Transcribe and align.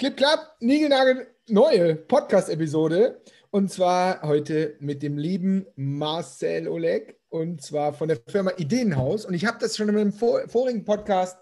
Clip 0.00 0.16
Clap, 0.16 0.56
Nigelnagel, 0.60 1.26
neue 1.46 1.94
Podcast-Episode. 1.94 3.20
Und 3.50 3.70
zwar 3.70 4.22
heute 4.22 4.74
mit 4.80 5.02
dem 5.02 5.18
lieben 5.18 5.66
Marcel 5.76 6.68
Oleg. 6.68 7.20
Und 7.28 7.60
zwar 7.60 7.92
von 7.92 8.08
der 8.08 8.18
Firma 8.26 8.52
Ideenhaus. 8.56 9.26
Und 9.26 9.34
ich 9.34 9.44
habe 9.44 9.58
das 9.60 9.76
schon 9.76 9.90
in 9.90 9.94
meinem 9.94 10.14
vor, 10.14 10.48
vorigen 10.48 10.86
Podcast, 10.86 11.36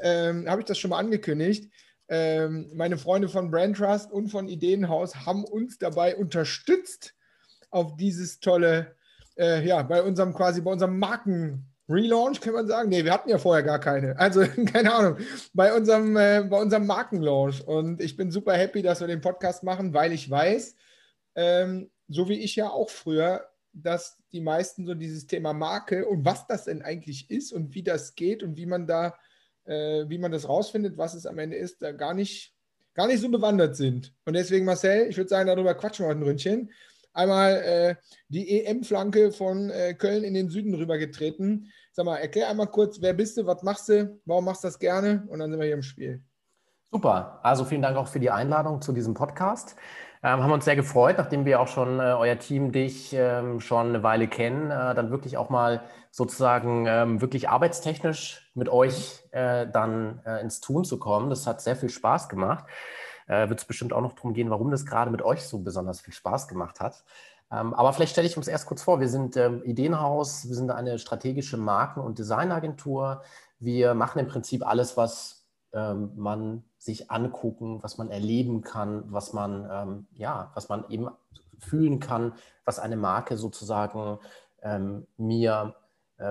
ähm, 0.00 0.48
habe 0.48 0.60
ich 0.60 0.64
das 0.64 0.78
schon 0.78 0.90
mal 0.90 1.00
angekündigt. 1.00 1.72
Ähm, 2.08 2.70
meine 2.72 2.98
Freunde 2.98 3.28
von 3.28 3.50
Brand 3.50 3.78
Trust 3.78 4.12
und 4.12 4.28
von 4.28 4.46
Ideenhaus 4.46 5.26
haben 5.26 5.44
uns 5.44 5.78
dabei 5.78 6.14
unterstützt 6.14 7.16
auf 7.70 7.96
dieses 7.96 8.38
tolle, 8.38 8.94
äh, 9.36 9.66
ja, 9.66 9.82
bei 9.82 10.04
unserem 10.04 10.34
quasi, 10.34 10.60
bei 10.60 10.70
unserem 10.70 11.00
Marken. 11.00 11.66
Relaunch 11.88 12.40
kann 12.40 12.54
man 12.54 12.66
sagen? 12.66 12.88
Nee, 12.88 13.04
wir 13.04 13.12
hatten 13.12 13.28
ja 13.28 13.38
vorher 13.38 13.62
gar 13.62 13.78
keine. 13.78 14.18
Also, 14.18 14.44
keine 14.72 14.92
Ahnung, 14.92 15.18
bei 15.52 15.74
unserem, 15.74 16.16
äh, 16.16 16.42
bei 16.48 16.60
unserem 16.60 16.86
Markenlaunch. 16.86 17.66
Und 17.66 18.00
ich 18.00 18.16
bin 18.16 18.30
super 18.30 18.54
happy, 18.54 18.82
dass 18.82 19.00
wir 19.00 19.06
den 19.06 19.20
Podcast 19.20 19.62
machen, 19.62 19.92
weil 19.92 20.12
ich 20.12 20.30
weiß, 20.30 20.76
ähm, 21.34 21.90
so 22.08 22.28
wie 22.28 22.40
ich 22.40 22.56
ja 22.56 22.70
auch 22.70 22.90
früher, 22.90 23.48
dass 23.72 24.18
die 24.32 24.40
meisten 24.40 24.86
so 24.86 24.94
dieses 24.94 25.26
Thema 25.26 25.52
Marke 25.52 26.06
und 26.06 26.24
was 26.24 26.46
das 26.46 26.64
denn 26.64 26.82
eigentlich 26.82 27.30
ist 27.30 27.52
und 27.52 27.74
wie 27.74 27.82
das 27.82 28.14
geht 28.14 28.42
und 28.42 28.56
wie 28.56 28.66
man 28.66 28.86
da, 28.86 29.18
äh, 29.64 30.04
wie 30.08 30.18
man 30.18 30.32
das 30.32 30.48
rausfindet, 30.48 30.96
was 30.96 31.14
es 31.14 31.26
am 31.26 31.38
Ende 31.38 31.56
ist, 31.56 31.82
da 31.82 31.92
gar 31.92 32.14
nicht, 32.14 32.54
gar 32.94 33.08
nicht 33.08 33.20
so 33.20 33.28
bewandert 33.28 33.76
sind. 33.76 34.14
Und 34.24 34.34
deswegen, 34.34 34.64
Marcel, 34.64 35.08
ich 35.08 35.16
würde 35.16 35.28
sagen, 35.28 35.48
darüber 35.48 35.74
quatschen 35.74 36.04
wir 36.04 36.10
heute 36.10 36.20
ein 36.20 36.24
Ründchen 36.24 36.70
einmal 37.14 37.52
äh, 37.54 37.94
die 38.28 38.64
EM-Flanke 38.64 39.32
von 39.32 39.70
äh, 39.70 39.94
Köln 39.94 40.24
in 40.24 40.34
den 40.34 40.50
Süden 40.50 40.74
rübergetreten. 40.74 41.72
Sag 41.92 42.04
mal, 42.04 42.16
erklär 42.16 42.50
einmal 42.50 42.66
kurz, 42.66 43.00
wer 43.00 43.14
bist 43.14 43.36
du, 43.36 43.46
was 43.46 43.62
machst 43.62 43.88
du, 43.88 44.20
warum 44.26 44.44
machst 44.44 44.64
du 44.64 44.68
das 44.68 44.78
gerne 44.78 45.24
und 45.28 45.38
dann 45.38 45.50
sind 45.50 45.60
wir 45.60 45.66
hier 45.66 45.76
im 45.76 45.82
Spiel. 45.82 46.22
Super, 46.90 47.40
also 47.42 47.64
vielen 47.64 47.82
Dank 47.82 47.96
auch 47.96 48.08
für 48.08 48.20
die 48.20 48.30
Einladung 48.30 48.82
zu 48.82 48.92
diesem 48.92 49.14
Podcast. 49.14 49.76
Ähm, 50.22 50.42
haben 50.42 50.52
uns 50.52 50.64
sehr 50.64 50.76
gefreut, 50.76 51.16
nachdem 51.18 51.44
wir 51.44 51.60
auch 51.60 51.68
schon 51.68 52.00
äh, 52.00 52.14
euer 52.16 52.38
Team, 52.38 52.72
dich 52.72 53.12
ähm, 53.12 53.60
schon 53.60 53.88
eine 53.88 54.02
Weile 54.02 54.26
kennen, 54.26 54.70
äh, 54.70 54.94
dann 54.94 55.10
wirklich 55.10 55.36
auch 55.36 55.50
mal 55.50 55.82
sozusagen 56.10 56.86
ähm, 56.86 57.20
wirklich 57.20 57.48
arbeitstechnisch 57.48 58.50
mit 58.54 58.68
euch 58.68 59.22
äh, 59.32 59.66
dann 59.66 60.22
äh, 60.24 60.40
ins 60.40 60.60
Tun 60.60 60.84
zu 60.84 60.98
kommen. 60.98 61.30
Das 61.30 61.46
hat 61.46 61.60
sehr 61.60 61.76
viel 61.76 61.90
Spaß 61.90 62.28
gemacht 62.28 62.64
äh, 63.26 63.48
wird 63.48 63.60
es 63.60 63.64
bestimmt 63.64 63.92
auch 63.92 64.00
noch 64.00 64.14
darum 64.14 64.34
gehen, 64.34 64.50
warum 64.50 64.70
das 64.70 64.86
gerade 64.86 65.10
mit 65.10 65.22
euch 65.22 65.42
so 65.42 65.58
besonders 65.58 66.00
viel 66.00 66.14
Spaß 66.14 66.48
gemacht 66.48 66.80
hat. 66.80 67.04
Ähm, 67.50 67.74
aber 67.74 67.92
vielleicht 67.92 68.12
stelle 68.12 68.26
ich 68.26 68.36
uns 68.36 68.48
erst 68.48 68.66
kurz 68.66 68.82
vor. 68.82 69.00
Wir 69.00 69.08
sind 69.08 69.36
ähm, 69.36 69.62
Ideenhaus, 69.64 70.48
wir 70.48 70.54
sind 70.54 70.70
eine 70.70 70.98
strategische 70.98 71.56
Marken- 71.56 72.00
und 72.00 72.18
Designagentur. 72.18 73.22
Wir 73.58 73.94
machen 73.94 74.18
im 74.18 74.26
Prinzip 74.26 74.66
alles, 74.66 74.96
was 74.96 75.44
ähm, 75.72 76.12
man 76.16 76.64
sich 76.78 77.10
angucken, 77.10 77.82
was 77.82 77.98
man 77.98 78.10
erleben 78.10 78.62
kann, 78.62 79.04
was 79.06 79.32
man, 79.32 79.68
ähm, 79.70 80.06
ja, 80.12 80.50
was 80.54 80.68
man 80.68 80.88
eben 80.88 81.08
fühlen 81.58 82.00
kann, 82.00 82.32
was 82.64 82.78
eine 82.78 82.96
Marke 82.96 83.36
sozusagen 83.36 84.18
ähm, 84.62 85.06
mir 85.16 85.74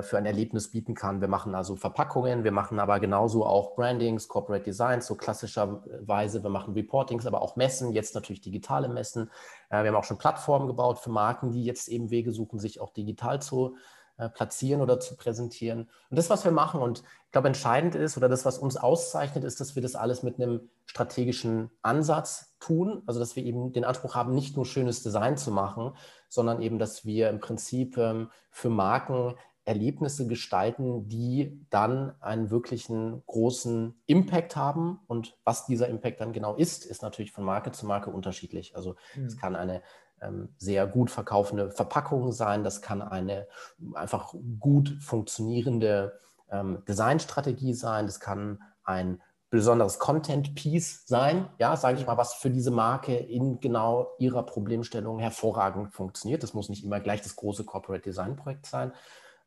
für 0.01 0.17
ein 0.17 0.25
Erlebnis 0.25 0.71
bieten 0.71 0.95
kann. 0.95 1.19
Wir 1.19 1.27
machen 1.27 1.55
also 1.55 1.75
Verpackungen, 1.75 2.45
wir 2.45 2.53
machen 2.53 2.79
aber 2.79 3.01
genauso 3.01 3.45
auch 3.45 3.75
Brandings, 3.75 4.29
Corporate 4.29 4.63
Designs, 4.63 5.07
so 5.07 5.15
klassischerweise. 5.15 6.41
Wir 6.41 6.49
machen 6.49 6.73
Reportings, 6.73 7.25
aber 7.25 7.41
auch 7.41 7.57
Messen, 7.57 7.91
jetzt 7.91 8.15
natürlich 8.15 8.39
digitale 8.39 8.87
Messen. 8.87 9.29
Äh, 9.69 9.83
wir 9.83 9.89
haben 9.89 9.97
auch 9.97 10.05
schon 10.05 10.17
Plattformen 10.17 10.67
gebaut 10.67 10.99
für 10.99 11.09
Marken, 11.09 11.51
die 11.51 11.65
jetzt 11.65 11.89
eben 11.89 12.11
Wege 12.11 12.31
suchen, 12.31 12.59
sich 12.59 12.79
auch 12.79 12.93
digital 12.93 13.41
zu 13.41 13.75
äh, 14.17 14.29
platzieren 14.29 14.81
oder 14.81 14.99
zu 14.99 15.17
präsentieren. 15.17 15.89
Und 16.09 16.17
das, 16.17 16.29
was 16.29 16.45
wir 16.45 16.51
machen, 16.51 16.81
und 16.81 16.99
ich 17.25 17.31
glaube, 17.31 17.47
entscheidend 17.47 17.95
ist 17.95 18.15
oder 18.15 18.29
das, 18.29 18.45
was 18.45 18.59
uns 18.59 18.77
auszeichnet, 18.77 19.43
ist, 19.43 19.59
dass 19.59 19.75
wir 19.75 19.81
das 19.81 19.95
alles 19.95 20.21
mit 20.21 20.35
einem 20.39 20.69
strategischen 20.85 21.71
Ansatz 21.81 22.55
tun. 22.59 23.01
Also, 23.07 23.19
dass 23.19 23.35
wir 23.35 23.43
eben 23.43 23.73
den 23.73 23.83
Anspruch 23.83 24.13
haben, 24.13 24.35
nicht 24.35 24.55
nur 24.55 24.65
schönes 24.65 25.01
Design 25.01 25.35
zu 25.35 25.49
machen, 25.49 25.95
sondern 26.29 26.61
eben, 26.61 26.77
dass 26.77 27.05
wir 27.05 27.29
im 27.29 27.39
Prinzip 27.39 27.97
ähm, 27.97 28.29
für 28.51 28.69
Marken 28.69 29.35
Erlebnisse 29.65 30.27
gestalten, 30.27 31.07
die 31.07 31.65
dann 31.69 32.13
einen 32.21 32.49
wirklichen 32.49 33.23
großen 33.25 34.01
Impact 34.05 34.55
haben. 34.55 34.99
Und 35.07 35.37
was 35.45 35.65
dieser 35.65 35.87
Impact 35.87 36.19
dann 36.21 36.33
genau 36.33 36.55
ist, 36.55 36.85
ist 36.85 37.01
natürlich 37.01 37.31
von 37.31 37.45
Marke 37.45 37.71
zu 37.71 37.85
Marke 37.85 38.09
unterschiedlich. 38.09 38.75
Also 38.75 38.95
mhm. 39.15 39.25
es 39.25 39.37
kann 39.37 39.55
eine 39.55 39.81
ähm, 40.21 40.49
sehr 40.57 40.87
gut 40.87 41.11
verkaufende 41.11 41.71
Verpackung 41.71 42.31
sein, 42.31 42.63
das 42.63 42.81
kann 42.81 43.01
eine 43.01 43.47
einfach 43.93 44.33
gut 44.59 44.97
funktionierende 44.99 46.19
ähm, 46.49 46.83
Designstrategie 46.87 47.73
sein, 47.73 48.05
das 48.05 48.19
kann 48.19 48.61
ein 48.83 49.21
besonderes 49.49 49.99
Content-Piece 49.99 51.03
sein, 51.05 51.47
ja, 51.59 51.77
sage 51.77 51.99
ich 51.99 52.07
mal, 52.07 52.17
was 52.17 52.33
für 52.33 52.49
diese 52.49 52.71
Marke 52.71 53.15
in 53.15 53.59
genau 53.59 54.15
ihrer 54.17 54.43
Problemstellung 54.43 55.19
hervorragend 55.19 55.93
funktioniert. 55.93 56.41
Das 56.41 56.55
muss 56.55 56.69
nicht 56.69 56.83
immer 56.83 56.99
gleich 56.99 57.21
das 57.21 57.35
große 57.35 57.63
Corporate 57.63 58.01
Design 58.01 58.35
Projekt 58.35 58.65
sein, 58.65 58.93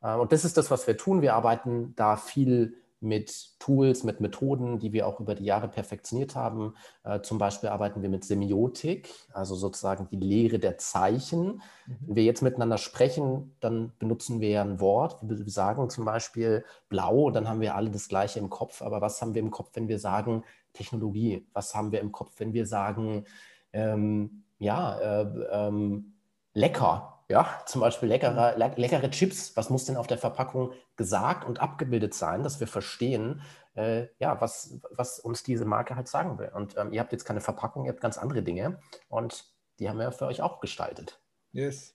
und 0.01 0.31
das 0.31 0.45
ist 0.45 0.57
das, 0.57 0.71
was 0.71 0.87
wir 0.87 0.97
tun. 0.97 1.21
Wir 1.21 1.33
arbeiten 1.33 1.93
da 1.95 2.15
viel 2.15 2.77
mit 2.99 3.59
Tools, 3.59 4.03
mit 4.03 4.21
Methoden, 4.21 4.79
die 4.79 4.91
wir 4.91 5.07
auch 5.07 5.19
über 5.19 5.35
die 5.35 5.45
Jahre 5.45 5.67
perfektioniert 5.67 6.35
haben. 6.35 6.73
Äh, 7.03 7.21
zum 7.21 7.37
Beispiel 7.37 7.69
arbeiten 7.69 8.01
wir 8.01 8.09
mit 8.09 8.25
Semiotik, 8.25 9.13
also 9.33 9.55
sozusagen 9.55 10.07
die 10.09 10.17
Lehre 10.17 10.57
der 10.57 10.77
Zeichen. 10.77 11.61
Mhm. 11.85 11.97
Wenn 12.01 12.15
wir 12.15 12.23
jetzt 12.23 12.41
miteinander 12.41 12.77
sprechen, 12.77 13.55
dann 13.59 13.93
benutzen 13.99 14.41
wir 14.41 14.49
ja 14.49 14.61
ein 14.63 14.79
Wort. 14.79 15.19
Wir 15.21 15.37
sagen 15.47 15.89
zum 15.89 16.05
Beispiel 16.05 16.65
blau, 16.89 17.29
dann 17.29 17.47
haben 17.47 17.61
wir 17.61 17.75
alle 17.75 17.91
das 17.91 18.07
Gleiche 18.07 18.39
im 18.39 18.49
Kopf. 18.49 18.81
Aber 18.81 18.99
was 18.99 19.21
haben 19.21 19.35
wir 19.35 19.41
im 19.41 19.51
Kopf, 19.51 19.71
wenn 19.73 19.87
wir 19.87 19.99
sagen 19.99 20.43
Technologie? 20.73 21.47
Was 21.53 21.75
haben 21.75 21.91
wir 21.91 21.99
im 21.99 22.11
Kopf, 22.11 22.33
wenn 22.39 22.53
wir 22.53 22.65
sagen, 22.65 23.25
ähm, 23.73 24.43
ja, 24.57 24.97
äh, 24.97 25.27
ähm, 25.51 26.13
lecker? 26.53 27.16
Ja, 27.29 27.61
zum 27.65 27.81
Beispiel 27.81 28.07
leckere, 28.07 28.55
leckere 28.57 29.09
Chips. 29.11 29.57
Was 29.57 29.69
muss 29.69 29.85
denn 29.85 29.97
auf 29.97 30.07
der 30.07 30.17
Verpackung 30.17 30.71
gesagt 30.95 31.45
und 31.45 31.59
abgebildet 31.59 32.13
sein, 32.13 32.41
dass 32.41 32.61
wir 32.61 32.67
verstehen, 32.67 33.41
äh, 33.75 34.07
ja, 34.19 34.39
was, 34.39 34.79
was 34.91 35.19
uns 35.19 35.43
diese 35.43 35.65
Marke 35.65 35.95
halt 35.95 36.07
sagen 36.07 36.39
will. 36.39 36.51
Und 36.53 36.77
ähm, 36.77 36.93
ihr 36.93 37.01
habt 37.01 37.11
jetzt 37.11 37.25
keine 37.25 37.41
Verpackung, 37.41 37.85
ihr 37.85 37.91
habt 37.91 38.01
ganz 38.01 38.17
andere 38.17 38.43
Dinge 38.43 38.79
und 39.09 39.45
die 39.79 39.89
haben 39.89 39.99
wir 39.99 40.11
für 40.11 40.25
euch 40.25 40.41
auch 40.41 40.61
gestaltet. 40.61 41.19
Yes. 41.51 41.93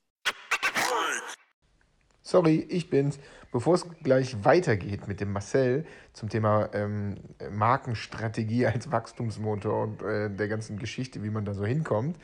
Sorry, 2.23 2.61
ich 2.71 2.89
bin's. 2.89 3.19
Bevor 3.51 3.75
es 3.75 3.87
gleich 4.03 4.45
weitergeht 4.45 5.09
mit 5.09 5.21
dem 5.21 5.33
Marcel 5.33 5.85
zum 6.13 6.29
Thema 6.29 6.71
ähm, 6.73 7.17
Markenstrategie 7.51 8.67
als 8.67 8.91
Wachstumsmotor 8.91 9.83
und 9.83 10.03
äh, 10.03 10.31
der 10.31 10.49
ganzen 10.49 10.79
Geschichte, 10.79 11.23
wie 11.23 11.31
man 11.31 11.45
da 11.45 11.53
so 11.53 11.65
hinkommt, 11.67 12.17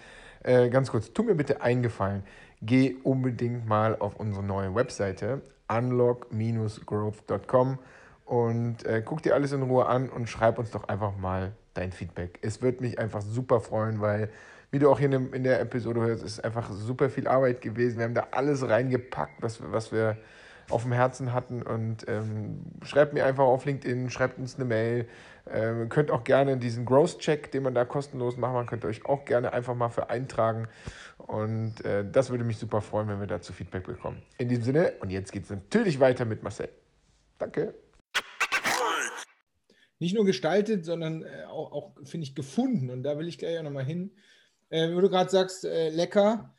äh, 0.45 0.71
ganz 0.71 0.91
kurz, 0.91 1.13
tu 1.13 1.25
mir 1.25 1.35
bitte 1.35 1.61
eingefallen 1.61 2.23
geh 2.63 2.97
unbedingt 3.03 3.67
mal 3.67 3.97
auf 3.97 4.17
unsere 4.17 4.45
neue 4.45 4.75
Webseite 4.75 5.43
unlock-growth.com 5.69 7.79
und 8.25 8.85
äh, 8.85 9.03
guck 9.05 9.23
dir 9.23 9.35
alles 9.35 9.53
in 9.53 9.63
Ruhe 9.63 9.87
an 9.87 10.09
und 10.09 10.29
schreib 10.29 10.59
uns 10.59 10.71
doch 10.71 10.89
einfach 10.89 11.17
mal 11.17 11.53
dein 11.75 11.93
Feedback. 11.93 12.39
Es 12.43 12.63
wird 12.63 12.81
mich 12.81 12.99
einfach 12.99 13.23
super 13.23 13.61
freuen, 13.61 14.01
weil, 14.01 14.31
wie 14.71 14.79
du 14.79 14.91
auch 14.91 14.99
hier 14.99 15.13
in 15.13 15.45
der 15.45 15.61
Episode 15.61 16.01
hörst, 16.01 16.25
ist 16.25 16.43
einfach 16.45 16.71
super 16.73 17.11
viel 17.11 17.29
Arbeit 17.29 17.61
gewesen. 17.61 17.99
Wir 17.99 18.05
haben 18.05 18.15
da 18.15 18.29
alles 18.33 18.69
reingepackt, 18.69 19.43
was, 19.43 19.61
was 19.73 19.93
wir 19.93 20.17
auf 20.71 20.83
dem 20.83 20.93
Herzen 20.93 21.33
hatten 21.33 21.63
und 21.63 22.07
ähm, 22.09 22.61
schreibt 22.83 23.15
mir 23.15 23.25
einfach 23.25 23.45
auf 23.45 23.65
LinkedIn, 23.65 24.11
schreibt 24.11 24.39
uns 24.39 24.57
eine 24.57 24.67
Mail. 24.67 25.09
Ähm, 25.51 25.89
könnt 25.89 26.11
auch 26.11 26.25
gerne 26.25 26.57
diesen 26.57 26.85
Growth-Check, 26.85 27.51
den 27.53 27.63
man 27.63 27.75
da 27.75 27.85
kostenlos 27.85 28.37
machen 28.37 28.55
kann, 28.55 28.67
könnt 28.67 28.85
ihr 28.85 28.89
euch 28.89 29.05
auch 29.07 29.25
gerne 29.25 29.53
einfach 29.53 29.75
mal 29.75 29.89
für 29.89 30.11
eintragen. 30.11 30.69
Und 31.17 31.85
äh, 31.85 32.05
das 32.11 32.31
würde 32.31 32.45
mich 32.45 32.59
super 32.59 32.81
freuen, 32.81 33.09
wenn 33.09 33.21
wir 33.21 33.27
dazu 33.27 33.53
Feedback 33.53 33.85
bekommen. 33.85 34.23
In 34.39 34.49
diesem 34.49 34.65
Sinne, 34.65 34.95
und 35.01 35.11
jetzt 35.11 35.33
geht 35.33 35.45
es 35.45 35.51
natürlich 35.51 36.01
weiter 36.01 36.25
mit 36.25 36.43
Marcel. 36.43 36.69
Danke. 37.39 37.75
Nicht 40.01 40.15
nur 40.15 40.25
gestaltet, 40.25 40.85
sondern 40.85 41.23
äh, 41.23 41.45
auch, 41.49 41.73
auch 41.73 41.95
finde 42.05 42.25
ich, 42.25 42.35
gefunden. 42.35 42.91
Und 42.91 43.03
da 43.03 43.19
will 43.19 43.29
ich 43.29 43.39
gleich 43.39 43.59
auch 43.59 43.65
nochmal 43.65 43.85
hin. 43.85 44.13
Äh, 44.71 44.95
wo 44.95 45.01
du 45.01 45.09
gerade 45.09 45.31
sagst, 45.31 45.65
äh, 45.65 45.89
lecker. 45.91 46.55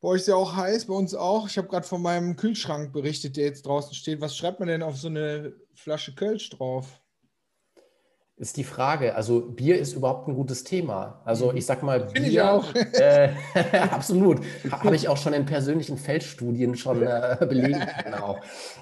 Bei 0.00 0.08
euch 0.08 0.22
ist 0.22 0.28
ja 0.28 0.34
auch 0.34 0.56
heiß, 0.56 0.86
bei 0.86 0.94
uns 0.94 1.14
auch. 1.14 1.48
Ich 1.48 1.58
habe 1.58 1.68
gerade 1.68 1.86
von 1.86 2.02
meinem 2.02 2.36
Kühlschrank 2.36 2.92
berichtet, 2.92 3.36
der 3.36 3.46
jetzt 3.46 3.66
draußen 3.66 3.94
steht. 3.94 4.20
Was 4.20 4.36
schreibt 4.36 4.60
man 4.60 4.68
denn 4.68 4.82
auf 4.82 4.96
so 4.96 5.08
eine 5.08 5.54
Flasche 5.74 6.14
Kölsch 6.14 6.50
drauf? 6.50 7.00
Ist 8.38 8.58
die 8.58 8.64
Frage. 8.64 9.14
Also 9.14 9.40
Bier 9.40 9.78
ist 9.78 9.94
überhaupt 9.94 10.28
ein 10.28 10.34
gutes 10.34 10.62
Thema. 10.62 11.22
Also 11.24 11.52
mhm. 11.52 11.56
ich 11.56 11.64
sag 11.64 11.82
mal, 11.82 12.00
Bier, 12.00 12.26
ich 12.26 12.40
auch. 12.42 12.74
Äh, 12.74 13.30
absolut. 13.90 14.40
Habe 14.70 14.94
ich 14.94 15.08
auch 15.08 15.16
schon 15.16 15.32
in 15.32 15.46
persönlichen 15.46 15.96
Feldstudien 15.96 16.76
schon 16.76 17.02
äh, 17.02 17.36
belegen 17.48 17.80
Genau. 18.04 18.38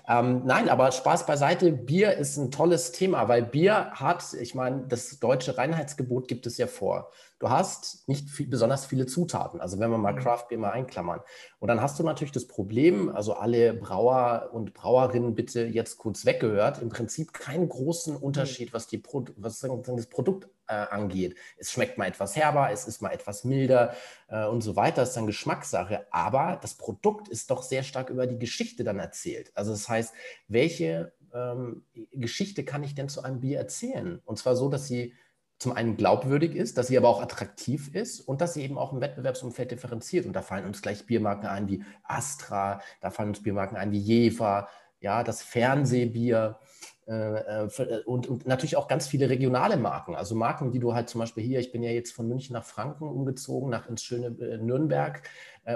Ähm, 0.09 0.43
nein, 0.45 0.69
aber 0.69 0.91
Spaß 0.91 1.27
beiseite. 1.27 1.71
Bier 1.71 2.15
ist 2.15 2.37
ein 2.37 2.51
tolles 2.51 2.91
Thema, 2.91 3.29
weil 3.29 3.43
Bier 3.43 3.93
hat, 3.93 4.25
ich 4.35 4.57
meine, 4.57 4.87
das 4.89 5.21
deutsche 5.21 5.57
Reinheitsgebot 5.57 6.27
gibt 6.27 6.47
es 6.47 6.59
ja 6.59 6.67
vor. 6.67 7.11
Du 7.39 7.51
hast 7.51 8.09
nicht 8.09 8.31
viel, 8.31 8.47
besonders 8.47 8.87
viele 8.87 9.07
Zutaten. 9.07 9.61
Also 9.61 9.79
wenn 9.79 9.91
wir 9.91 9.99
mal 9.99 10.13
mhm. 10.13 10.19
Craft 10.19 10.47
Beer 10.49 10.59
mal 10.59 10.71
einklammern. 10.71 11.21
Und 11.59 11.69
dann 11.69 11.81
hast 11.81 11.99
du 11.99 12.05
natürlich 12.05 12.33
das 12.33 12.47
Problem, 12.47 13.15
also 13.15 13.35
alle 13.35 13.75
Brauer 13.75 14.51
und 14.53 14.73
Brauerinnen 14.73 15.35
bitte 15.35 15.65
jetzt 15.65 15.99
kurz 15.99 16.25
weggehört, 16.25 16.81
im 16.81 16.89
Prinzip 16.89 17.33
keinen 17.33 17.69
großen 17.69 18.17
Unterschied, 18.17 18.73
was 18.73 18.87
die, 18.87 18.99
Pro 18.99 19.25
was 19.37 19.61
das 19.61 20.07
Produkt 20.07 20.49
äh, 20.69 20.75
angeht. 20.75 21.37
Es 21.57 21.73
schmeckt 21.73 21.99
mal 21.99 22.07
etwas 22.07 22.37
herber, 22.37 22.71
es 22.71 22.87
ist 22.87 23.03
mal 23.03 23.11
etwas 23.11 23.45
milder 23.45 23.95
äh, 24.29 24.47
und 24.47 24.63
so 24.63 24.77
weiter, 24.77 25.03
das 25.03 25.11
ist 25.11 25.17
dann 25.17 25.27
Geschmackssache. 25.27 26.07
Aber 26.11 26.59
das 26.63 26.75
Produkt 26.75 27.29
ist 27.29 27.51
doch 27.51 27.63
sehr 27.63 27.83
stark 27.83 28.11
über 28.11 28.27
die 28.27 28.39
Geschichte 28.39 28.85
dann 28.85 28.99
erzählt. 28.99 29.53
Also 29.55 29.73
das 29.73 29.89
heißt, 29.89 30.15
welche 30.49 31.13
ähm, 31.35 31.85
Geschichte 32.13 32.65
kann 32.65 32.85
ich 32.85 32.95
denn 32.95 33.09
zu 33.09 33.23
einem 33.23 33.41
Bier 33.41 33.59
erzählen? 33.59 34.21
Und 34.25 34.39
zwar 34.39 34.57
so, 34.57 34.69
dass 34.69 34.87
sie 34.87 35.15
zum 35.59 35.73
einen 35.73 35.97
glaubwürdig 35.97 36.55
ist, 36.57 36.79
dass 36.79 36.89
sie 36.89 36.99
aber 36.99 37.09
auch 37.09 37.23
attraktiv 37.23 37.95
ist 37.95 38.21
und 38.21 38.41
dass 38.41 38.55
sie 38.55 38.63
eben 38.63 38.77
auch 38.77 38.93
im 38.93 39.01
Wettbewerbsumfeld 39.01 39.71
differenziert. 39.71 40.27
Und 40.27 40.35
da 40.35 40.43
fallen 40.43 40.67
uns 40.67 40.83
gleich 40.83 41.07
Biermarken 41.07 41.49
ein 41.49 41.69
wie 41.69 41.85
Astra, 42.03 42.81
da 43.01 43.11
fallen 43.11 43.31
uns 43.31 43.43
Biermarken 43.43 43.77
ein 43.77 43.93
wie 43.93 43.99
Jever, 43.99 44.69
ja, 45.01 45.23
das 45.23 45.43
Fernsehbier 45.43 46.59
äh, 47.07 47.65
äh, 47.65 48.03
und, 48.07 48.27
und, 48.27 48.47
natürlich 48.47 48.77
auch 48.77 48.89
ganz 48.89 49.07
viele 49.07 49.29
regionale 49.29 49.77
Marken. 49.77 50.15
Also 50.15 50.35
Marken, 50.35 50.73
die 50.73 50.79
du 50.79 50.95
halt 50.95 51.11
zum 51.11 51.19
Beispiel 51.19 51.45
hier, 51.45 51.61
ich 51.61 51.71
bin 51.71 51.83
ja 51.83 51.91
jetzt 51.91 52.13
von 52.13 52.27
München 52.27 52.55
nach 52.55 52.65
Franken 52.65 53.07
umgezogen, 53.09 53.69
nach 53.69 53.87
ins 53.89 54.03
schöne 54.03 54.29
äh, 54.29 54.57
Nürnberg. 54.57 55.23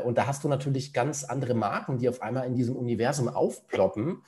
und 0.04 0.18
da 0.18 0.26
hast 0.26 0.44
du 0.44 0.48
natürlich 0.48 0.92
ganz 0.92 1.24
andere 1.24 1.54
Marken, 1.54 1.98
die 1.98 2.08
auf 2.08 2.22
einmal 2.22 2.46
in 2.46 2.54
diesem 2.54 2.76
Universum 2.76 3.28
aufploppen 3.28 4.22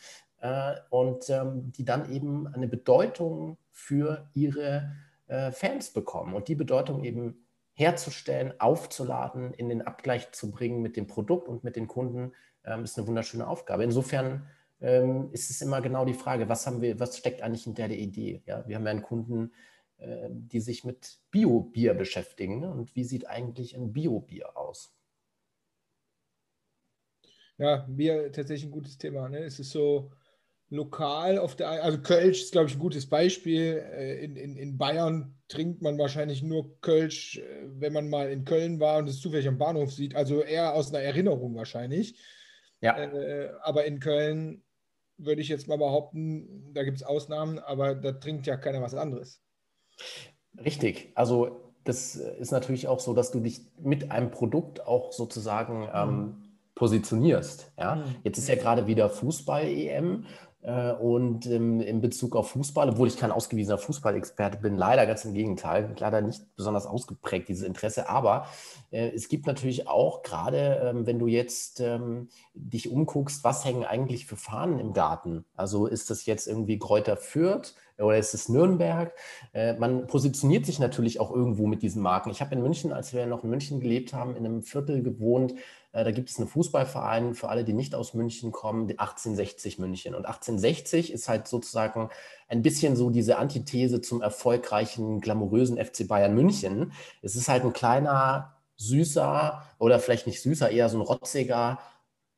und 0.89 1.29
ähm, 1.29 1.71
die 1.73 1.85
dann 1.85 2.11
eben 2.11 2.47
eine 2.47 2.67
Bedeutung 2.67 3.59
für 3.71 4.31
ihre 4.33 4.91
Fans 5.53 5.93
bekommen. 5.93 6.35
Und 6.35 6.49
die 6.49 6.57
Bedeutung 6.57 7.05
eben 7.05 7.47
herzustellen, 7.75 8.53
aufzuladen, 8.61 9.55
in 9.55 9.69
den 9.69 9.83
Abgleich 9.83 10.33
zu 10.33 10.51
bringen 10.51 10.83
mit 10.83 10.97
dem 10.97 11.07
Produkt 11.07 11.49
und 11.49 11.65
mit 11.65 11.77
den 11.77 11.87
Kunden, 11.87 12.33
ähm, 12.65 12.85
ist 12.85 12.99
eine 12.99 13.07
wunderschöne 13.07 13.47
Aufgabe. 13.47 13.85
Insofern 13.85 14.47
ähm, 14.81 15.31
ist 15.33 15.51
es 15.51 15.63
immer 15.63 15.81
genau 15.81 16.05
die 16.05 16.15
Frage, 16.15 16.49
was 16.49 16.67
haben 16.67 16.81
wir, 16.81 17.01
was 17.01 17.17
steckt 17.17 17.43
eigentlich 17.43 17.65
hinter 17.65 17.89
der 17.89 17.99
Idee? 17.99 18.43
Ja, 18.47 18.67
wir 18.67 18.77
haben 18.77 18.85
ja 18.85 18.91
einen 18.91 19.03
Kunden, 19.03 19.53
äh, 19.99 20.29
die 20.31 20.61
sich 20.61 20.85
mit 20.85 21.19
Bio-Bier 21.31 21.95
beschäftigen. 21.95 22.61
Ne? 22.61 22.71
Und 22.71 22.95
wie 22.97 23.05
sieht 23.05 23.27
eigentlich 23.27 23.75
ein 23.77 23.93
Bio-Bier 23.93 24.57
aus? 24.57 24.95
Ja, 27.57 27.87
Bier 27.89 28.33
tatsächlich 28.33 28.69
ein 28.69 28.73
gutes 28.73 28.99
Thema. 28.99 29.29
Ne? 29.29 29.39
Es 29.39 29.59
ist 29.59 29.71
so 29.71 30.11
lokal 30.71 31.39
auf 31.39 31.57
der, 31.57 31.69
also 31.69 32.01
Kölsch 32.01 32.43
ist, 32.43 32.53
glaube 32.53 32.69
ich, 32.69 32.77
ein 32.77 32.81
gutes 32.81 33.09
Beispiel. 33.09 33.85
Äh, 33.93 34.25
in, 34.25 34.37
in, 34.37 34.57
in 34.57 34.79
Bayern 34.79 35.35
trinkt 35.49 35.83
man 35.83 35.99
wahrscheinlich 35.99 36.43
nur 36.43 36.81
Kölsch, 36.81 37.39
äh, 37.39 37.67
wenn 37.79 37.93
man 37.93 38.09
mal 38.09 38.31
in 38.31 38.45
Köln 38.45 38.81
war 38.81 38.99
und 38.99 39.09
es 39.09 39.21
zufällig 39.21 39.49
am 39.49 39.59
Bahnhof 39.59 39.93
sieht. 39.93 40.15
Also 40.15 40.43
eher 40.43 40.75
aus 40.75 40.95
einer 40.95 41.03
Erinnerung 41.03 41.57
wahrscheinlich. 41.57 42.19
Ja. 42.81 42.97
Äh, 42.97 43.51
aber 43.63 43.85
in 43.85 43.99
Köln 43.99 44.63
würde 45.19 45.43
ich 45.43 45.49
jetzt 45.49 45.69
mal 45.69 45.77
behaupten, 45.77 46.73
da 46.73 46.83
gibt 46.83 46.97
es 46.97 47.03
Ausnahmen, 47.03 47.59
aber 47.59 47.95
da 47.95 48.13
trinkt 48.13 48.47
ja 48.47 48.57
keiner 48.57 48.81
was 48.81 48.95
anderes. 48.95 49.43
Richtig. 50.65 51.13
Also 51.15 51.75
das 51.85 52.15
ist 52.15 52.53
natürlich 52.53 52.89
auch 52.89 53.01
so, 53.01 53.13
dass 53.13 53.31
du 53.31 53.41
dich 53.41 53.61
mit 53.79 54.11
einem 54.11 54.31
Produkt 54.31 54.87
auch 54.87 55.13
sozusagen 55.13 55.89
ähm, 55.93 56.17
mhm. 56.17 56.35
positionierst. 56.75 57.73
Ja? 57.77 57.97
Mhm. 57.97 58.17
Jetzt 58.23 58.39
ist 58.39 58.49
ja 58.49 58.55
gerade 58.55 58.87
wieder 58.87 59.11
Fußball-EM 59.11 60.27
und 60.63 61.47
ähm, 61.47 61.81
in 61.81 62.01
Bezug 62.01 62.37
auf 62.37 62.51
Fußball, 62.51 62.91
obwohl 62.91 63.09
ich 63.09 63.17
kein 63.17 63.31
ausgewiesener 63.31 63.79
Fußballexperte 63.79 64.59
bin, 64.59 64.77
leider 64.77 65.07
ganz 65.07 65.25
im 65.25 65.33
Gegenteil, 65.33 65.95
leider 65.99 66.21
nicht 66.21 66.55
besonders 66.55 66.87
ausgeprägt, 66.87 67.49
dieses 67.49 67.67
Interesse. 67.67 68.11
Aber 68.11 68.47
äh, 68.91 69.11
es 69.15 69.29
gibt 69.29 69.47
natürlich 69.47 69.89
auch, 69.89 70.23
gerade 70.23 70.83
ähm, 70.85 71.07
wenn 71.07 71.19
du 71.19 71.27
jetzt 71.27 71.81
ähm, 71.81 72.29
dich 72.53 72.91
umguckst, 72.91 73.43
was 73.43 73.65
hängen 73.65 73.85
eigentlich 73.85 74.27
für 74.27 74.37
Fahnen 74.37 74.79
im 74.79 74.93
Garten? 74.93 75.47
Also 75.57 75.87
ist 75.87 76.11
das 76.11 76.27
jetzt 76.27 76.47
irgendwie 76.47 76.79
Kräuter 76.79 77.17
Fürth? 77.17 77.75
oder 78.03 78.19
ist 78.19 78.35
es 78.35 78.49
Nürnberg? 78.49 79.13
Äh, 79.53 79.75
man 79.75 80.07
positioniert 80.07 80.67
sich 80.67 80.79
natürlich 80.79 81.21
auch 81.21 81.31
irgendwo 81.31 81.67
mit 81.67 81.83
diesen 81.83 82.03
Marken. 82.03 82.31
Ich 82.31 82.41
habe 82.41 82.55
in 82.55 82.63
München, 82.63 82.93
als 82.93 83.13
wir 83.13 83.27
noch 83.27 83.45
in 83.45 83.51
München 83.51 83.81
gelebt 83.81 84.13
haben, 84.13 84.37
in 84.37 84.45
einem 84.45 84.63
Viertel 84.63 85.03
gewohnt, 85.03 85.53
äh, 85.53 85.57
da 85.93 86.11
gibt 86.13 86.31
es 86.31 86.39
einen 86.39 86.49
Fußballverein 86.49 87.35
für 87.35 87.49
alle, 87.49 87.65
die 87.65 87.73
nicht 87.73 87.95
aus 87.95 88.15
München 88.15 88.53
kommen, 88.53 88.89
1860 88.89 89.79
München. 89.79 90.15
Und 90.15 90.27
1860 90.27 91.13
ist 91.13 91.29
halt 91.29 91.49
sozusagen 91.49 92.11
ein 92.49 92.63
bisschen 92.63 92.97
so 92.97 93.11
diese 93.11 93.39
Antithese 93.39 94.01
zum 94.01 94.23
erfolgreichen, 94.23 95.21
glamourösen 95.21 95.79
FC 95.79 96.07
Bayern 96.07 96.35
München. 96.35 96.93
Es 97.23 97.37
ist 97.37 97.49
halt 97.49 97.65
ein 97.65 97.73
kleiner, 97.73 98.57
süßer 98.77 99.63
oder 99.79 99.99
vielleicht 100.01 100.27
nicht 100.27 100.41
süßer, 100.43 100.71
eher 100.71 100.89
so 100.89 100.99
ein 100.99 101.03
rotziger 101.03 101.79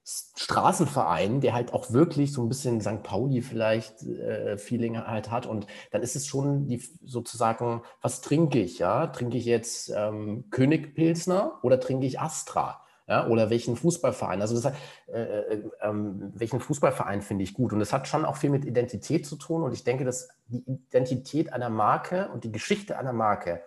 Straßenverein, 0.05 1.41
der 1.41 1.53
halt 1.55 1.73
auch 1.73 1.93
wirklich 1.93 2.33
so 2.33 2.43
ein 2.43 2.49
bisschen 2.49 2.81
St. 2.81 3.05
Pauli 3.05 3.41
vielleicht 3.41 4.03
äh, 4.03 4.59
Feeling 4.59 4.99
halt 4.99 5.31
hat. 5.31 5.47
Und 5.47 5.67
dann 5.93 6.03
ist 6.03 6.17
es 6.17 6.27
schon 6.27 6.67
die 6.67 6.83
sozusagen, 7.05 7.83
was 8.01 8.21
trinke 8.21 8.59
ich? 8.61 8.79
Ja, 8.81 9.07
trinke 9.09 9.39
ich 9.39 9.45
jetzt 9.45 9.93
ähm, 9.95 10.45
König 10.51 10.95
Pilsner 10.97 11.61
oder 11.63 11.79
trinke 11.79 12.07
ich 12.07 12.19
Astra? 12.21 12.82
Ja, 13.09 13.27
oder 13.27 13.51
welchen 13.51 13.77
Fußballverein? 13.77 14.41
Also 14.41 14.55
das, 14.55 14.73
äh, 15.09 15.23
äh, 15.23 15.71
ähm, 15.83 16.33
welchen 16.35 16.61
Fußballverein 16.61 17.21
finde 17.21 17.45
ich 17.45 17.53
gut? 17.53 17.73
Und 17.73 17.81
das 17.81 17.93
hat 17.93 18.07
schon 18.07 18.25
auch 18.25 18.37
viel 18.37 18.51
mit 18.51 18.65
Identität 18.65 19.27
zu 19.27 19.37
tun. 19.37 19.63
Und 19.63 19.73
ich 19.73 19.85
denke, 19.85 20.05
dass 20.05 20.29
die 20.47 20.65
Identität 20.67 21.53
einer 21.53 21.69
Marke 21.69 22.31
und 22.33 22.45
die 22.45 22.53
Geschichte 22.53 22.99
einer 22.99 23.13
Marke 23.13 23.63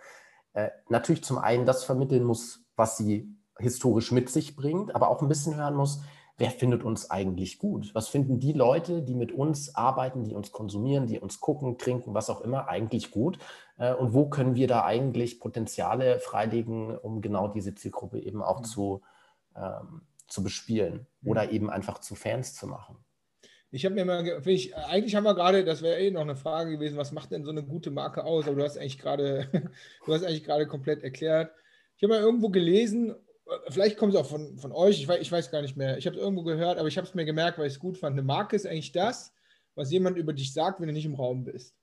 äh, 0.54 0.70
natürlich 0.90 1.24
zum 1.24 1.38
einen 1.38 1.66
das 1.66 1.84
vermitteln 1.84 2.24
muss, 2.24 2.66
was 2.76 2.98
sie 2.98 3.36
historisch 3.60 4.12
mit 4.12 4.30
sich 4.30 4.56
bringt, 4.56 4.96
aber 4.96 5.10
auch 5.10 5.22
ein 5.22 5.28
bisschen 5.28 5.56
hören 5.56 5.76
muss, 5.76 6.02
wer 6.38 6.52
findet 6.52 6.84
uns 6.84 7.10
eigentlich 7.12 7.60
gut? 7.60 7.94
Was 7.94 8.08
finden 8.08 8.40
die 8.40 8.54
Leute, 8.54 9.02
die 9.02 9.16
mit 9.16 9.32
uns 9.32 9.76
arbeiten, 9.76 10.24
die 10.24 10.34
uns 10.34 10.52
konsumieren, 10.52 11.08
die 11.08 11.20
uns 11.20 11.40
gucken, 11.40 11.78
trinken, 11.78 12.14
was 12.14 12.30
auch 12.30 12.42
immer, 12.42 12.68
eigentlich 12.68 13.12
gut? 13.12 13.38
Äh, 13.78 13.94
und 13.94 14.14
wo 14.14 14.30
können 14.30 14.56
wir 14.56 14.68
da 14.68 14.84
eigentlich 14.84 15.40
Potenziale 15.40 16.20
freilegen, 16.20 16.98
um 16.98 17.22
genau 17.22 17.48
diese 17.48 17.76
Zielgruppe 17.76 18.20
eben 18.20 18.42
auch 18.42 18.60
mhm. 18.60 18.66
zu 18.66 19.02
ähm, 19.56 20.02
zu 20.28 20.44
bespielen 20.44 21.08
mhm. 21.22 21.32
oder 21.32 21.52
eben 21.52 21.70
einfach 21.70 22.00
zu 22.00 22.16
Fans 22.16 22.56
zu 22.56 22.68
machen. 22.68 22.98
Ich 23.72 23.84
habe 23.84 23.96
mir 23.96 24.06
mal, 24.06 24.26
ich, 24.46 24.76
eigentlich 24.76 25.16
haben 25.16 25.26
wir 25.26 25.36
gerade, 25.36 25.66
das 25.66 25.82
wäre 25.82 26.00
eh 26.00 26.10
noch 26.10 26.22
eine 26.22 26.38
Frage 26.38 26.72
gewesen, 26.72 26.98
was 26.98 27.12
macht 27.12 27.32
denn 27.32 27.44
so 27.44 27.52
eine 27.52 27.64
gute 27.64 27.92
Marke 27.92 28.24
aus? 28.24 28.48
Aber 28.48 28.56
du 28.56 28.64
hast 28.64 28.78
eigentlich 28.78 29.00
gerade, 29.00 29.50
du 30.06 30.14
hast 30.14 30.24
eigentlich 30.24 30.46
gerade 30.46 30.66
komplett 30.66 31.04
erklärt. 31.04 31.52
Ich 31.98 32.04
habe 32.04 32.14
mal 32.14 32.22
irgendwo 32.22 32.50
gelesen, 32.50 33.16
vielleicht 33.70 33.98
kommt 33.98 34.14
es 34.14 34.20
auch 34.20 34.26
von, 34.26 34.58
von 34.58 34.72
euch, 34.72 35.02
ich 35.02 35.08
weiß, 35.08 35.20
ich 35.20 35.32
weiß 35.32 35.52
gar 35.52 35.62
nicht 35.62 35.78
mehr. 35.78 35.98
Ich 35.98 36.06
habe 36.06 36.16
es 36.16 36.22
irgendwo 36.22 36.44
gehört, 36.44 36.78
aber 36.78 36.88
ich 36.88 36.98
habe 36.98 37.08
es 37.08 37.14
mir 37.14 37.26
gemerkt, 37.26 37.58
weil 37.58 37.68
ich 37.68 37.74
es 37.74 37.80
gut 37.80 37.98
fand. 37.98 38.14
Eine 38.14 38.24
Marke 38.24 38.56
ist 38.56 38.66
eigentlich 38.66 38.92
das, 38.92 39.34
was 39.76 39.92
jemand 39.92 40.18
über 40.18 40.34
dich 40.34 40.54
sagt, 40.54 40.80
wenn 40.80 40.88
du 40.88 40.94
nicht 40.94 41.06
im 41.06 41.16
Raum 41.16 41.44
bist. 41.44 41.76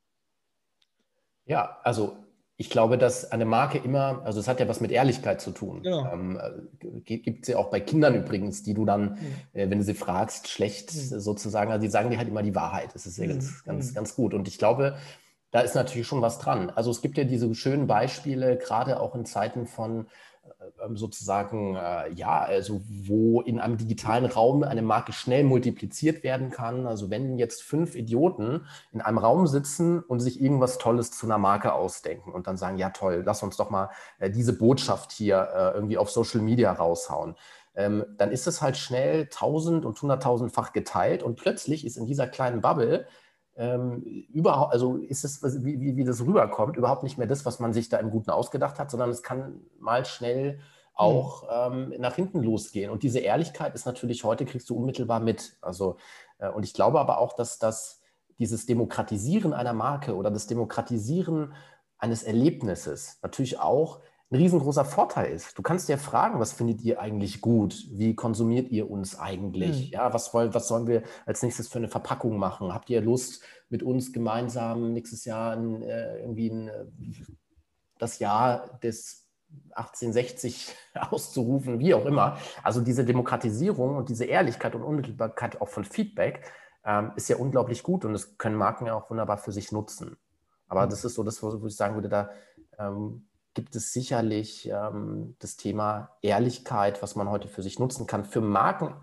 Ja, 1.45 1.79
also 1.83 2.17
ich 2.57 2.71
glaube, 2.71 2.99
dass 2.99 3.33
eine 3.33 3.45
Marke 3.45 3.79
immer, 3.79 4.23
also 4.25 4.39
es 4.39 4.47
hat 4.47 4.61
ja 4.61 4.69
was 4.69 4.81
mit 4.81 4.91
Ehrlichkeit 4.91 5.41
zu 5.41 5.51
tun. 5.53 5.83
Genau. 5.83 6.13
Ähm, 6.13 6.39
äh, 6.39 7.01
Gibt 7.01 7.43
es 7.43 7.49
ja 7.49 7.59
auch 7.59 7.71
bei 7.71 7.81
Kindern 7.81 8.15
übrigens, 8.15 8.63
die 8.63 8.75
du 8.75 8.85
dann, 8.85 9.13
mhm. 9.13 9.19
äh, 9.53 9.71
wenn 9.71 9.79
du 9.79 9.85
sie 9.85 9.95
fragst, 9.95 10.49
schlecht 10.49 10.95
mhm. 10.95 11.21
sozusagen, 11.21 11.73
also 11.73 11.83
die 11.83 11.91
sagen 11.91 12.11
dir 12.11 12.19
halt 12.19 12.29
immer 12.29 12.43
die 12.43 12.55
Wahrheit. 12.55 12.91
Das 12.95 13.07
ist 13.07 13.17
ja 13.17 13.25
mhm. 13.25 13.31
ganz, 13.31 13.65
ganz, 13.65 13.91
mhm. 13.91 13.95
ganz 13.95 14.15
gut. 14.15 14.35
Und 14.35 14.49
ich 14.49 14.59
glaube, 14.59 14.97
da 15.51 15.61
ist 15.61 15.75
natürlich 15.75 16.07
schon 16.07 16.23
was 16.23 16.39
dran. 16.39 16.71
Also 16.71 16.91
es 16.91 17.03
gibt 17.03 17.19
ja 17.19 17.25
diese 17.25 17.55
schönen 17.55 17.87
Beispiele, 17.87 18.57
gerade 18.57 19.01
auch 19.01 19.15
in 19.15 19.25
Zeiten 19.25 19.67
von 19.67 20.07
sozusagen, 20.95 21.77
äh, 21.77 22.13
ja, 22.13 22.41
also 22.41 22.83
wo 22.87 23.41
in 23.41 23.61
einem 23.61 23.77
digitalen 23.77 24.27
Raum 24.27 24.63
eine 24.63 24.83
Marke 24.83 25.13
schnell 25.13 25.45
multipliziert 25.45 26.23
werden 26.23 26.51
kann. 26.51 26.87
Also 26.87 27.11
wenn 27.11 27.39
jetzt 27.39 27.63
fünf 27.63 27.95
Idioten 27.95 28.67
in 28.93 29.01
einem 29.01 29.19
Raum 29.19 29.47
sitzen 29.47 30.01
und 30.01 30.21
sich 30.21 30.41
irgendwas 30.41 30.79
Tolles 30.79 31.13
zu 31.13 31.27
einer 31.27 31.39
Marke 31.39 31.73
ausdenken 31.73 32.33
und 32.33 32.47
dann 32.47 32.57
sagen, 32.57 32.79
ja 32.79 32.91
toll, 32.91 33.23
lass 33.25 33.43
uns 33.43 33.57
doch 33.57 33.71
mal 33.71 33.91
äh, 34.19 34.31
diese 34.31 34.57
Botschaft 34.57 35.13
hier 35.13 35.49
äh, 35.55 35.75
irgendwie 35.75 35.99
auf 35.99 36.11
Social 36.11 36.41
Media 36.41 36.73
raushauen. 36.73 37.37
Ähm, 37.75 38.05
dann 38.19 38.31
ist 38.31 38.47
es 38.47 38.61
halt 38.61 38.77
schnell 38.77 39.29
tausend 39.29 39.85
und 39.85 40.01
hunderttausendfach 40.01 40.73
geteilt 40.73 41.23
und 41.23 41.37
plötzlich 41.37 41.87
ist 41.87 41.97
in 41.97 42.07
dieser 42.07 42.27
kleinen 42.27 42.61
Bubble 42.61 43.07
ähm, 43.57 44.03
überhaupt, 44.33 44.73
also 44.73 44.97
ist 44.97 45.25
es, 45.25 45.43
wie, 45.65 45.81
wie, 45.81 45.97
wie, 45.97 46.05
das 46.05 46.25
rüberkommt, 46.25 46.77
überhaupt 46.77 47.03
nicht 47.03 47.19
mehr 47.19 47.27
das, 47.27 47.45
was 47.45 47.61
man 47.61 47.73
sich 47.73 47.89
da 47.89 47.99
im 47.99 48.11
Guten 48.11 48.31
ausgedacht 48.31 48.79
hat, 48.79 48.91
sondern 48.91 49.11
es 49.11 49.23
kann 49.23 49.61
mal 49.79 50.05
schnell 50.05 50.61
auch 50.95 51.43
mhm. 51.71 51.93
ähm, 51.93 52.01
nach 52.01 52.15
hinten 52.15 52.43
losgehen. 52.43 52.91
Und 52.91 53.03
diese 53.03 53.21
Ehrlichkeit 53.21 53.75
ist 53.75 53.87
natürlich 53.87 54.25
heute, 54.25 54.45
kriegst 54.45 54.71
du 54.71 54.77
unmittelbar 54.77 55.21
mit. 55.21 55.57
Also, 55.61 55.97
äh, 56.39 56.49
und 56.49 56.65
ich 56.65 56.75
glaube 56.75 57.01
aber 57.01 57.19
auch, 57.19 57.35
dass 57.35 57.59
das 57.59 58.01
dieses 58.39 58.67
Demokratisieren 58.67 59.53
einer 59.53 59.73
Marke 59.73 60.17
oder 60.17 60.31
das 60.31 60.47
Demokratisieren 60.47 61.55
eines 61.99 62.23
Erlebnisses 62.23 63.19
natürlich 63.23 63.61
auch 63.61 64.01
ein 64.33 64.37
riesengroßer 64.37 64.87
Vorteil 64.87 65.31
ist. 65.31 65.59
Du 65.59 65.63
kannst 65.63 65.91
ja 65.91 65.99
fragen, 65.99 66.41
was 66.41 66.53
findet 66.53 66.81
ihr 66.81 67.01
eigentlich 67.01 67.43
gut? 67.43 67.85
Wie 67.91 68.15
konsumiert 68.15 68.71
ihr 68.71 68.91
uns 68.91 69.19
eigentlich? 69.19 69.89
Mhm. 69.89 69.93
Ja, 69.93 70.15
was, 70.15 70.33
wollen, 70.33 70.55
was 70.55 70.69
sollen 70.69 70.87
wir 70.87 71.03
als 71.27 71.43
nächstes 71.43 71.69
für 71.69 71.79
eine 71.79 71.89
Verpackung 71.89 72.39
machen? 72.39 72.73
Habt 72.73 72.89
ihr 72.89 73.03
Lust, 73.03 73.43
mit 73.69 73.83
uns 73.83 74.13
gemeinsam 74.13 74.95
nächstes 74.95 75.27
Jahr 75.27 75.53
ein, 75.53 75.83
äh, 75.83 76.21
irgendwie 76.21 76.49
ein, 76.49 76.69
äh, 76.69 76.85
das 77.99 78.21
Jahr 78.21 78.79
des 78.83 79.29
1860 79.73 80.75
auszurufen, 81.11 81.79
wie 81.79 81.93
auch 81.93 82.07
immer. 82.07 82.39
Also 82.63 82.81
diese 82.81 83.05
Demokratisierung 83.05 83.97
und 83.97 84.09
diese 84.09 84.25
Ehrlichkeit 84.25 84.75
und 84.75 84.83
Unmittelbarkeit 84.83 85.61
auch 85.61 85.69
von 85.69 85.85
Feedback 85.85 86.43
ähm, 86.87 87.13
ist 87.17 87.29
ja 87.29 87.37
unglaublich 87.37 87.83
gut 87.83 88.07
und 88.07 88.15
das 88.15 88.39
können 88.39 88.57
Marken 88.57 88.87
ja 88.87 88.95
auch 88.95 89.11
wunderbar 89.11 89.37
für 89.37 89.53
sich 89.53 89.73
nutzen. 89.73 90.17
Aber 90.69 90.87
das 90.87 91.05
ist 91.05 91.17
so 91.17 91.23
das, 91.23 91.43
wo 91.43 91.67
ich 91.67 91.77
sagen 91.77 91.95
würde, 91.97 92.09
da 92.09 92.31
ähm, 92.79 93.27
gibt 93.55 93.77
es 93.77 93.93
sicherlich 93.93 94.69
ähm, 94.69 95.37
das 95.39 95.57
Thema 95.57 96.17
Ehrlichkeit, 96.23 97.03
was 97.03 97.17
man 97.17 97.31
heute 97.31 97.49
für 97.49 97.63
sich 97.63 97.79
nutzen 97.79 98.07
kann. 98.07 98.25
Für 98.25 98.41
Marken 98.41 98.95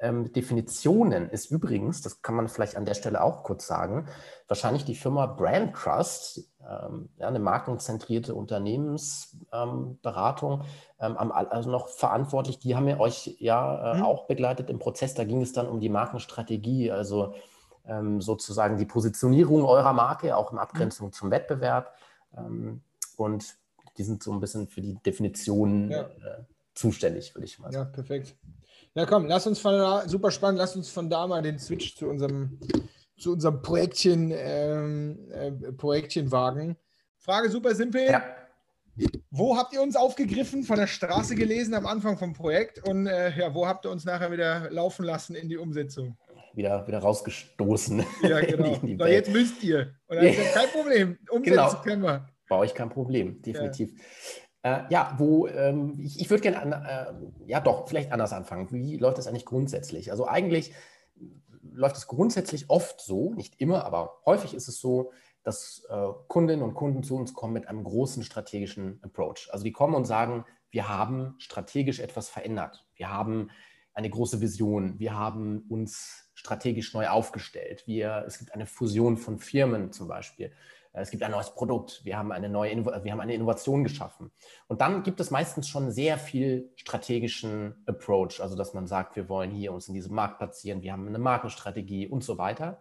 ähm, 0.00 0.28
ist 1.30 1.50
übrigens, 1.50 2.02
das 2.02 2.20
kann 2.20 2.34
man 2.34 2.48
vielleicht 2.48 2.76
an 2.76 2.84
der 2.84 2.94
Stelle 2.94 3.22
auch 3.22 3.44
kurz 3.44 3.66
sagen, 3.66 4.06
wahrscheinlich 4.48 4.84
die 4.84 4.96
Firma 4.96 5.26
Brand 5.26 5.74
Trust, 5.74 6.52
ähm, 6.60 7.08
ja, 7.16 7.28
eine 7.28 7.38
markenzentrierte 7.38 8.34
Unternehmensberatung, 8.34 10.64
ähm, 11.00 11.16
also 11.16 11.70
noch 11.70 11.88
verantwortlich. 11.88 12.58
Die 12.58 12.76
haben 12.76 12.88
ja 12.88 12.98
euch 12.98 13.36
ja 13.38 13.92
äh, 13.92 13.98
mhm. 13.98 14.02
auch 14.02 14.26
begleitet 14.26 14.68
im 14.68 14.78
Prozess. 14.78 15.14
Da 15.14 15.24
ging 15.24 15.40
es 15.40 15.52
dann 15.52 15.68
um 15.68 15.80
die 15.80 15.88
Markenstrategie, 15.88 16.90
also 16.90 17.34
ähm, 17.86 18.20
sozusagen 18.20 18.76
die 18.76 18.86
Positionierung 18.86 19.64
eurer 19.64 19.92
Marke, 19.92 20.36
auch 20.36 20.52
in 20.52 20.58
Abgrenzung 20.58 21.08
mhm. 21.08 21.12
zum 21.12 21.30
Wettbewerb. 21.30 21.94
Ähm, 22.36 22.82
und 23.16 23.56
die 23.96 24.04
sind 24.04 24.22
so 24.22 24.32
ein 24.32 24.40
bisschen 24.40 24.68
für 24.68 24.80
die 24.80 24.96
Definition 25.04 25.90
ja. 25.90 26.02
äh, 26.02 26.44
zuständig, 26.74 27.34
würde 27.34 27.46
ich 27.46 27.58
mal 27.58 27.72
sagen. 27.72 27.86
Ja, 27.86 27.92
perfekt. 27.92 28.36
Ja, 28.94 29.06
komm, 29.06 29.26
lass 29.26 29.46
uns 29.46 29.58
von 29.58 29.72
da, 29.72 30.08
super 30.08 30.30
spannend, 30.30 30.58
lass 30.58 30.76
uns 30.76 30.88
von 30.88 31.10
da 31.10 31.26
mal 31.26 31.42
den 31.42 31.58
Switch 31.58 31.96
zu 31.96 32.06
unserem, 32.06 32.60
zu 33.18 33.32
unserem 33.32 33.60
Projektchen, 33.60 34.32
ähm, 34.32 35.30
äh, 35.32 35.50
Projektchen 35.72 36.30
wagen. 36.30 36.76
Frage 37.18 37.50
super 37.50 37.74
simpel. 37.74 38.06
Ja. 38.06 38.22
Wo 39.30 39.56
habt 39.56 39.72
ihr 39.72 39.82
uns 39.82 39.96
aufgegriffen, 39.96 40.62
von 40.62 40.76
der 40.76 40.86
Straße 40.86 41.34
gelesen 41.34 41.74
am 41.74 41.86
Anfang 41.86 42.16
vom 42.16 42.32
Projekt 42.32 42.86
und 42.88 43.06
äh, 43.06 43.36
ja, 43.36 43.52
wo 43.52 43.66
habt 43.66 43.84
ihr 43.84 43.90
uns 43.90 44.04
nachher 44.04 44.30
wieder 44.30 44.70
laufen 44.70 45.04
lassen 45.04 45.34
in 45.34 45.48
die 45.48 45.56
Umsetzung? 45.56 46.16
Wieder, 46.54 46.86
wieder 46.86 47.00
rausgestoßen. 47.00 48.04
Ja, 48.22 48.40
genau. 48.44 48.78
So, 48.80 49.06
jetzt 49.06 49.32
müsst 49.32 49.62
ihr. 49.64 49.96
Und 50.06 50.16
dann 50.16 50.26
ist 50.26 50.38
ja 50.38 50.44
kein 50.60 50.68
Problem. 50.68 51.18
Umsetzen 51.30 51.56
genau. 51.56 51.82
können 51.82 52.02
wir. 52.02 52.28
Bei 52.54 52.60
euch 52.60 52.74
kein 52.76 52.88
Problem, 52.88 53.42
definitiv. 53.42 53.92
Ja. 54.62 54.84
Äh, 54.84 54.84
ja, 54.90 55.14
wo 55.18 55.48
ähm, 55.48 55.98
ich, 55.98 56.20
ich 56.20 56.30
würde 56.30 56.42
gerne, 56.42 56.86
äh, 56.88 57.50
ja 57.50 57.58
doch, 57.58 57.88
vielleicht 57.88 58.12
anders 58.12 58.32
anfangen. 58.32 58.70
Wie 58.70 58.96
läuft 58.96 59.18
das 59.18 59.26
eigentlich 59.26 59.44
grundsätzlich? 59.44 60.12
Also 60.12 60.28
eigentlich 60.28 60.72
läuft 61.72 61.96
es 61.96 62.06
grundsätzlich 62.06 62.70
oft 62.70 63.00
so, 63.00 63.34
nicht 63.34 63.60
immer, 63.60 63.84
aber 63.84 64.20
häufig 64.24 64.54
ist 64.54 64.68
es 64.68 64.78
so, 64.78 65.10
dass 65.42 65.84
äh, 65.88 66.06
Kundinnen 66.28 66.62
und 66.62 66.74
Kunden 66.74 67.02
zu 67.02 67.16
uns 67.16 67.34
kommen 67.34 67.54
mit 67.54 67.66
einem 67.66 67.82
großen 67.82 68.22
strategischen 68.22 69.00
Approach. 69.02 69.48
Also 69.50 69.64
die 69.64 69.72
kommen 69.72 69.96
und 69.96 70.04
sagen, 70.04 70.44
wir 70.70 70.88
haben 70.88 71.34
strategisch 71.38 71.98
etwas 71.98 72.28
verändert. 72.28 72.86
Wir 72.94 73.10
haben 73.10 73.50
eine 73.94 74.10
große 74.10 74.40
Vision. 74.40 75.00
Wir 75.00 75.18
haben 75.18 75.66
uns 75.68 76.30
strategisch 76.34 76.94
neu 76.94 77.08
aufgestellt. 77.08 77.82
Wir, 77.88 78.22
es 78.28 78.38
gibt 78.38 78.54
eine 78.54 78.66
Fusion 78.66 79.16
von 79.16 79.40
Firmen 79.40 79.90
zum 79.90 80.06
Beispiel. 80.06 80.52
Es 80.96 81.10
gibt 81.10 81.24
ein 81.24 81.32
neues 81.32 81.50
Produkt, 81.50 82.04
wir 82.04 82.16
haben 82.16 82.30
eine 82.30 82.48
neue 82.48 82.84
wir 83.04 83.12
haben 83.12 83.20
eine 83.20 83.34
Innovation 83.34 83.82
geschaffen. 83.82 84.30
Und 84.68 84.80
dann 84.80 85.02
gibt 85.02 85.18
es 85.18 85.32
meistens 85.32 85.68
schon 85.68 85.90
sehr 85.90 86.18
viel 86.18 86.70
strategischen 86.76 87.82
Approach, 87.86 88.40
also 88.40 88.56
dass 88.56 88.74
man 88.74 88.86
sagt, 88.86 89.16
wir 89.16 89.28
wollen 89.28 89.50
hier 89.50 89.72
uns 89.72 89.88
in 89.88 89.94
diesem 89.94 90.14
Markt 90.14 90.38
platzieren, 90.38 90.82
wir 90.82 90.92
haben 90.92 91.08
eine 91.08 91.18
Markenstrategie 91.18 92.06
und 92.06 92.22
so 92.22 92.38
weiter. 92.38 92.80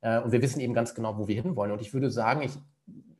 Äh, 0.00 0.20
und 0.20 0.30
wir 0.30 0.42
wissen 0.42 0.60
eben 0.60 0.74
ganz 0.74 0.94
genau, 0.94 1.18
wo 1.18 1.26
wir 1.26 1.42
hinwollen. 1.42 1.72
Und 1.72 1.80
ich 1.80 1.92
würde 1.92 2.10
sagen, 2.10 2.42
ich, 2.42 2.52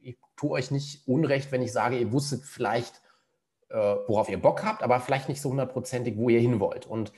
ich 0.00 0.16
tue 0.36 0.50
euch 0.50 0.70
nicht 0.70 1.08
Unrecht, 1.08 1.50
wenn 1.50 1.62
ich 1.62 1.72
sage, 1.72 1.98
ihr 1.98 2.12
wusstet 2.12 2.44
vielleicht, 2.44 3.02
äh, 3.68 3.76
worauf 3.76 4.28
ihr 4.28 4.40
Bock 4.40 4.64
habt, 4.64 4.84
aber 4.84 5.00
vielleicht 5.00 5.28
nicht 5.28 5.40
so 5.40 5.50
hundertprozentig, 5.50 6.16
wo 6.16 6.28
ihr 6.28 6.40
hin 6.40 6.60
wollt. 6.60 6.86
Und 6.86 7.12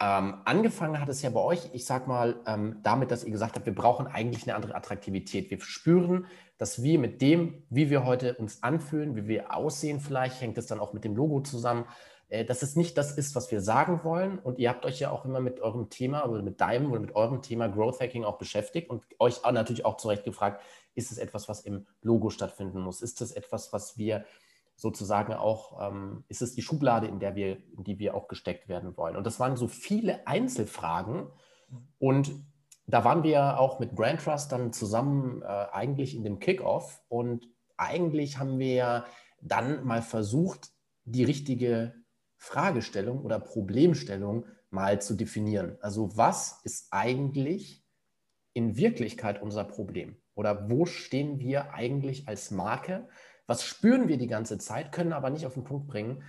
ähm, 0.00 0.42
angefangen 0.44 1.00
hat 1.00 1.08
es 1.08 1.22
ja 1.22 1.30
bei 1.30 1.40
euch, 1.40 1.70
ich 1.72 1.86
sag 1.86 2.08
mal, 2.08 2.40
ähm, 2.46 2.80
damit, 2.82 3.12
dass 3.12 3.22
ihr 3.22 3.30
gesagt 3.30 3.54
habt, 3.54 3.66
wir 3.66 3.74
brauchen 3.74 4.08
eigentlich 4.08 4.42
eine 4.44 4.56
andere 4.56 4.74
Attraktivität. 4.74 5.50
Wir 5.50 5.60
spüren, 5.60 6.26
dass 6.58 6.82
wir 6.82 6.98
mit 6.98 7.22
dem, 7.22 7.62
wie 7.70 7.90
wir 7.90 8.04
heute 8.04 8.34
uns 8.34 8.62
anfühlen, 8.62 9.14
wie 9.14 9.28
wir 9.28 9.54
aussehen, 9.54 10.00
vielleicht 10.00 10.40
hängt 10.40 10.58
es 10.58 10.66
dann 10.66 10.80
auch 10.80 10.92
mit 10.94 11.04
dem 11.04 11.14
Logo 11.14 11.40
zusammen, 11.42 11.84
äh, 12.28 12.44
dass 12.44 12.62
es 12.62 12.74
nicht 12.74 12.98
das 12.98 13.16
ist, 13.16 13.36
was 13.36 13.52
wir 13.52 13.60
sagen 13.60 14.02
wollen. 14.02 14.40
Und 14.40 14.58
ihr 14.58 14.68
habt 14.68 14.84
euch 14.84 14.98
ja 14.98 15.10
auch 15.10 15.24
immer 15.24 15.40
mit 15.40 15.60
eurem 15.60 15.90
Thema 15.90 16.28
oder 16.28 16.42
mit 16.42 16.60
deinem 16.60 16.90
oder 16.90 17.00
mit 17.00 17.14
eurem 17.14 17.40
Thema 17.40 17.68
Growth 17.68 18.00
Hacking 18.00 18.24
auch 18.24 18.38
beschäftigt 18.38 18.90
und 18.90 19.04
euch 19.20 19.44
auch 19.44 19.52
natürlich 19.52 19.84
auch 19.84 19.96
zurecht 19.96 20.24
gefragt, 20.24 20.60
ist 20.96 21.12
es 21.12 21.18
etwas, 21.18 21.48
was 21.48 21.60
im 21.60 21.86
Logo 22.02 22.30
stattfinden 22.30 22.80
muss? 22.80 23.00
Ist 23.00 23.20
es 23.20 23.30
etwas, 23.30 23.72
was 23.72 23.96
wir 23.96 24.24
sozusagen 24.76 25.34
auch, 25.34 25.88
ähm, 25.88 26.24
ist 26.28 26.42
es 26.42 26.54
die 26.54 26.62
Schublade, 26.62 27.06
in 27.06 27.20
der 27.20 27.34
wir, 27.34 27.58
in 27.76 27.84
die 27.84 27.98
wir 27.98 28.14
auch 28.14 28.28
gesteckt 28.28 28.68
werden 28.68 28.96
wollen. 28.96 29.16
Und 29.16 29.24
das 29.24 29.38
waren 29.40 29.56
so 29.56 29.68
viele 29.68 30.26
Einzelfragen. 30.26 31.28
Und 31.98 32.32
da 32.86 33.04
waren 33.04 33.22
wir 33.22 33.58
auch 33.58 33.78
mit 33.78 33.94
Brand 33.94 34.20
Trust 34.20 34.52
dann 34.52 34.72
zusammen 34.72 35.42
äh, 35.42 35.46
eigentlich 35.46 36.14
in 36.14 36.24
dem 36.24 36.38
Kickoff. 36.38 37.02
Und 37.08 37.48
eigentlich 37.76 38.38
haben 38.38 38.58
wir 38.58 39.04
dann 39.40 39.84
mal 39.84 40.02
versucht, 40.02 40.70
die 41.04 41.24
richtige 41.24 41.94
Fragestellung 42.36 43.22
oder 43.22 43.38
Problemstellung 43.38 44.46
mal 44.70 45.00
zu 45.00 45.14
definieren. 45.14 45.78
Also 45.80 46.16
was 46.16 46.60
ist 46.64 46.88
eigentlich 46.90 47.84
in 48.52 48.76
Wirklichkeit 48.76 49.40
unser 49.40 49.64
Problem? 49.64 50.16
Oder 50.34 50.68
wo 50.68 50.84
stehen 50.84 51.38
wir 51.38 51.74
eigentlich 51.74 52.28
als 52.28 52.50
Marke? 52.50 53.08
Was 53.46 53.64
spüren 53.64 54.08
wir 54.08 54.16
die 54.16 54.26
ganze 54.26 54.58
Zeit, 54.58 54.92
können 54.92 55.12
aber 55.12 55.30
nicht 55.30 55.46
auf 55.46 55.54
den 55.54 55.64
Punkt 55.64 55.86
bringen, 55.86 56.22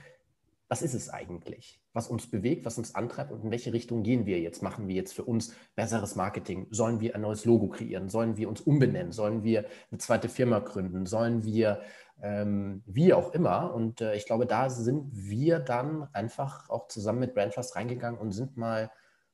was 0.68 0.82
ist 0.82 0.96
es 0.96 1.10
eigentlich, 1.10 1.80
was 1.94 2.08
uns 2.08 2.30
bewegt, 2.30 2.66
was 2.66 2.80
uns 2.80 2.96
antreibt 2.96 3.32
und 3.32 3.44
in 3.44 3.52
welche 3.52 3.72
Richtung 3.72 4.02
gehen 4.02 4.26
wir 4.26 4.40
jetzt? 4.40 4.64
Machen 4.64 4.88
wir 4.88 4.96
jetzt 4.96 5.14
für 5.14 5.24
uns 5.24 5.54
besseres 5.76 6.16
Marketing? 6.16 6.68
Sollen 6.72 7.00
wir 7.00 7.14
ein 7.14 7.22
neues 7.22 7.46
Logo 7.46 7.68
kreieren? 7.68 8.10
Sollen 8.10 8.36
wir 8.36 8.50
uns 8.50 8.62
umbenennen? 8.62 9.12
Sollen 9.12 9.44
wir 9.44 9.66
eine 9.92 10.00
zweite 10.00 10.28
Firma 10.28 10.60
gründen? 10.60 11.06
Sollen 11.06 11.44
wir, 11.44 11.82
ähm, 12.20 12.82
wie 12.88 13.14
auch 13.14 13.32
immer? 13.34 13.76
Und 13.76 14.02
äh, 14.02 14.16
ich 14.16 14.26
glaube, 14.26 14.48
da 14.48 14.72
sind 14.72 15.12
wir 15.14 15.60
dann 15.60 16.08
einfach 16.14 16.68
auch 16.70 16.88
zusammen 16.88 17.20
mit 17.20 17.36
Brandtrust 17.36 17.76
reingegangen 17.76 18.20
und 18.20 18.32
sind 18.32 18.58
mal 18.58 18.92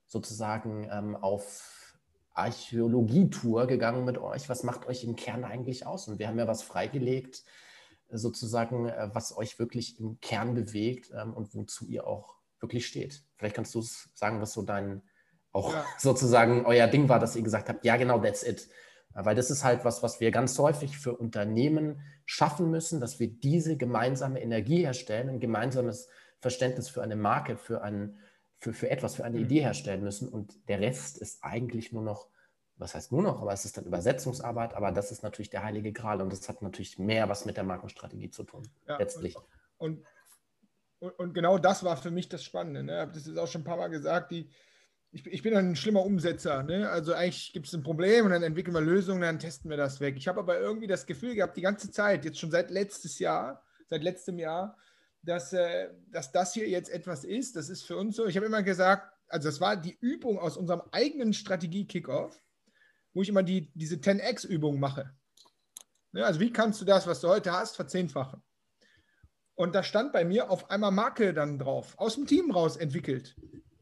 sozusagen 0.08 0.90
ähm, 0.92 1.16
auf 1.16 1.96
Archäologietour 2.34 3.68
gegangen 3.68 4.04
mit 4.04 4.18
euch. 4.18 4.50
Was 4.50 4.64
macht 4.64 4.86
euch 4.86 5.06
im 5.06 5.16
Kern 5.16 5.46
eigentlich 5.46 5.86
aus? 5.86 6.10
Und 6.10 6.20
wir 6.20 6.28
haben 6.28 6.40
ja 6.40 6.48
was 6.48 6.62
freigelegt, 6.62 7.44
sozusagen, 8.12 8.88
äh, 8.90 9.10
was 9.14 9.36
euch 9.36 9.60
wirklich 9.60 10.00
im 10.00 10.20
Kern 10.20 10.54
bewegt 10.54 11.12
ähm, 11.16 11.34
und 11.34 11.54
wozu 11.56 11.88
ihr 11.88 12.08
auch 12.08 12.36
wirklich 12.60 12.88
steht. 12.88 13.24
Vielleicht 13.38 13.56
kannst 13.56 13.74
du 13.76 13.80
es 13.80 14.10
sagen, 14.14 14.42
was 14.42 14.54
so 14.54 14.62
dein 14.62 15.02
auch 15.52 15.74
ja. 15.74 15.86
sozusagen 15.98 16.66
euer 16.66 16.88
Ding 16.88 17.10
war, 17.10 17.20
dass 17.20 17.36
ihr 17.36 17.44
gesagt 17.44 17.70
habt, 17.70 17.86
ja 17.86 17.98
genau, 17.98 18.20
that's 18.20 18.44
it. 18.44 18.70
Weil 19.14 19.36
das 19.36 19.52
ist 19.52 19.64
halt 19.64 19.84
was, 19.84 20.04
was 20.04 20.22
wir 20.22 20.32
ganz 20.32 20.58
häufig 20.58 20.98
für 20.98 21.16
Unternehmen 21.18 22.02
schaffen 22.26 22.72
müssen, 22.72 23.02
dass 23.02 23.20
wir 23.20 23.28
diese 23.28 23.76
gemeinsame 23.76 24.42
Energie 24.42 24.86
herstellen, 24.86 25.28
ein 25.28 25.40
gemeinsames 25.42 26.08
Verständnis 26.40 26.88
für 26.88 27.02
eine 27.02 27.18
Marke, 27.18 27.58
für, 27.58 27.82
ein, 27.82 28.18
für, 28.58 28.72
für 28.72 28.90
etwas, 28.90 29.16
für 29.16 29.26
eine 29.26 29.38
mhm. 29.38 29.46
Idee 29.46 29.62
herstellen 29.62 30.02
müssen. 30.02 30.30
Und 30.30 30.68
der 30.70 30.80
Rest 30.80 31.18
ist 31.18 31.44
eigentlich 31.44 31.92
nur 31.92 32.04
noch 32.04 32.30
was 32.82 32.96
heißt 32.96 33.12
nur 33.12 33.22
noch, 33.22 33.42
aber 33.42 33.54
es 33.54 33.64
ist 33.64 33.78
dann 33.78 33.86
Übersetzungsarbeit, 33.86 34.74
aber 34.74 34.92
das 34.92 35.12
ist 35.12 35.24
natürlich 35.24 35.50
der 35.50 35.64
heilige 35.64 35.94
Gral 35.94 36.22
und 36.22 36.32
das 36.32 36.50
hat 36.50 36.62
natürlich 36.62 37.00
mehr 37.00 37.30
was 37.30 37.46
mit 37.46 37.56
der 37.56 37.64
Markenstrategie 37.64 38.32
zu 38.32 38.44
tun, 38.44 38.68
ja, 38.88 38.98
letztlich. 38.98 39.36
Und, 39.78 40.04
und, 41.00 41.12
und, 41.12 41.34
genau 41.34 41.58
das 41.58 41.84
war 41.84 41.98
für 41.98 42.12
mich 42.12 42.28
das 42.28 42.44
Spannende. 42.44 42.84
Ne? 42.84 42.94
Ich 42.94 43.00
habe 43.00 43.12
das 43.14 43.26
jetzt 43.26 43.38
auch 43.38 43.48
schon 43.48 43.62
ein 43.62 43.66
paar 43.66 43.78
Mal 43.78 43.88
gesagt, 43.88 44.32
die, 44.32 44.50
ich, 45.12 45.26
ich 45.26 45.42
bin 45.42 45.56
ein 45.56 45.76
schlimmer 45.76 46.04
Umsetzer. 46.04 46.64
Ne? 46.64 46.90
Also 46.90 47.14
eigentlich 47.14 47.54
gibt 47.54 47.68
es 47.68 47.74
ein 47.74 47.84
Problem 47.84 48.26
und 48.26 48.32
dann 48.32 48.44
entwickeln 48.44 48.74
wir 48.74 48.82
Lösungen, 48.82 49.22
dann 49.22 49.40
testen 49.40 49.70
wir 49.70 49.78
das 49.78 50.00
weg. 50.00 50.16
Ich 50.18 50.28
habe 50.28 50.40
aber 50.40 50.60
irgendwie 50.60 50.88
das 50.88 51.06
Gefühl 51.06 51.36
gehabt, 51.36 51.58
die 51.58 51.62
ganze 51.62 51.92
Zeit, 51.92 52.26
jetzt 52.26 52.40
schon 52.40 52.52
seit 52.52 52.70
letztes 52.72 53.20
Jahr, 53.20 53.64
seit 53.88 54.04
letztem 54.04 54.40
Jahr, 54.40 54.78
dass, 55.24 55.54
äh, 55.54 55.90
dass 56.10 56.32
das 56.32 56.54
hier 56.54 56.68
jetzt 56.68 56.90
etwas 56.90 57.24
ist. 57.24 57.56
Das 57.56 57.70
ist 57.70 57.84
für 57.84 57.98
uns 57.98 58.16
so. 58.16 58.26
Ich 58.26 58.36
habe 58.36 58.46
immer 58.46 58.64
gesagt, 58.64 59.12
also 59.28 59.50
das 59.50 59.62
war 59.62 59.78
die 59.78 59.98
Übung 60.00 60.40
aus 60.40 60.58
unserem 60.58 60.82
eigenen 60.92 61.34
Strategie-Kickoff 61.34 62.42
wo 63.14 63.22
ich 63.22 63.30
immer 63.30 63.44
die, 63.44 63.72
diese 63.74 63.96
10x-Übung 63.96 64.80
mache. 64.80 65.14
Ja, 66.14 66.26
also 66.26 66.40
wie 66.40 66.52
kannst 66.52 66.82
du 66.82 66.86
das, 66.86 67.08
was 67.08 67.22
du 67.22 67.30
heute 67.30 67.52
hast, 67.52 67.76
verzehnfachen? 67.76 68.42
Und 69.56 69.76
da 69.76 69.84
stand 69.84 70.12
bei 70.12 70.26
mir 70.26 70.50
auf 70.50 70.70
einmal 70.70 70.92
Marke 70.92 71.34
dann 71.34 71.60
drauf, 71.60 71.94
aus 71.98 72.16
dem 72.16 72.26
Team 72.26 72.52
raus 72.52 72.78
entwickelt. 72.78 73.36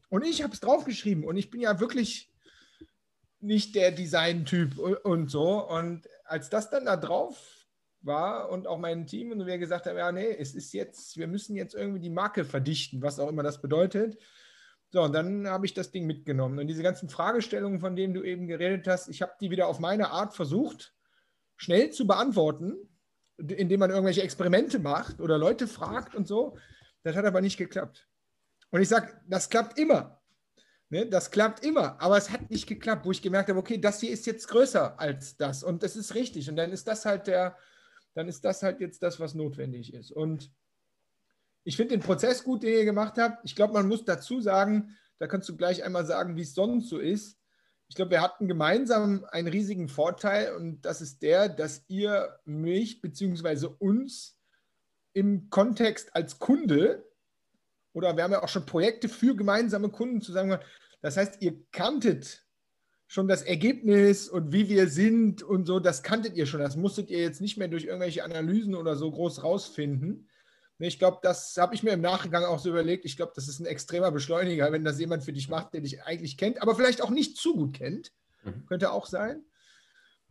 Und 0.08 0.24
ich 0.24 0.42
habe 0.42 0.52
es 0.52 0.60
draufgeschrieben 0.60 1.24
und 1.24 1.36
ich 1.36 1.50
bin 1.50 1.60
ja 1.60 1.80
wirklich 1.80 2.32
nicht 3.40 3.74
der 3.74 3.90
Design-Typ 3.90 4.78
und 4.78 5.30
so. 5.30 5.66
Und 5.66 6.08
als 6.24 6.50
das 6.50 6.70
dann 6.70 6.84
da 6.84 6.96
drauf 6.96 7.66
war 8.02 8.50
und 8.50 8.66
auch 8.66 8.78
mein 8.78 9.06
Team 9.06 9.30
und 9.30 9.46
wir 9.46 9.58
gesagt 9.58 9.86
haben, 9.86 9.96
ja, 9.96 10.12
nee, 10.12 10.36
es 10.38 10.54
ist 10.54 10.72
jetzt, 10.72 11.16
wir 11.16 11.26
müssen 11.26 11.56
jetzt 11.56 11.74
irgendwie 11.74 12.00
die 12.00 12.10
Marke 12.10 12.44
verdichten, 12.44 13.02
was 13.02 13.18
auch 13.18 13.28
immer 13.28 13.42
das 13.42 13.60
bedeutet. 13.60 14.18
So, 14.92 15.02
und 15.02 15.12
dann 15.12 15.46
habe 15.46 15.66
ich 15.66 15.74
das 15.74 15.92
Ding 15.92 16.06
mitgenommen. 16.06 16.58
Und 16.58 16.66
diese 16.66 16.82
ganzen 16.82 17.08
Fragestellungen, 17.08 17.80
von 17.80 17.94
denen 17.94 18.12
du 18.12 18.22
eben 18.22 18.48
geredet 18.48 18.88
hast, 18.88 19.08
ich 19.08 19.22
habe 19.22 19.32
die 19.40 19.50
wieder 19.50 19.68
auf 19.68 19.78
meine 19.78 20.10
Art 20.10 20.34
versucht, 20.34 20.94
schnell 21.56 21.90
zu 21.90 22.06
beantworten, 22.06 22.76
indem 23.38 23.80
man 23.80 23.90
irgendwelche 23.90 24.22
Experimente 24.22 24.78
macht 24.80 25.20
oder 25.20 25.38
Leute 25.38 25.68
fragt 25.68 26.14
und 26.14 26.26
so. 26.26 26.56
Das 27.02 27.14
hat 27.16 27.24
aber 27.24 27.40
nicht 27.40 27.56
geklappt. 27.56 28.08
Und 28.70 28.82
ich 28.82 28.88
sage, 28.88 29.20
das 29.26 29.48
klappt 29.48 29.78
immer. 29.78 30.20
Ne, 30.92 31.06
das 31.06 31.30
klappt 31.30 31.64
immer, 31.64 32.00
aber 32.02 32.16
es 32.16 32.30
hat 32.30 32.50
nicht 32.50 32.66
geklappt, 32.66 33.06
wo 33.06 33.12
ich 33.12 33.22
gemerkt 33.22 33.48
habe, 33.48 33.60
okay, 33.60 33.78
das 33.78 34.00
hier 34.00 34.10
ist 34.10 34.26
jetzt 34.26 34.48
größer 34.48 34.98
als 34.98 35.36
das 35.36 35.62
und 35.62 35.84
das 35.84 35.94
ist 35.94 36.16
richtig 36.16 36.50
und 36.50 36.56
dann 36.56 36.72
ist 36.72 36.88
das 36.88 37.06
halt 37.06 37.28
der, 37.28 37.56
dann 38.14 38.26
ist 38.26 38.44
das 38.44 38.64
halt 38.64 38.80
jetzt 38.80 39.00
das, 39.00 39.20
was 39.20 39.36
notwendig 39.36 39.94
ist. 39.94 40.10
Und 40.10 40.50
ich 41.64 41.76
finde 41.76 41.96
den 41.96 42.02
Prozess 42.02 42.44
gut, 42.44 42.62
den 42.62 42.72
ihr 42.72 42.84
gemacht 42.84 43.14
habt. 43.18 43.44
Ich 43.44 43.54
glaube, 43.54 43.74
man 43.74 43.88
muss 43.88 44.04
dazu 44.04 44.40
sagen, 44.40 44.96
da 45.18 45.26
kannst 45.26 45.48
du 45.48 45.56
gleich 45.56 45.84
einmal 45.84 46.06
sagen, 46.06 46.36
wie 46.36 46.42
es 46.42 46.54
sonst 46.54 46.88
so 46.88 46.98
ist. 46.98 47.38
Ich 47.88 47.96
glaube, 47.96 48.12
wir 48.12 48.22
hatten 48.22 48.48
gemeinsam 48.48 49.26
einen 49.30 49.48
riesigen 49.48 49.88
Vorteil 49.88 50.54
und 50.54 50.82
das 50.82 51.00
ist 51.00 51.22
der, 51.22 51.48
dass 51.48 51.84
ihr 51.88 52.38
mich 52.44 53.00
bzw. 53.00 53.66
uns 53.78 54.38
im 55.12 55.50
Kontext 55.50 56.14
als 56.14 56.38
Kunde 56.38 57.04
oder 57.92 58.16
wir 58.16 58.22
haben 58.24 58.32
ja 58.32 58.42
auch 58.42 58.48
schon 58.48 58.66
Projekte 58.66 59.08
für 59.08 59.34
gemeinsame 59.34 59.88
Kunden 59.88 60.20
zusammen 60.20 60.50
gemacht. 60.50 60.66
Das 61.02 61.16
heißt, 61.16 61.42
ihr 61.42 61.60
kanntet 61.72 62.46
schon 63.08 63.26
das 63.26 63.42
Ergebnis 63.42 64.28
und 64.28 64.52
wie 64.52 64.68
wir 64.68 64.88
sind 64.88 65.42
und 65.42 65.66
so, 65.66 65.80
das 65.80 66.04
kanntet 66.04 66.36
ihr 66.36 66.46
schon. 66.46 66.60
Das 66.60 66.76
musstet 66.76 67.10
ihr 67.10 67.18
jetzt 67.18 67.40
nicht 67.40 67.58
mehr 67.58 67.66
durch 67.66 67.84
irgendwelche 67.84 68.22
Analysen 68.22 68.76
oder 68.76 68.94
so 68.94 69.10
groß 69.10 69.42
rausfinden. 69.42 70.29
Ich 70.80 70.98
glaube, 70.98 71.18
das 71.22 71.56
habe 71.58 71.74
ich 71.74 71.82
mir 71.82 71.92
im 71.92 72.00
Nachgang 72.00 72.44
auch 72.44 72.58
so 72.58 72.70
überlegt. 72.70 73.04
Ich 73.04 73.16
glaube, 73.16 73.32
das 73.34 73.48
ist 73.48 73.60
ein 73.60 73.66
extremer 73.66 74.10
Beschleuniger, 74.10 74.72
wenn 74.72 74.84
das 74.84 74.98
jemand 74.98 75.24
für 75.24 75.32
dich 75.32 75.48
macht, 75.48 75.74
der 75.74 75.82
dich 75.82 76.02
eigentlich 76.04 76.38
kennt, 76.38 76.62
aber 76.62 76.74
vielleicht 76.74 77.02
auch 77.02 77.10
nicht 77.10 77.36
zu 77.36 77.54
gut 77.54 77.74
kennt. 77.74 78.12
Mhm. 78.44 78.66
Könnte 78.66 78.92
auch 78.92 79.06
sein. 79.06 79.44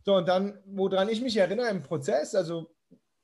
So, 0.04 0.14
und 0.16 0.26
dann, 0.28 0.58
woran 0.66 1.08
ich 1.08 1.20
mich 1.20 1.36
erinnere 1.36 1.68
im 1.68 1.82
Prozess, 1.82 2.34
also 2.34 2.74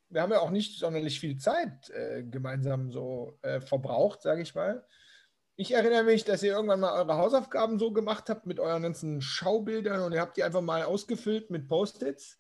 wir 0.09 0.23
haben 0.23 0.33
ja 0.33 0.40
auch 0.40 0.50
nicht 0.50 0.78
sonderlich 0.78 1.18
viel 1.18 1.37
Zeit 1.37 1.90
äh, 1.90 2.23
gemeinsam 2.23 2.92
so 2.92 3.38
äh, 3.42 3.61
verbraucht, 3.61 4.23
sage 4.23 4.42
ich 4.42 4.54
mal. 4.54 4.87
Ich 5.56 5.73
erinnere 5.73 6.04
mich, 6.04 6.25
dass 6.25 6.42
ihr 6.42 6.52
irgendwann 6.52 6.80
mal 6.80 6.92
eure 6.92 7.16
Hausaufgaben 7.16 7.78
so 7.78 7.92
gemacht 7.92 8.28
habt 8.28 8.47
mit 8.47 8.61
euren 8.61 8.83
ganzen 8.83 9.21
Schaubildern 9.21 10.02
und 10.02 10.12
ihr 10.12 10.21
habt 10.21 10.37
die 10.37 10.45
einfach 10.45 10.61
mal 10.61 10.85
ausgefüllt 10.85 11.50
mit 11.50 11.66
Post-its. 11.66 12.38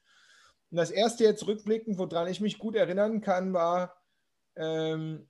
Und 0.70 0.76
das 0.76 0.90
erste 0.90 1.24
jetzt 1.24 1.46
rückblickend, 1.46 1.98
woran 1.98 2.28
ich 2.28 2.40
mich 2.40 2.58
gut 2.58 2.76
erinnern 2.76 3.20
kann, 3.20 3.52
war, 3.52 3.96
ähm, 4.56 5.28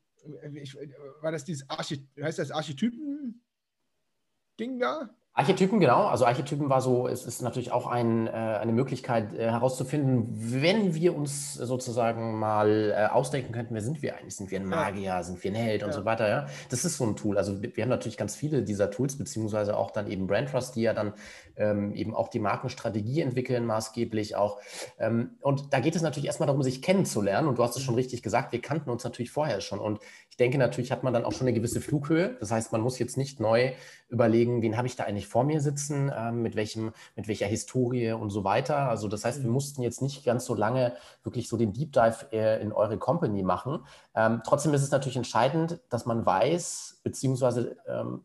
ich, 0.54 0.74
war 1.20 1.32
das 1.32 1.44
dieses 1.44 1.68
Archit 1.68 2.08
heißt 2.20 2.38
das 2.38 2.50
Archetypen-Ding 2.50 4.78
da? 4.78 5.14
Archetypen, 5.38 5.80
genau. 5.80 6.06
Also 6.06 6.24
Archetypen 6.24 6.70
war 6.70 6.80
so, 6.80 7.08
es 7.08 7.26
ist 7.26 7.42
natürlich 7.42 7.70
auch 7.70 7.86
ein, 7.86 8.26
äh, 8.26 8.30
eine 8.30 8.72
Möglichkeit 8.72 9.34
äh, 9.34 9.50
herauszufinden, 9.50 10.28
wenn 10.32 10.94
wir 10.94 11.14
uns 11.14 11.52
sozusagen 11.52 12.38
mal 12.38 12.94
äh, 12.96 13.12
ausdenken 13.12 13.52
könnten, 13.52 13.74
wer 13.74 13.82
sind 13.82 14.00
wir 14.00 14.16
eigentlich? 14.16 14.34
Sind 14.34 14.50
wir 14.50 14.58
ein 14.58 14.64
Magier, 14.64 15.02
ja. 15.02 15.22
sind 15.22 15.44
wir 15.44 15.50
ein 15.50 15.54
Held 15.54 15.82
und 15.82 15.90
ja. 15.90 15.94
so 15.94 16.06
weiter, 16.06 16.26
ja. 16.26 16.46
Das 16.70 16.86
ist 16.86 16.96
so 16.96 17.04
ein 17.04 17.16
Tool. 17.16 17.36
Also 17.36 17.60
wir 17.60 17.82
haben 17.82 17.90
natürlich 17.90 18.16
ganz 18.16 18.34
viele 18.34 18.62
dieser 18.62 18.90
Tools, 18.90 19.18
beziehungsweise 19.18 19.76
auch 19.76 19.90
dann 19.90 20.10
eben 20.10 20.26
Brand 20.26 20.48
Trust, 20.48 20.74
die 20.74 20.80
ja 20.80 20.94
dann 20.94 21.12
ähm, 21.56 21.92
eben 21.92 22.14
auch 22.14 22.28
die 22.28 22.38
Markenstrategie 22.38 23.20
entwickeln, 23.20 23.66
maßgeblich 23.66 24.36
auch. 24.36 24.58
Ähm, 24.98 25.32
und 25.42 25.72
da 25.74 25.80
geht 25.80 25.96
es 25.96 26.02
natürlich 26.02 26.26
erstmal 26.26 26.46
darum, 26.46 26.62
sich 26.62 26.80
kennenzulernen. 26.80 27.46
Und 27.46 27.58
du 27.58 27.62
hast 27.62 27.76
es 27.76 27.82
schon 27.82 27.94
mhm. 27.94 28.00
richtig 28.00 28.22
gesagt, 28.22 28.52
wir 28.52 28.62
kannten 28.62 28.88
uns 28.88 29.04
natürlich 29.04 29.30
vorher 29.30 29.60
schon. 29.60 29.80
Und 29.80 30.00
ich 30.30 30.36
denke, 30.36 30.58
natürlich 30.58 30.92
hat 30.92 31.02
man 31.02 31.12
dann 31.12 31.24
auch 31.24 31.32
schon 31.32 31.46
eine 31.46 31.54
gewisse 31.54 31.80
Flughöhe. 31.80 32.36
Das 32.40 32.50
heißt, 32.50 32.72
man 32.72 32.80
muss 32.80 32.98
jetzt 32.98 33.16
nicht 33.16 33.40
neu 33.40 33.72
überlegen, 34.08 34.62
wen 34.62 34.76
habe 34.76 34.86
ich 34.86 34.96
da 34.96 35.04
eigentlich 35.04 35.25
vor 35.26 35.44
mir 35.44 35.60
sitzen, 35.60 36.08
äh, 36.08 36.32
mit, 36.32 36.56
welchem, 36.56 36.92
mit 37.14 37.28
welcher 37.28 37.46
Historie 37.46 38.12
und 38.12 38.30
so 38.30 38.44
weiter. 38.44 38.88
Also 38.88 39.08
das 39.08 39.24
heißt, 39.24 39.40
wir 39.40 39.48
mhm. 39.48 39.54
mussten 39.54 39.82
jetzt 39.82 40.02
nicht 40.02 40.24
ganz 40.24 40.44
so 40.44 40.54
lange 40.54 40.94
wirklich 41.22 41.48
so 41.48 41.56
den 41.56 41.72
Deep 41.72 41.92
Dive 41.92 42.32
äh, 42.32 42.60
in 42.62 42.72
eure 42.72 42.98
Company 42.98 43.42
machen. 43.42 43.84
Ähm, 44.14 44.42
trotzdem 44.44 44.74
ist 44.74 44.82
es 44.82 44.90
natürlich 44.90 45.16
entscheidend, 45.16 45.80
dass 45.88 46.06
man 46.06 46.24
weiß, 46.24 47.00
beziehungsweise 47.02 47.76
ähm, 47.86 48.24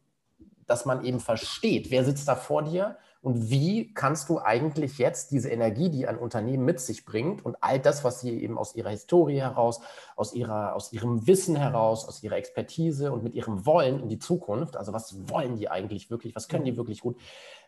dass 0.67 0.85
man 0.85 1.03
eben 1.03 1.19
versteht, 1.19 1.91
wer 1.91 2.05
sitzt 2.05 2.27
da 2.27 2.35
vor 2.35 2.63
dir 2.63 2.97
und 3.21 3.51
wie 3.51 3.93
kannst 3.93 4.29
du 4.29 4.39
eigentlich 4.39 4.97
jetzt 4.97 5.31
diese 5.31 5.49
Energie, 5.49 5.89
die 5.89 6.07
ein 6.07 6.17
Unternehmen 6.17 6.65
mit 6.65 6.79
sich 6.79 7.05
bringt 7.05 7.45
und 7.45 7.55
all 7.61 7.79
das, 7.79 8.03
was 8.03 8.19
sie 8.19 8.41
eben 8.41 8.57
aus 8.57 8.75
ihrer 8.75 8.89
Historie 8.89 9.39
heraus, 9.39 9.79
aus, 10.15 10.33
ihrer, 10.33 10.75
aus 10.75 10.91
ihrem 10.91 11.27
Wissen 11.27 11.55
heraus, 11.55 12.07
aus 12.07 12.23
ihrer 12.23 12.37
Expertise 12.37 13.11
und 13.11 13.23
mit 13.23 13.35
ihrem 13.35 13.65
Wollen 13.65 13.99
in 13.99 14.09
die 14.09 14.17
Zukunft, 14.17 14.75
also 14.75 14.91
was 14.91 15.29
wollen 15.29 15.55
die 15.55 15.69
eigentlich 15.69 16.09
wirklich, 16.09 16.35
was 16.35 16.47
können 16.47 16.65
die 16.65 16.77
wirklich 16.77 17.01
gut, 17.01 17.15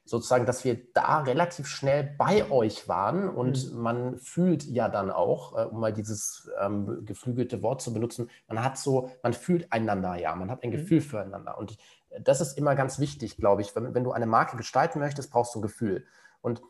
sozusagen, 0.06 0.45
dass 0.45 0.65
wir 0.65 0.82
da 0.93 1.19
relativ 1.21 1.67
schnell 1.67 2.15
bei 2.17 2.49
euch 2.51 2.89
waren 2.89 3.30
und 3.30 3.71
mhm. 3.71 3.80
man 3.80 4.17
fühlt 4.17 4.65
ja 4.65 4.89
dann 4.89 5.12
auch, 5.12 5.58
äh, 5.58 5.65
um 5.65 5.80
mal 5.80 5.93
dieses 5.93 6.49
ähm, 6.60 7.06
geflügelte 7.06 7.62
Wort 7.62 7.82
zu 7.82 7.93
benutzen, 7.93 8.30
man 8.47 8.63
hat 8.63 8.78
so, 8.78 9.12
man 9.21 9.34
fühlt 9.34 9.71
einander 9.71 10.15
ja, 10.15 10.36
man 10.36 10.49
hat 10.49 10.63
ein 10.63 10.69
mhm. 10.69 10.78
Gefühl 10.78 11.01
füreinander 11.01 11.58
und 11.58 11.78
das 12.21 12.41
ist 12.41 12.58
immer 12.58 12.76
ganz 12.76 12.99
wichtig, 12.99 13.38
glaube 13.38 13.62
ich. 13.62 13.76
Wenn, 13.76 13.93
wenn, 13.93 14.04
du 14.04 14.12
eine 14.12 14.26
Marke 14.26 14.58
gestalten 14.58 14.99
möchtest, 14.99 15.32
brauchst 15.32 15.56
du 15.56 15.60
ein 15.60 15.63
Gefühl. 15.63 16.06
Und 16.41 16.62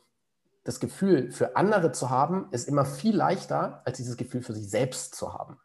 das 0.63 0.79
Gefühl 0.79 1.31
für 1.31 1.55
andere 1.55 1.91
zu 1.91 2.09
haben, 2.09 2.47
ist 2.51 2.67
immer 2.67 2.85
viel 2.85 3.15
leichter, 3.15 3.81
als 3.85 3.97
dieses 3.97 4.17
Gefühl 4.17 4.41
für 4.41 4.53
sich 4.53 4.69
selbst 4.69 5.15
zu 5.15 5.33
haben. 5.33 5.59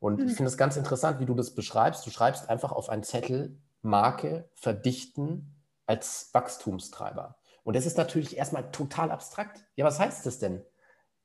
Und 0.00 0.20
mhm. 0.20 0.28
ich 0.28 0.34
finde 0.34 0.48
es 0.48 0.56
ganz 0.56 0.76
interessant, 0.76 1.20
wie 1.20 1.26
du 1.26 1.34
das 1.34 1.54
beschreibst. 1.54 2.04
Du 2.06 2.10
schreibst 2.10 2.48
einfach 2.48 2.72
auf 2.72 2.88
einen 2.88 3.02
Zettel 3.02 3.58
Marke 3.82 4.48
verdichten 4.54 5.54
als 5.86 6.30
Wachstumstreiber. 6.32 7.36
Und 7.62 7.76
das 7.76 7.86
ist 7.86 7.98
natürlich 7.98 8.36
erstmal 8.36 8.70
total 8.70 9.10
abstrakt. 9.10 9.64
Ja, 9.76 9.84
was 9.84 9.98
heißt 9.98 10.24
das 10.26 10.38
denn? 10.38 10.64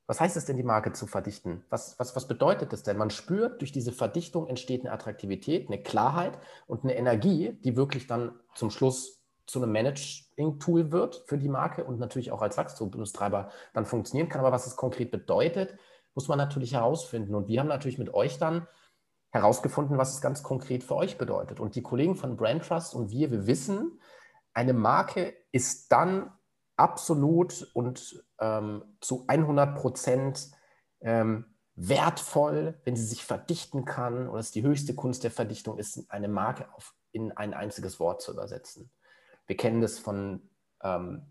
Was 0.08 0.22
heißt 0.22 0.38
es 0.38 0.46
denn, 0.46 0.58
die 0.58 0.64
Marke 0.64 0.94
zu 0.94 1.08
verdichten? 1.08 1.64
Was, 1.70 1.98
was, 1.98 2.16
was 2.16 2.28
bedeutet 2.28 2.72
das 2.72 2.84
denn? 2.84 2.98
Man 2.98 3.10
spürt, 3.10 3.62
durch 3.62 3.72
diese 3.72 3.92
Verdichtung 3.92 4.48
entsteht 4.48 4.82
eine 4.82 4.92
Attraktivität, 4.92 5.68
eine 5.68 5.82
Klarheit 5.82 6.38
und 6.68 6.84
eine 6.84 6.96
Energie, 6.96 7.54
die 7.64 7.76
wirklich 7.76 8.06
dann 8.06 8.40
zum 8.54 8.70
Schluss 8.70 9.24
zu 9.48 9.62
einem 9.62 9.72
Managing-Tool 9.72 10.92
wird 10.92 11.24
für 11.28 11.38
die 11.38 11.50
Marke 11.50 11.84
und 11.84 12.00
natürlich 12.00 12.32
auch 12.32 12.42
als 12.42 12.58
Wachstumstreiber 12.58 13.50
dann 13.74 13.86
funktionieren 13.86 14.30
kann. 14.30 14.42
Aber 14.42 14.52
was 14.52 14.68
es 14.68 14.76
konkret 14.76 15.12
bedeutet, 15.12 15.78
muss 16.14 16.28
man 16.28 16.38
natürlich 16.38 16.74
herausfinden. 16.74 17.36
Und 17.36 17.48
wir 17.48 17.60
haben 17.60 17.68
natürlich 17.68 17.98
mit 17.98 18.14
euch 18.14 18.38
dann 18.38 18.68
herausgefunden, 19.32 19.98
was 19.98 20.14
es 20.14 20.22
ganz 20.22 20.44
konkret 20.44 20.84
für 20.84 20.96
euch 20.96 21.18
bedeutet. 21.18 21.60
Und 21.60 21.76
die 21.76 21.82
Kollegen 21.82 22.16
von 22.16 22.38
Brand 22.38 22.66
Trust 22.66 22.96
und 22.96 23.12
wir, 23.12 23.32
wir 23.32 23.48
wissen, 23.48 24.00
eine 24.54 24.74
Marke 24.74 25.36
ist 25.52 25.92
dann 25.92 26.32
absolut 26.78 27.70
und 27.74 28.24
ähm, 28.40 28.84
zu 29.02 29.26
100 29.28 29.76
Prozent 29.78 30.52
ähm, 31.02 31.46
wertvoll, 31.76 32.80
wenn 32.84 32.96
sie 32.96 33.06
sich 33.06 33.26
verdichten 33.26 33.86
kann 33.86 34.30
oder 34.30 34.40
es 34.40 34.52
die 34.52 34.64
höchste 34.64 34.96
Kunst 34.96 35.24
der 35.24 35.32
Verdichtung 35.32 35.78
ist, 35.78 36.10
eine 36.10 36.28
Marke 36.28 36.68
auf, 36.74 36.94
in 37.12 37.32
ein 37.32 37.54
einziges 37.54 38.00
Wort 38.00 38.22
zu 38.22 38.32
übersetzen. 38.32 38.92
Wir 39.46 39.58
kennen 39.58 39.82
das 39.82 40.00
von, 40.00 40.50
ähm, 40.84 41.26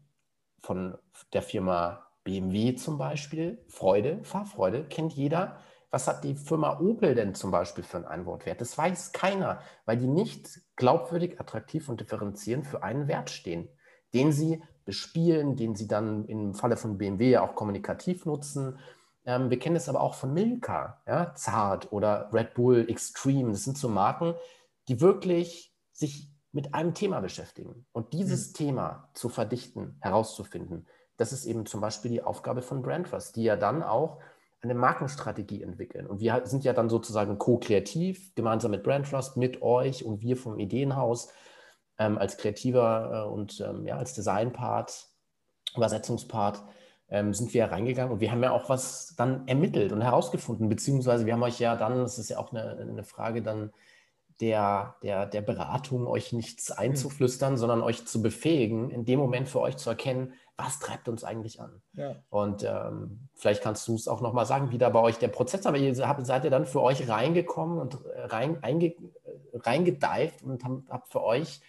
von 0.60 0.98
der 1.32 1.42
Firma 1.42 2.06
BMW 2.24 2.74
zum 2.74 2.98
Beispiel. 2.98 3.64
Freude, 3.68 4.22
Fahrfreude, 4.22 4.84
kennt 4.84 5.12
jeder. 5.12 5.58
Was 5.90 6.08
hat 6.08 6.24
die 6.24 6.34
Firma 6.34 6.80
Opel 6.80 7.14
denn 7.14 7.34
zum 7.34 7.50
Beispiel 7.50 7.84
für 7.84 7.98
einen 7.98 8.06
Einwortwert? 8.06 8.60
Das 8.60 8.76
weiß 8.76 9.12
keiner, 9.12 9.60
weil 9.84 9.96
die 9.96 10.08
nicht 10.08 10.60
glaubwürdig, 10.76 11.38
attraktiv 11.38 11.88
und 11.88 12.00
differenzierend 12.00 12.66
für 12.66 12.82
einen 12.82 13.06
Wert 13.06 13.30
stehen, 13.30 13.68
den 14.12 14.32
sie 14.32 14.62
bespielen, 14.84 15.56
den 15.56 15.74
sie 15.74 15.88
dann 15.88 16.26
im 16.26 16.54
Falle 16.54 16.76
von 16.76 16.98
BMW 16.98 17.30
ja 17.30 17.42
auch 17.42 17.54
kommunikativ 17.54 18.26
nutzen. 18.26 18.78
Ähm, 19.24 19.50
wir 19.50 19.58
kennen 19.58 19.76
es 19.76 19.88
aber 19.88 20.00
auch 20.00 20.14
von 20.14 20.32
Milka, 20.34 21.00
ja, 21.06 21.34
Zart 21.34 21.92
oder 21.92 22.30
Red 22.32 22.54
Bull 22.54 22.86
Extreme. 22.88 23.52
Das 23.52 23.64
sind 23.64 23.78
so 23.78 23.88
Marken, 23.88 24.34
die 24.88 25.00
wirklich 25.00 25.74
sich 25.92 26.30
mit 26.52 26.74
einem 26.74 26.94
Thema 26.94 27.20
beschäftigen. 27.20 27.86
Und 27.92 28.12
dieses 28.12 28.50
mhm. 28.50 28.54
Thema 28.54 29.08
zu 29.14 29.28
verdichten, 29.28 29.96
herauszufinden, 30.00 30.86
das 31.16 31.32
ist 31.32 31.46
eben 31.46 31.66
zum 31.66 31.80
Beispiel 31.80 32.10
die 32.10 32.22
Aufgabe 32.22 32.62
von 32.62 32.82
Brandtrust, 32.82 33.36
die 33.36 33.44
ja 33.44 33.56
dann 33.56 33.82
auch 33.82 34.20
eine 34.60 34.74
Markenstrategie 34.74 35.62
entwickeln. 35.62 36.06
Und 36.06 36.20
wir 36.20 36.42
sind 36.44 36.64
ja 36.64 36.72
dann 36.72 36.88
sozusagen 36.88 37.38
co-kreativ, 37.38 38.34
gemeinsam 38.34 38.70
mit 38.70 38.82
Brandtrust, 38.82 39.36
mit 39.36 39.62
euch 39.62 40.04
und 40.04 40.22
wir 40.22 40.36
vom 40.36 40.58
Ideenhaus 40.58 41.28
ähm, 41.98 42.18
als 42.18 42.36
kreativer 42.36 43.26
äh, 43.26 43.32
und 43.32 43.60
ähm, 43.60 43.86
ja, 43.86 43.96
als 43.96 44.14
Designpart, 44.14 45.08
Übersetzungspart, 45.76 46.62
ähm, 47.08 47.34
sind 47.34 47.52
wir 47.54 47.66
reingegangen 47.66 48.12
und 48.12 48.20
wir 48.20 48.30
haben 48.30 48.42
ja 48.42 48.52
auch 48.52 48.68
was 48.68 49.14
dann 49.16 49.46
ermittelt 49.46 49.92
und 49.92 50.00
herausgefunden, 50.00 50.68
beziehungsweise 50.68 51.26
wir 51.26 51.34
haben 51.34 51.42
euch 51.42 51.60
ja 51.60 51.76
dann, 51.76 51.98
das 51.98 52.18
ist 52.18 52.30
ja 52.30 52.38
auch 52.38 52.52
eine, 52.52 52.78
eine 52.80 53.04
Frage 53.04 53.42
dann 53.42 53.72
der, 54.40 54.96
der, 55.02 55.26
der 55.26 55.42
Beratung, 55.42 56.06
euch 56.06 56.32
nichts 56.32 56.70
hm. 56.70 56.78
einzuflüstern, 56.78 57.52
mhm. 57.52 57.58
sondern 57.58 57.82
euch 57.82 58.06
zu 58.06 58.22
befähigen, 58.22 58.90
in 58.90 59.04
dem 59.04 59.18
Moment 59.18 59.48
für 59.48 59.60
euch 59.60 59.76
zu 59.76 59.90
erkennen, 59.90 60.34
was 60.56 60.78
treibt 60.78 61.08
uns 61.08 61.24
eigentlich 61.24 61.60
an. 61.60 61.82
Ja. 61.94 62.14
Und 62.30 62.62
ähm, 62.62 63.28
vielleicht 63.34 63.62
kannst 63.62 63.88
du 63.88 63.94
es 63.94 64.06
auch 64.06 64.20
nochmal 64.20 64.46
sagen, 64.46 64.70
wie 64.70 64.78
da 64.78 64.88
bei 64.88 65.00
euch 65.00 65.18
der 65.18 65.28
Prozess, 65.28 65.66
aber 65.66 65.78
ihr 65.78 66.08
habt, 66.08 66.24
seid 66.26 66.44
ihr 66.44 66.50
dann 66.50 66.66
für 66.66 66.80
euch 66.80 67.08
reingekommen 67.08 67.78
und 67.78 67.98
rein, 68.04 68.62
einge, 68.62 68.86
äh, 68.86 68.96
reingedeift 69.54 70.42
und 70.42 70.62
habt 70.64 71.08
für 71.10 71.24
euch 71.24 71.60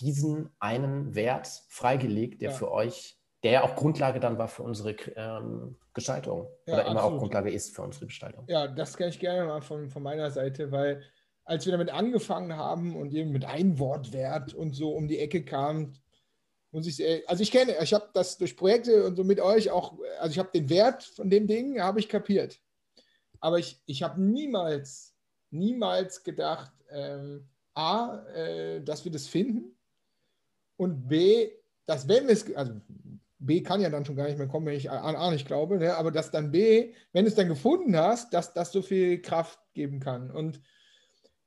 diesen 0.00 0.50
einen 0.58 1.14
Wert 1.14 1.48
freigelegt, 1.68 2.42
der 2.42 2.50
ja. 2.50 2.56
für 2.56 2.70
euch, 2.70 3.18
der 3.42 3.64
auch 3.64 3.76
Grundlage 3.76 4.20
dann 4.20 4.38
war 4.38 4.48
für 4.48 4.62
unsere 4.62 4.92
ähm, 5.16 5.76
Gestaltung 5.94 6.48
ja, 6.66 6.74
oder 6.74 6.82
immer 6.86 6.96
absolut. 6.96 7.14
auch 7.14 7.18
Grundlage 7.18 7.50
ist 7.50 7.74
für 7.74 7.82
unsere 7.82 8.06
Gestaltung. 8.06 8.44
Ja, 8.48 8.66
das 8.66 8.96
kann 8.96 9.08
ich 9.08 9.18
gerne 9.18 9.46
mal 9.46 9.60
von, 9.60 9.88
von 9.90 10.02
meiner 10.02 10.30
Seite, 10.30 10.72
weil 10.72 11.02
als 11.44 11.66
wir 11.66 11.72
damit 11.72 11.90
angefangen 11.90 12.56
haben 12.56 12.96
und 12.96 13.12
eben 13.12 13.30
mit 13.30 13.44
Einwortwert 13.44 14.54
und 14.54 14.74
so 14.74 14.94
um 14.94 15.08
die 15.08 15.18
Ecke 15.18 15.44
kam, 15.44 15.94
Muss 16.70 16.86
ich, 16.86 17.28
also 17.28 17.42
ich 17.42 17.50
kenne, 17.50 17.76
ich 17.82 17.92
habe 17.92 18.08
das 18.14 18.38
durch 18.38 18.56
Projekte 18.56 19.04
und 19.04 19.16
so 19.16 19.24
mit 19.24 19.40
euch 19.40 19.70
auch, 19.70 19.98
also 20.18 20.32
ich 20.32 20.38
habe 20.38 20.50
den 20.54 20.70
Wert 20.70 21.02
von 21.02 21.28
dem 21.28 21.46
Ding, 21.46 21.80
habe 21.80 22.00
ich 22.00 22.08
kapiert. 22.08 22.58
Aber 23.40 23.58
ich, 23.58 23.82
ich 23.86 24.02
habe 24.02 24.22
niemals, 24.22 25.14
niemals 25.50 26.22
gedacht, 26.22 26.72
ähm, 26.90 27.48
A, 27.74 28.24
äh, 28.34 28.80
dass 28.82 29.04
wir 29.04 29.12
das 29.12 29.26
finden 29.26 29.76
und 30.82 31.08
B, 31.08 31.50
dass 31.86 32.08
wenn 32.08 32.28
es, 32.28 32.54
also 32.54 32.72
B 33.38 33.62
kann 33.62 33.80
ja 33.80 33.90
dann 33.90 34.04
schon 34.04 34.16
gar 34.16 34.26
nicht 34.26 34.38
mehr 34.38 34.48
kommen, 34.48 34.66
wenn 34.66 34.76
ich 34.76 34.90
an 34.90 35.16
A 35.16 35.30
nicht 35.30 35.46
glaube, 35.46 35.78
ne? 35.78 35.96
aber 35.96 36.10
dass 36.10 36.30
dann 36.30 36.52
B, 36.52 36.92
wenn 37.12 37.24
du 37.24 37.28
es 37.28 37.34
dann 37.34 37.48
gefunden 37.48 37.96
hast, 37.96 38.32
dass 38.34 38.54
das 38.54 38.72
so 38.72 38.82
viel 38.82 39.20
Kraft 39.20 39.58
geben 39.74 40.00
kann. 40.00 40.30
Und 40.30 40.60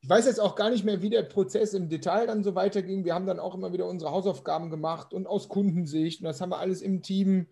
ich 0.02 0.10
weiß 0.10 0.26
jetzt 0.26 0.39
auch 0.39 0.56
gar 0.56 0.69
nicht 0.69 0.86
mehr, 0.86 1.02
wie 1.02 1.10
der 1.10 1.24
Prozess 1.24 1.74
im 1.74 1.89
Detail 1.89 2.28
dann 2.28 2.43
so 2.43 2.54
weiterging. 2.54 3.06
Wir 3.06 3.15
haben 3.15 3.26
dann 3.26 3.39
auch 3.39 3.56
immer 3.56 3.74
wieder 3.74 3.88
unsere 3.88 4.12
Hausaufgaben 4.12 4.69
gemacht 4.69 5.13
und 5.13 5.26
aus 5.26 5.50
Kundensicht. 5.50 6.21
Und 6.21 6.26
das 6.26 6.41
haben 6.41 6.52
wir 6.52 6.60
alles 6.60 6.82
im 6.82 7.02
Team, 7.02 7.48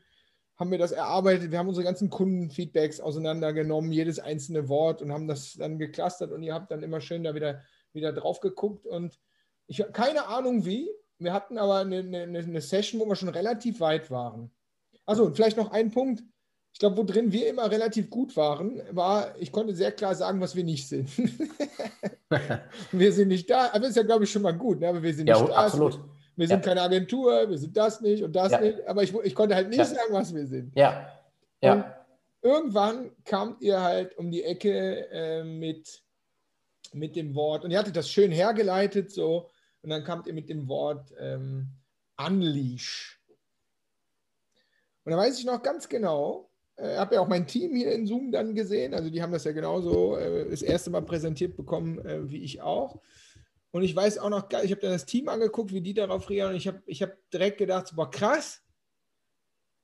haben 0.58 0.70
wir 0.70 0.78
das 0.78 0.92
erarbeitet. 0.92 1.50
Wir 1.50 1.58
haben 1.58 1.70
unsere 1.70 1.86
ganzen 1.86 2.10
Kundenfeedbacks 2.10 3.00
auseinandergenommen, 3.00 3.92
jedes 3.92 4.20
einzelne 4.20 4.70
Wort 4.70 5.02
und 5.02 5.12
haben 5.12 5.28
das 5.28 5.54
dann 5.54 5.80
geclustert. 5.80 6.32
Und 6.32 6.44
ihr 6.44 6.54
habt 6.54 6.70
dann 6.70 6.84
immer 6.84 7.02
schön 7.02 7.24
da 7.24 7.34
wieder, 7.34 7.62
wieder 7.92 8.14
drauf 8.14 8.40
geguckt. 8.40 8.86
Und 8.86 9.20
ich 9.66 9.82
habe 9.82 9.92
keine 9.92 10.28
Ahnung 10.28 10.66
wie, 10.66 10.90
wir 11.20 11.34
hatten 11.34 11.58
aber 11.58 11.78
eine, 11.80 12.00
eine, 12.00 12.40
eine 12.40 12.62
Session, 12.62 13.00
wo 13.00 13.06
wir 13.06 13.16
schon 13.16 13.30
relativ 13.30 13.80
weit 13.80 14.12
waren. 14.12 14.52
Also 15.06 15.26
und 15.26 15.36
vielleicht 15.36 15.58
noch 15.58 15.72
ein 15.72 15.92
Punkt. 15.92 16.24
Ich 16.74 16.80
glaube, 16.80 16.98
wo 16.98 17.04
drin 17.04 17.32
wir 17.32 17.48
immer 17.50 17.70
relativ 17.70 18.10
gut 18.10 18.36
waren, 18.36 18.82
war, 18.90 19.36
ich 19.40 19.52
konnte 19.52 19.76
sehr 19.76 19.92
klar 19.92 20.16
sagen, 20.16 20.42
was 20.42 20.56
wir 20.56 20.64
nicht 20.64 20.88
sind. 20.88 21.10
wir 22.92 23.14
sind 23.14 23.28
nicht 23.28 23.50
da, 23.50 23.68
aber 23.68 23.82
das 23.82 23.90
ist 23.90 23.98
ja, 23.98 24.04
glaube 24.04 24.24
ich, 24.24 24.32
schon 24.32 24.42
mal 24.42 24.54
gut, 24.54 24.80
ne? 24.80 24.88
aber 24.88 25.04
wir 25.04 25.14
sind 25.14 25.28
ja, 25.28 25.40
nicht 25.40 25.52
da. 25.52 25.66
Absolut. 25.66 26.00
Wir 26.36 26.48
sind 26.48 26.66
ja. 26.66 26.70
keine 26.70 26.82
Agentur, 26.82 27.48
wir 27.48 27.58
sind 27.58 27.78
das 27.78 28.02
nicht 28.02 28.24
und 28.24 28.36
das 28.36 28.52
ja. 28.52 28.60
nicht, 28.60 28.88
aber 28.88 29.04
ich, 29.04 29.14
ich, 29.14 29.36
konnte 29.36 29.56
halt 29.56 29.70
nicht 29.70 29.86
sagen, 29.86 30.12
was 30.12 30.34
wir 30.34 30.48
sind. 30.48 30.76
Ja. 30.76 31.12
ja. 31.62 31.74
Und 31.74 31.86
irgendwann 32.42 33.12
kamt 33.24 33.62
ihr 33.62 33.80
halt 33.80 34.18
um 34.18 34.32
die 34.32 34.44
Ecke 34.44 35.10
äh, 35.12 35.44
mit, 35.44 36.02
mit 36.92 37.16
dem 37.16 37.36
Wort 37.36 37.64
und 37.64 37.72
ihr 37.72 37.78
hattet 37.78 37.96
das 37.96 38.10
schön 38.10 38.32
hergeleitet, 38.32 39.12
so, 39.12 39.52
und 39.84 39.90
dann 39.90 40.04
kamt 40.04 40.28
ihr 40.28 40.34
mit 40.34 40.50
dem 40.50 40.68
Wort 40.68 41.14
ähm, 41.20 41.68
Unleash. 42.18 43.22
Und 45.04 45.12
da 45.12 45.18
weiß 45.18 45.38
ich 45.38 45.46
noch 45.46 45.62
ganz 45.62 45.90
genau, 45.90 46.50
äh, 46.76 46.96
habe 46.96 47.16
ja 47.16 47.22
auch 47.22 47.28
mein 47.28 47.46
Team 47.46 47.76
hier 47.76 47.92
in 47.92 48.08
Zoom 48.08 48.32
dann 48.32 48.56
gesehen, 48.56 48.94
also 48.94 49.10
die 49.10 49.22
haben 49.22 49.34
das 49.34 49.44
ja 49.44 49.52
genauso 49.52 50.18
äh, 50.18 50.50
das 50.50 50.62
erste 50.62 50.90
Mal 50.90 51.02
präsentiert 51.02 51.56
bekommen, 51.58 52.00
äh, 52.06 52.30
wie 52.30 52.44
ich 52.44 52.62
auch. 52.62 53.02
Und 53.72 53.84
ich 53.84 53.96
weiß 53.96 54.20
auch 54.20 54.30
noch, 54.30 54.50
ich 54.64 54.72
habe 54.72 54.82
dann 54.82 54.92
das 54.92 55.06
Team 55.06 55.28
angeguckt, 55.28 55.74
wie 55.74 55.82
die 55.82 55.94
darauf 55.94 56.30
reagieren 56.30 56.52
und 56.52 56.56
ich 56.56 56.68
habe 56.68 56.82
ich 56.86 57.02
hab 57.02 57.12
direkt 57.32 57.58
gedacht, 57.58 57.94
boah 57.96 58.10
krass, 58.10 58.62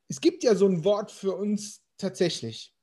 es 0.08 0.22
gibt 0.22 0.44
ja 0.44 0.56
so 0.56 0.68
ein 0.68 0.84
Wort 0.86 1.12
für 1.12 1.36
uns 1.36 1.84
tatsächlich. 1.98 2.74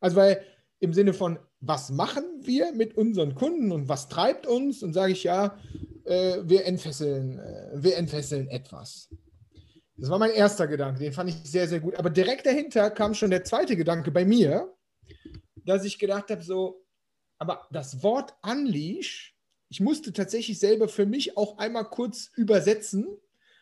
Also 0.00 0.16
weil 0.16 0.44
im 0.80 0.92
Sinne 0.92 1.14
von, 1.14 1.38
was 1.60 1.90
machen 1.90 2.24
wir 2.42 2.72
mit 2.72 2.96
unseren 2.96 3.34
Kunden 3.34 3.72
und 3.72 3.88
was 3.88 4.08
treibt 4.08 4.46
uns? 4.46 4.82
Und 4.82 4.92
sage 4.92 5.12
ich 5.12 5.24
ja, 5.24 5.58
äh, 6.08 6.48
wir, 6.48 6.64
entfesseln, 6.64 7.38
äh, 7.38 7.70
wir 7.74 7.96
entfesseln 7.96 8.48
etwas. 8.48 9.08
Das 9.96 10.10
war 10.10 10.18
mein 10.18 10.30
erster 10.30 10.66
Gedanke, 10.66 11.00
den 11.00 11.12
fand 11.12 11.30
ich 11.30 11.36
sehr, 11.44 11.66
sehr 11.68 11.80
gut. 11.80 11.96
Aber 11.96 12.10
direkt 12.10 12.46
dahinter 12.46 12.90
kam 12.90 13.14
schon 13.14 13.30
der 13.30 13.44
zweite 13.44 13.76
Gedanke 13.76 14.10
bei 14.10 14.24
mir, 14.24 14.72
dass 15.64 15.84
ich 15.84 15.98
gedacht 15.98 16.30
habe, 16.30 16.42
so, 16.42 16.84
aber 17.38 17.66
das 17.70 18.02
Wort 18.02 18.34
Unleash, 18.42 19.36
ich 19.68 19.80
musste 19.80 20.12
tatsächlich 20.12 20.58
selber 20.58 20.88
für 20.88 21.04
mich 21.04 21.36
auch 21.36 21.58
einmal 21.58 21.84
kurz 21.84 22.30
übersetzen 22.36 23.06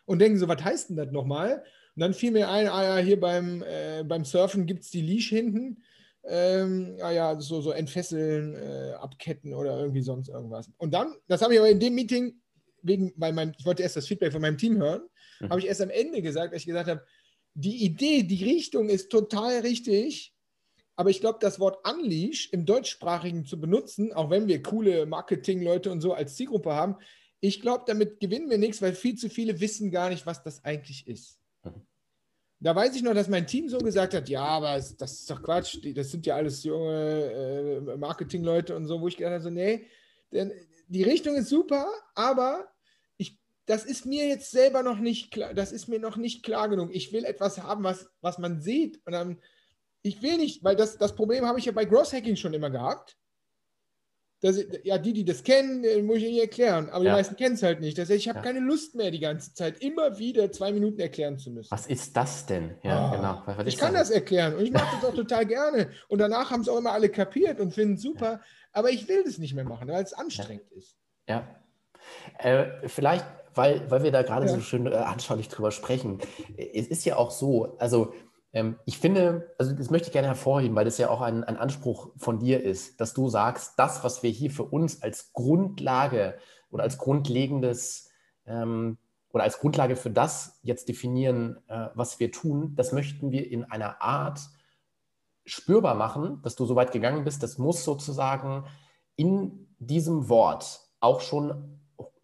und 0.05 0.19
denken, 0.19 0.37
so, 0.37 0.47
was 0.47 0.63
heißt 0.63 0.89
denn 0.89 0.95
das 0.95 1.11
nochmal? 1.11 1.63
Und 1.95 2.01
dann 2.01 2.13
fiel 2.13 2.31
mir 2.31 2.49
ein, 2.49 2.67
ah 2.67 2.83
ja, 2.83 3.03
hier 3.03 3.19
beim, 3.19 3.63
äh, 3.63 4.03
beim 4.03 4.23
Surfen 4.23 4.67
gibt 4.67 4.83
es 4.83 4.91
die 4.91 5.01
Leash 5.01 5.29
hinten. 5.29 5.83
Ähm, 6.29 6.97
ah 7.01 7.11
ja, 7.11 7.39
so, 7.39 7.61
so 7.61 7.71
entfesseln, 7.71 8.55
äh, 8.55 8.91
abketten 8.99 9.53
oder 9.53 9.79
irgendwie 9.79 10.01
sonst 10.01 10.27
irgendwas. 10.27 10.69
Und 10.77 10.93
dann, 10.93 11.15
das 11.27 11.41
habe 11.41 11.53
ich 11.53 11.59
aber 11.59 11.69
in 11.69 11.79
dem 11.79 11.95
Meeting, 11.95 12.41
wegen, 12.81 13.13
weil 13.15 13.33
mein, 13.33 13.55
ich 13.57 13.65
wollte 13.65 13.83
erst 13.83 13.95
das 13.95 14.07
Feedback 14.07 14.33
von 14.33 14.41
meinem 14.41 14.57
Team 14.57 14.77
hören, 14.77 15.03
mhm. 15.39 15.49
habe 15.49 15.59
ich 15.59 15.67
erst 15.67 15.81
am 15.81 15.89
Ende 15.89 16.21
gesagt, 16.21 16.53
dass 16.53 16.61
ich 16.61 16.67
gesagt 16.67 16.89
habe, 16.89 17.03
die 17.53 17.83
Idee, 17.83 18.23
die 18.23 18.43
Richtung 18.43 18.89
ist 18.89 19.09
total 19.09 19.59
richtig, 19.61 20.35
aber 20.95 21.09
ich 21.09 21.21
glaube, 21.21 21.39
das 21.41 21.59
Wort 21.59 21.87
Unleash 21.87 22.49
im 22.51 22.65
Deutschsprachigen 22.65 23.45
zu 23.45 23.59
benutzen, 23.59 24.11
auch 24.13 24.29
wenn 24.29 24.47
wir 24.47 24.61
coole 24.61 25.05
Marketing-Leute 25.05 25.91
und 25.91 26.01
so 26.01 26.13
als 26.13 26.35
Zielgruppe 26.35 26.73
haben, 26.73 26.97
ich 27.39 27.61
glaube, 27.61 27.83
damit 27.87 28.19
gewinnen 28.19 28.49
wir 28.49 28.57
nichts, 28.57 28.81
weil 28.81 28.93
viel 28.93 29.15
zu 29.15 29.29
viele 29.29 29.59
wissen 29.59 29.91
gar 29.91 30.09
nicht, 30.09 30.25
was 30.25 30.43
das 30.43 30.63
eigentlich 30.63 31.07
ist. 31.07 31.36
Da 32.59 32.75
weiß 32.75 32.95
ich 32.95 33.03
noch, 33.03 33.13
dass 33.13 33.27
mein 33.27 33.45
Team 33.45 33.69
so 33.69 33.77
gesagt 33.77 34.15
hat, 34.15 34.29
ja, 34.29 34.43
aber 34.43 34.73
das 34.73 34.91
ist 35.19 35.29
doch 35.29 35.43
Quatsch, 35.43 35.77
das 35.95 36.11
sind 36.11 36.25
ja 36.25 36.35
alles 36.35 36.63
junge 36.63 37.83
äh, 37.91 37.97
Marketingleute 37.97 38.75
und 38.75 38.87
so, 38.87 38.99
wo 38.99 39.07
ich 39.07 39.17
gedacht 39.17 39.33
habe, 39.33 39.51
nee, 39.51 39.87
denn 40.31 40.51
die 40.87 41.03
Richtung 41.03 41.35
ist 41.35 41.49
super, 41.49 41.87
aber 42.15 42.67
ich, 43.17 43.39
das 43.67 43.85
ist 43.85 44.07
mir 44.07 44.27
jetzt 44.27 44.49
selber 44.49 44.81
noch 44.81 44.97
nicht 44.97 45.31
klar, 45.31 45.53
das 45.53 45.71
ist 45.71 45.87
mir 45.87 45.99
noch 45.99 46.17
nicht 46.17 46.43
klar 46.43 46.67
genug. 46.67 46.89
Ich 46.93 47.13
will 47.13 47.25
etwas 47.25 47.61
haben, 47.61 47.83
was, 47.83 48.09
was 48.21 48.39
man 48.39 48.59
sieht 48.59 49.01
und 49.05 49.13
dann, 49.13 49.39
ich 50.01 50.21
will 50.23 50.37
nicht, 50.37 50.63
weil 50.63 50.75
das, 50.75 50.97
das 50.97 51.15
Problem 51.15 51.45
habe 51.45 51.59
ich 51.59 51.65
ja 51.65 51.71
bei 51.71 51.85
Gross 51.85 52.11
Hacking 52.11 52.37
schon 52.37 52.53
immer 52.53 52.71
gehabt. 52.71 53.17
Das, 54.39 54.63
ja, 54.83 54.99
die, 54.99 55.13
die 55.13 55.25
das 55.25 55.43
kennen, 55.43 55.83
äh, 55.83 56.01
muss 56.03 56.17
ich 56.17 56.25
Ihnen 56.25 56.39
erklären. 56.39 56.89
Aber 56.89 57.03
ja. 57.03 57.11
die 57.11 57.17
meisten 57.17 57.35
kennen 57.35 57.55
es 57.55 57.63
halt 57.63 57.79
nicht. 57.79 57.97
Das 57.97 58.09
heißt, 58.09 58.19
ich 58.19 58.29
habe 58.29 58.39
ja. 58.39 58.43
keine 58.43 58.59
Lust 58.59 58.93
mehr, 58.93 59.09
die 59.09 59.19
ganze 59.19 59.53
Zeit 59.53 59.81
immer 59.81 60.19
wieder 60.19 60.51
zwei 60.51 60.71
Minuten 60.71 60.99
erklären 60.99 61.39
zu 61.39 61.49
müssen. 61.49 61.71
Was 61.71 61.87
ist 61.87 62.15
das 62.15 62.45
denn? 62.45 62.75
Ja, 62.83 63.07
oh, 63.07 63.15
genau. 63.15 63.41
Was 63.45 63.65
ich 63.65 63.77
kann 63.77 63.95
das 63.95 64.11
erklären 64.11 64.55
und 64.55 64.63
ich 64.63 64.71
mache 64.71 64.95
das 64.95 65.09
auch 65.09 65.15
total 65.15 65.45
gerne. 65.47 65.89
Und 66.07 66.19
danach 66.19 66.51
haben 66.51 66.61
es 66.61 66.69
auch 66.69 66.77
immer 66.77 66.91
alle 66.91 67.09
kapiert 67.09 67.59
und 67.59 67.73
finden 67.73 67.95
es 67.95 68.03
super. 68.03 68.41
Aber 68.73 68.91
ich 68.91 69.07
will 69.07 69.23
das 69.23 69.39
nicht 69.39 69.55
mehr 69.55 69.65
machen, 69.65 69.87
weil 69.87 70.03
es 70.03 70.13
anstrengend 70.13 70.71
ist. 70.71 70.97
Ja. 71.27 71.47
Äh, 72.37 72.87
vielleicht, 72.87 73.25
weil, 73.55 73.89
weil 73.89 74.03
wir 74.03 74.11
da 74.11 74.21
gerade 74.21 74.47
so 74.47 74.59
schön 74.59 74.85
äh, 74.85 74.95
anschaulich 74.95 75.49
drüber 75.49 75.71
sprechen. 75.71 76.19
Es 76.57 76.87
ist 76.87 77.05
ja 77.05 77.15
auch 77.15 77.31
so, 77.31 77.75
also 77.79 78.13
ich 78.85 78.97
finde, 78.97 79.53
also 79.57 79.73
das 79.73 79.89
möchte 79.89 80.07
ich 80.07 80.13
gerne 80.13 80.27
hervorheben, 80.27 80.75
weil 80.75 80.85
das 80.85 80.97
ja 80.97 81.09
auch 81.09 81.21
ein, 81.21 81.43
ein 81.43 81.57
Anspruch 81.57 82.11
von 82.17 82.39
dir 82.39 82.63
ist, 82.63 82.99
dass 83.01 83.13
du 83.13 83.29
sagst, 83.29 83.77
das, 83.77 84.03
was 84.03 84.23
wir 84.23 84.29
hier 84.29 84.51
für 84.51 84.63
uns 84.63 85.01
als 85.01 85.33
Grundlage 85.33 86.37
oder 86.69 86.83
als 86.83 86.97
grundlegendes 86.97 88.09
ähm, 88.45 88.97
oder 89.31 89.43
als 89.43 89.59
Grundlage 89.59 89.95
für 89.95 90.09
das 90.09 90.59
jetzt 90.63 90.87
definieren, 90.87 91.57
äh, 91.67 91.87
was 91.93 92.19
wir 92.19 92.31
tun, 92.31 92.73
das 92.75 92.91
möchten 92.91 93.31
wir 93.31 93.51
in 93.51 93.65
einer 93.65 94.01
Art 94.01 94.39
spürbar 95.45 95.95
machen, 95.95 96.41
dass 96.43 96.55
du 96.55 96.65
so 96.65 96.75
weit 96.75 96.91
gegangen 96.91 97.23
bist. 97.23 97.43
Das 97.43 97.57
muss 97.57 97.83
sozusagen 97.83 98.65
in 99.15 99.67
diesem 99.79 100.29
Wort 100.29 100.81
auch 100.99 101.21
schon 101.21 101.79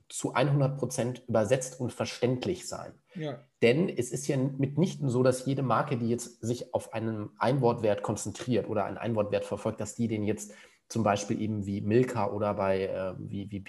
zu 0.10 0.34
100 0.34 0.78
Prozent 0.78 1.24
übersetzt 1.28 1.80
und 1.80 1.92
verständlich 1.92 2.68
sein. 2.68 2.94
Ja. 3.16 3.40
Denn 3.64 3.88
es 3.88 4.12
ist 4.12 4.28
ja 4.28 4.36
mitnichten 4.36 5.08
so, 5.08 5.24
dass 5.24 5.46
jede 5.46 5.64
Marke, 5.64 5.98
die 5.98 6.10
jetzt 6.10 6.42
sich 6.42 6.74
auf 6.74 6.94
einen 6.94 7.30
Einwortwert 7.40 8.04
konzentriert 8.04 8.68
oder 8.68 8.84
einen 8.84 8.98
Einwortwert 8.98 9.46
verfolgt, 9.46 9.80
dass 9.80 9.96
die 9.96 10.10
den 10.10 10.24
jetzt 10.24 10.54
zum 10.90 11.02
Beispiel 11.02 11.42
eben 11.42 11.66
wie 11.66 11.80
Milka 11.80 12.30
oder 12.30 12.56
bei 12.56 12.88
äh, 12.88 13.14
wie, 13.18 13.50
wie, 13.50 13.64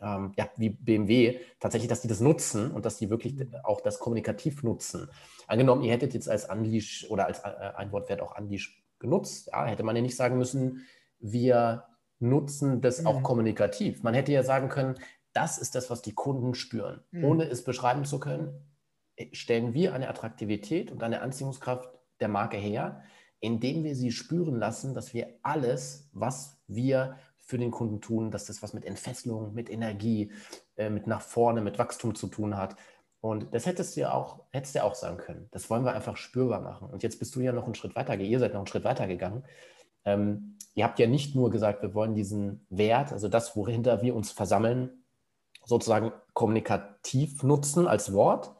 ähm, 0.00 0.32
ja, 0.36 0.50
wie 0.56 0.70
BMW 0.70 1.38
tatsächlich, 1.60 1.88
dass 1.88 2.00
die 2.00 2.08
das 2.08 2.20
nutzen 2.20 2.72
und 2.72 2.84
dass 2.84 2.96
die 2.96 3.08
wirklich 3.08 3.36
auch 3.62 3.80
das 3.80 4.00
kommunikativ 4.00 4.64
nutzen. 4.64 5.08
Angenommen, 5.46 5.84
ihr 5.84 5.92
hättet 5.92 6.12
jetzt 6.12 6.28
als 6.28 6.50
Unleash 6.50 7.06
oder 7.08 7.26
als 7.26 7.38
äh, 7.38 7.70
Einwortwert 7.76 8.20
auch 8.20 8.36
Unleash 8.36 8.82
genutzt, 8.98 9.48
ja, 9.52 9.64
hätte 9.64 9.84
man 9.84 9.94
ja 9.94 10.02
nicht 10.02 10.16
sagen 10.16 10.38
müssen, 10.38 10.86
wir 11.20 11.84
nutzen 12.18 12.80
das 12.80 13.02
mhm. 13.02 13.06
auch 13.06 13.22
kommunikativ. 13.22 14.02
Man 14.02 14.14
hätte 14.14 14.32
ja 14.32 14.42
sagen 14.42 14.68
können, 14.68 14.96
das 15.32 15.58
ist 15.58 15.76
das, 15.76 15.88
was 15.88 16.02
die 16.02 16.14
Kunden 16.14 16.54
spüren. 16.54 17.04
Mhm. 17.12 17.24
Ohne 17.24 17.44
es 17.44 17.62
beschreiben 17.62 18.04
zu 18.04 18.18
können, 18.18 18.73
stellen 19.32 19.74
wir 19.74 19.94
eine 19.94 20.08
Attraktivität 20.08 20.90
und 20.90 21.02
eine 21.02 21.22
Anziehungskraft 21.22 21.88
der 22.20 22.28
Marke 22.28 22.56
her, 22.56 23.02
indem 23.40 23.84
wir 23.84 23.94
sie 23.94 24.10
spüren 24.10 24.56
lassen, 24.56 24.94
dass 24.94 25.12
wir 25.14 25.28
alles, 25.42 26.08
was 26.12 26.60
wir 26.66 27.18
für 27.38 27.58
den 27.58 27.70
Kunden 27.70 28.00
tun, 28.00 28.30
dass 28.30 28.46
das 28.46 28.62
was 28.62 28.72
mit 28.72 28.84
Entfesselung, 28.84 29.52
mit 29.52 29.70
Energie, 29.70 30.32
äh, 30.76 30.88
mit 30.88 31.06
nach 31.06 31.20
vorne, 31.20 31.60
mit 31.60 31.78
Wachstum 31.78 32.14
zu 32.14 32.28
tun 32.28 32.56
hat. 32.56 32.76
Und 33.20 33.54
das 33.54 33.66
hättest 33.66 33.96
du 33.96 34.02
ja 34.02 34.12
auch, 34.12 34.44
hättest 34.50 34.74
du 34.74 34.82
auch 34.82 34.94
sagen 34.94 35.18
können. 35.18 35.48
Das 35.50 35.68
wollen 35.70 35.84
wir 35.84 35.94
einfach 35.94 36.16
spürbar 36.16 36.60
machen. 36.60 36.88
Und 36.88 37.02
jetzt 37.02 37.18
bist 37.18 37.34
du 37.34 37.40
ja 37.40 37.52
noch 37.52 37.64
einen 37.64 37.74
Schritt 37.74 37.96
weiter, 37.96 38.16
ihr 38.16 38.38
seid 38.38 38.52
noch 38.52 38.60
einen 38.60 38.66
Schritt 38.66 38.84
weiter 38.84 39.06
gegangen. 39.06 39.44
Ähm, 40.04 40.58
ihr 40.74 40.84
habt 40.84 40.98
ja 40.98 41.06
nicht 41.06 41.34
nur 41.34 41.50
gesagt, 41.50 41.82
wir 41.82 41.94
wollen 41.94 42.14
diesen 42.14 42.66
Wert, 42.70 43.12
also 43.12 43.28
das, 43.28 43.56
wohinter 43.56 44.02
wir 44.02 44.14
uns 44.14 44.30
versammeln, 44.30 45.04
sozusagen 45.64 46.12
kommunikativ 46.32 47.42
nutzen 47.42 47.86
als 47.86 48.12
Wort, 48.12 48.54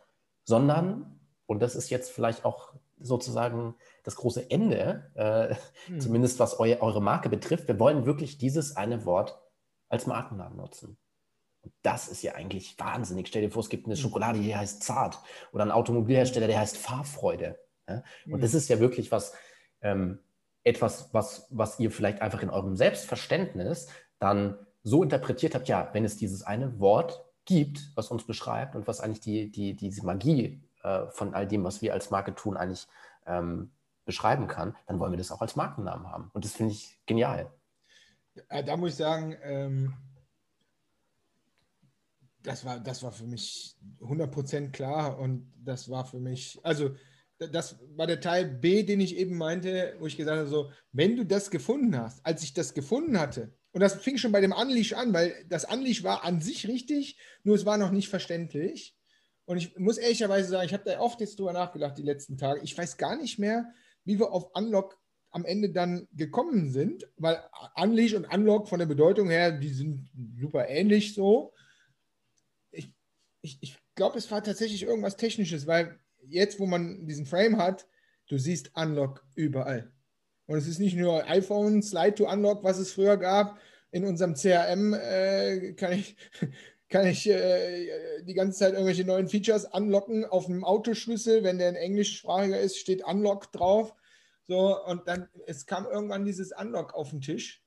sondern, 0.44 1.20
und 1.46 1.60
das 1.60 1.74
ist 1.74 1.90
jetzt 1.90 2.10
vielleicht 2.10 2.44
auch 2.44 2.74
sozusagen 2.98 3.74
das 4.02 4.16
große 4.16 4.50
Ende, 4.50 5.10
äh, 5.14 5.56
hm. 5.86 6.00
zumindest 6.00 6.38
was 6.38 6.58
eu 6.60 6.76
eure 6.80 7.02
Marke 7.02 7.28
betrifft, 7.28 7.68
wir 7.68 7.78
wollen 7.78 8.06
wirklich 8.06 8.38
dieses 8.38 8.76
eine 8.76 9.04
Wort 9.04 9.40
als 9.88 10.06
Markennamen 10.06 10.56
nutzen. 10.56 10.96
das 11.82 12.08
ist 12.08 12.22
ja 12.22 12.34
eigentlich 12.34 12.78
wahnsinnig. 12.78 13.28
Stell 13.28 13.42
dir 13.42 13.50
vor, 13.50 13.62
es 13.62 13.70
gibt 13.70 13.86
eine 13.86 13.96
Schokolade, 13.96 14.38
die 14.38 14.54
heißt 14.54 14.82
Zart 14.82 15.18
oder 15.52 15.62
einen 15.62 15.72
Automobilhersteller, 15.72 16.46
der 16.46 16.60
heißt 16.60 16.76
Fahrfreude. 16.76 17.58
Ja? 17.88 18.02
Und 18.30 18.42
das 18.42 18.52
ist 18.52 18.68
ja 18.68 18.80
wirklich 18.80 19.10
was, 19.12 19.34
ähm, 19.80 20.18
etwas, 20.64 21.12
was, 21.12 21.46
was 21.50 21.78
ihr 21.78 21.90
vielleicht 21.90 22.22
einfach 22.22 22.42
in 22.42 22.50
eurem 22.50 22.76
Selbstverständnis 22.76 23.88
dann 24.18 24.58
so 24.82 25.02
interpretiert 25.02 25.54
habt, 25.54 25.68
ja, 25.68 25.90
wenn 25.92 26.04
es 26.04 26.16
dieses 26.16 26.42
eine 26.42 26.80
Wort 26.80 27.23
gibt, 27.44 27.90
was 27.94 28.10
uns 28.10 28.24
beschreibt 28.24 28.74
und 28.76 28.86
was 28.86 29.00
eigentlich 29.00 29.20
die, 29.20 29.50
die, 29.50 29.74
diese 29.74 30.04
Magie 30.04 30.62
äh, 30.82 31.06
von 31.08 31.34
all 31.34 31.46
dem, 31.46 31.64
was 31.64 31.82
wir 31.82 31.92
als 31.92 32.10
Marke 32.10 32.34
tun, 32.34 32.56
eigentlich 32.56 32.86
ähm, 33.26 33.70
beschreiben 34.04 34.46
kann, 34.46 34.76
dann 34.86 35.00
wollen 35.00 35.12
wir 35.12 35.18
das 35.18 35.32
auch 35.32 35.40
als 35.40 35.56
Markennamen 35.56 36.06
haben. 36.06 36.30
Und 36.34 36.44
das 36.44 36.52
finde 36.52 36.72
ich 36.72 36.98
genial. 37.06 37.50
Da 38.48 38.76
muss 38.76 38.90
ich 38.90 38.96
sagen, 38.96 39.36
ähm, 39.42 39.94
das, 42.42 42.64
war, 42.64 42.80
das 42.80 43.02
war 43.02 43.12
für 43.12 43.24
mich 43.24 43.76
100% 44.00 44.70
klar 44.72 45.18
und 45.18 45.52
das 45.56 45.88
war 45.88 46.04
für 46.04 46.18
mich, 46.18 46.60
also 46.62 46.94
das 47.38 47.78
war 47.96 48.06
der 48.06 48.20
Teil 48.20 48.44
B, 48.44 48.82
den 48.82 49.00
ich 49.00 49.16
eben 49.16 49.36
meinte, 49.36 49.96
wo 49.98 50.06
ich 50.06 50.16
gesagt 50.16 50.38
habe, 50.38 50.48
so, 50.48 50.70
wenn 50.92 51.16
du 51.16 51.24
das 51.24 51.50
gefunden 51.50 51.96
hast, 51.98 52.24
als 52.24 52.42
ich 52.42 52.52
das 52.52 52.74
gefunden 52.74 53.18
hatte, 53.18 53.52
und 53.74 53.80
das 53.80 53.94
fing 53.94 54.18
schon 54.18 54.30
bei 54.30 54.40
dem 54.40 54.52
Unleash 54.52 54.92
an, 54.92 55.12
weil 55.12 55.44
das 55.48 55.64
Unleash 55.64 56.04
war 56.04 56.22
an 56.22 56.40
sich 56.40 56.68
richtig, 56.68 57.18
nur 57.42 57.56
es 57.56 57.66
war 57.66 57.76
noch 57.76 57.90
nicht 57.90 58.08
verständlich. 58.08 58.96
Und 59.46 59.56
ich 59.56 59.76
muss 59.76 59.98
ehrlicherweise 59.98 60.48
sagen, 60.48 60.66
ich 60.66 60.72
habe 60.72 60.84
da 60.84 61.00
oft 61.00 61.20
jetzt 61.20 61.40
drüber 61.40 61.52
nachgedacht 61.52 61.98
die 61.98 62.04
letzten 62.04 62.38
Tage. 62.38 62.60
Ich 62.62 62.78
weiß 62.78 62.98
gar 62.98 63.16
nicht 63.16 63.40
mehr, 63.40 63.74
wie 64.04 64.20
wir 64.20 64.30
auf 64.30 64.54
Unlock 64.54 64.96
am 65.32 65.44
Ende 65.44 65.70
dann 65.70 66.06
gekommen 66.12 66.70
sind, 66.70 67.08
weil 67.16 67.42
Unleash 67.74 68.14
und 68.14 68.32
Unlock 68.32 68.68
von 68.68 68.78
der 68.78 68.86
Bedeutung 68.86 69.28
her, 69.28 69.50
die 69.50 69.70
sind 69.70 70.08
super 70.38 70.68
ähnlich 70.68 71.12
so. 71.12 71.52
Ich, 72.70 72.92
ich, 73.42 73.58
ich 73.60 73.76
glaube, 73.96 74.18
es 74.18 74.30
war 74.30 74.44
tatsächlich 74.44 74.84
irgendwas 74.84 75.16
Technisches, 75.16 75.66
weil 75.66 75.98
jetzt, 76.22 76.60
wo 76.60 76.66
man 76.66 77.08
diesen 77.08 77.26
Frame 77.26 77.58
hat, 77.58 77.88
du 78.28 78.38
siehst 78.38 78.70
Unlock 78.76 79.26
überall. 79.34 79.92
Und 80.46 80.58
es 80.58 80.66
ist 80.66 80.78
nicht 80.78 80.96
nur 80.96 81.28
iPhone, 81.28 81.82
Slide 81.82 82.14
to 82.14 82.30
Unlock, 82.30 82.62
was 82.64 82.78
es 82.78 82.92
früher 82.92 83.16
gab. 83.16 83.58
In 83.90 84.04
unserem 84.04 84.34
CRM 84.34 84.92
äh, 84.94 85.72
kann 85.72 85.92
ich, 85.92 86.16
kann 86.88 87.06
ich 87.06 87.28
äh, 87.28 88.22
die 88.24 88.34
ganze 88.34 88.58
Zeit 88.58 88.72
irgendwelche 88.72 89.04
neuen 89.04 89.28
Features 89.28 89.66
anlocken 89.66 90.24
auf 90.24 90.46
einem 90.46 90.64
Autoschlüssel. 90.64 91.44
Wenn 91.44 91.58
der 91.58 91.68
ein 91.68 91.76
englischsprachiger 91.76 92.60
ist, 92.60 92.78
steht 92.78 93.04
Unlock 93.04 93.52
drauf. 93.52 93.94
So, 94.46 94.78
und 94.84 95.08
dann, 95.08 95.28
es 95.46 95.64
kam 95.64 95.86
irgendwann 95.86 96.24
dieses 96.24 96.52
Unlock 96.52 96.94
auf 96.94 97.10
den 97.10 97.20
Tisch. 97.20 97.62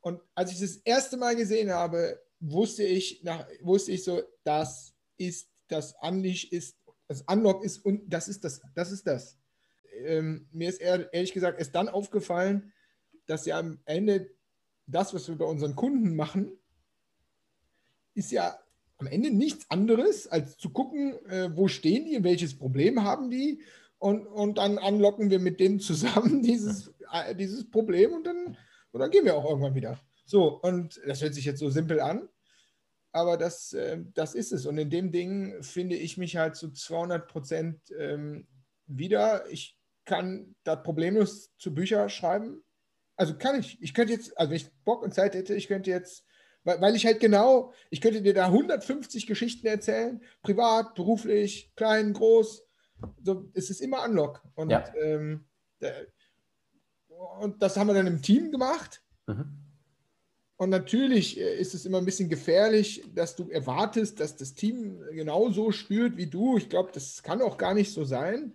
Und 0.00 0.20
als 0.34 0.52
ich 0.52 0.60
das 0.60 0.76
erste 0.76 1.16
Mal 1.16 1.34
gesehen 1.34 1.72
habe, 1.72 2.20
wusste 2.38 2.84
ich, 2.84 3.22
nach, 3.24 3.46
wusste 3.62 3.92
ich 3.92 4.04
so, 4.04 4.22
das 4.44 4.94
ist 5.16 5.48
das 5.68 5.94
Unleash 6.00 6.44
ist, 6.44 6.76
das 7.08 7.22
Unlock 7.22 7.64
ist 7.64 7.84
und 7.84 8.08
das 8.08 8.28
ist 8.28 8.44
das, 8.44 8.60
das 8.74 8.92
ist 8.92 9.06
das 9.06 9.38
ähm, 10.04 10.48
mir 10.52 10.68
ist 10.68 10.80
eher, 10.80 11.12
ehrlich 11.12 11.32
gesagt 11.32 11.58
erst 11.58 11.74
dann 11.74 11.88
aufgefallen, 11.88 12.72
dass 13.26 13.46
ja 13.46 13.58
am 13.58 13.80
Ende 13.84 14.30
das, 14.86 15.14
was 15.14 15.28
wir 15.28 15.36
bei 15.36 15.44
unseren 15.44 15.76
Kunden 15.76 16.14
machen, 16.14 16.52
ist 18.14 18.30
ja 18.30 18.58
am 18.98 19.06
Ende 19.06 19.30
nichts 19.30 19.70
anderes, 19.70 20.26
als 20.26 20.56
zu 20.56 20.70
gucken, 20.70 21.14
äh, 21.26 21.50
wo 21.54 21.68
stehen 21.68 22.04
die, 22.04 22.22
welches 22.22 22.56
Problem 22.56 23.02
haben 23.02 23.30
die 23.30 23.62
und, 23.98 24.26
und 24.26 24.58
dann 24.58 24.78
anlocken 24.78 25.30
wir 25.30 25.38
mit 25.38 25.60
denen 25.60 25.80
zusammen 25.80 26.42
dieses, 26.42 26.92
äh, 27.12 27.34
dieses 27.34 27.68
Problem 27.70 28.12
und 28.12 28.26
dann, 28.26 28.56
und 28.92 29.00
dann 29.00 29.10
gehen 29.10 29.24
wir 29.24 29.36
auch 29.36 29.48
irgendwann 29.48 29.74
wieder. 29.74 30.00
So, 30.26 30.60
und 30.60 31.00
das 31.06 31.22
hört 31.22 31.34
sich 31.34 31.44
jetzt 31.44 31.58
so 31.58 31.70
simpel 31.70 32.00
an, 32.00 32.28
aber 33.12 33.36
das, 33.36 33.72
äh, 33.72 33.98
das 34.14 34.34
ist 34.34 34.52
es. 34.52 34.66
Und 34.66 34.78
in 34.78 34.90
dem 34.90 35.12
Ding 35.12 35.62
finde 35.62 35.96
ich 35.96 36.18
mich 36.18 36.36
halt 36.36 36.56
zu 36.56 36.70
200 36.70 37.28
Prozent 37.28 37.80
ähm, 37.98 38.46
wieder. 38.86 39.50
Ich 39.50 39.78
kann 40.04 40.54
da 40.64 40.76
problemlos 40.76 41.50
zu 41.58 41.74
Bücher 41.74 42.08
schreiben. 42.08 42.62
Also 43.16 43.36
kann 43.36 43.58
ich. 43.58 43.80
Ich 43.80 43.94
könnte 43.94 44.12
jetzt, 44.12 44.36
also 44.36 44.50
wenn 44.50 44.56
ich 44.56 44.72
Bock 44.84 45.02
und 45.02 45.14
Zeit 45.14 45.34
hätte, 45.34 45.54
ich 45.54 45.68
könnte 45.68 45.90
jetzt, 45.90 46.24
weil, 46.64 46.80
weil 46.80 46.96
ich 46.96 47.06
halt 47.06 47.20
genau, 47.20 47.72
ich 47.90 48.00
könnte 48.00 48.22
dir 48.22 48.34
da 48.34 48.46
150 48.46 49.26
Geschichten 49.26 49.66
erzählen, 49.66 50.22
privat, 50.42 50.94
beruflich, 50.94 51.72
klein, 51.76 52.12
groß. 52.12 52.66
So, 53.22 53.50
es 53.54 53.70
ist 53.70 53.80
immer 53.80 54.04
Unlock. 54.04 54.42
Und, 54.54 54.70
ja. 54.70 54.84
ähm, 54.96 55.44
und 57.40 57.62
das 57.62 57.76
haben 57.76 57.88
wir 57.88 57.94
dann 57.94 58.06
im 58.06 58.22
Team 58.22 58.50
gemacht. 58.50 59.02
Mhm. 59.26 59.64
Und 60.56 60.70
natürlich 60.70 61.38
äh, 61.38 61.56
ist 61.58 61.74
es 61.74 61.84
immer 61.84 61.98
ein 61.98 62.04
bisschen 62.04 62.28
gefährlich, 62.28 63.04
dass 63.14 63.36
du 63.36 63.50
erwartest, 63.50 64.20
dass 64.20 64.36
das 64.36 64.54
Team 64.54 65.00
genauso 65.12 65.72
spürt 65.72 66.16
wie 66.16 66.28
du. 66.28 66.56
Ich 66.56 66.68
glaube, 66.68 66.90
das 66.92 67.22
kann 67.22 67.42
auch 67.42 67.58
gar 67.58 67.74
nicht 67.74 67.92
so 67.92 68.04
sein. 68.04 68.54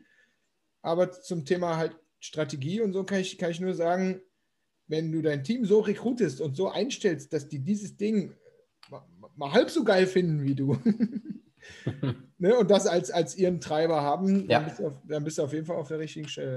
Aber 0.89 1.11
zum 1.11 1.45
Thema 1.45 1.77
halt 1.77 1.95
Strategie 2.19 2.81
und 2.81 2.93
so 2.93 3.03
kann 3.03 3.19
ich, 3.19 3.37
kann 3.37 3.51
ich 3.51 3.59
nur 3.59 3.75
sagen, 3.75 4.21
wenn 4.87 5.11
du 5.11 5.21
dein 5.21 5.43
Team 5.43 5.63
so 5.63 5.81
rekrutest 5.81 6.41
und 6.41 6.55
so 6.55 6.69
einstellst, 6.71 7.31
dass 7.31 7.47
die 7.47 7.59
dieses 7.59 7.95
Ding 7.95 8.33
mal, 8.89 9.03
mal 9.35 9.53
halb 9.53 9.69
so 9.69 9.83
geil 9.83 10.07
finden 10.07 10.41
wie 10.41 10.55
du 10.55 10.79
ne, 12.39 12.57
und 12.57 12.71
das 12.71 12.87
als, 12.87 13.11
als 13.11 13.37
ihren 13.37 13.61
Treiber 13.61 14.01
haben, 14.01 14.49
ja. 14.49 14.59
dann, 14.59 14.65
bist 14.65 14.81
auf, 14.83 14.93
dann, 15.07 15.23
bist 15.23 15.37
du 15.37 15.43
auf, 15.43 15.53
jeden 15.53 15.67
Fall 15.67 15.75
auf 15.75 15.89
der 15.89 15.99
richtigen 15.99 16.27
Stelle. 16.27 16.55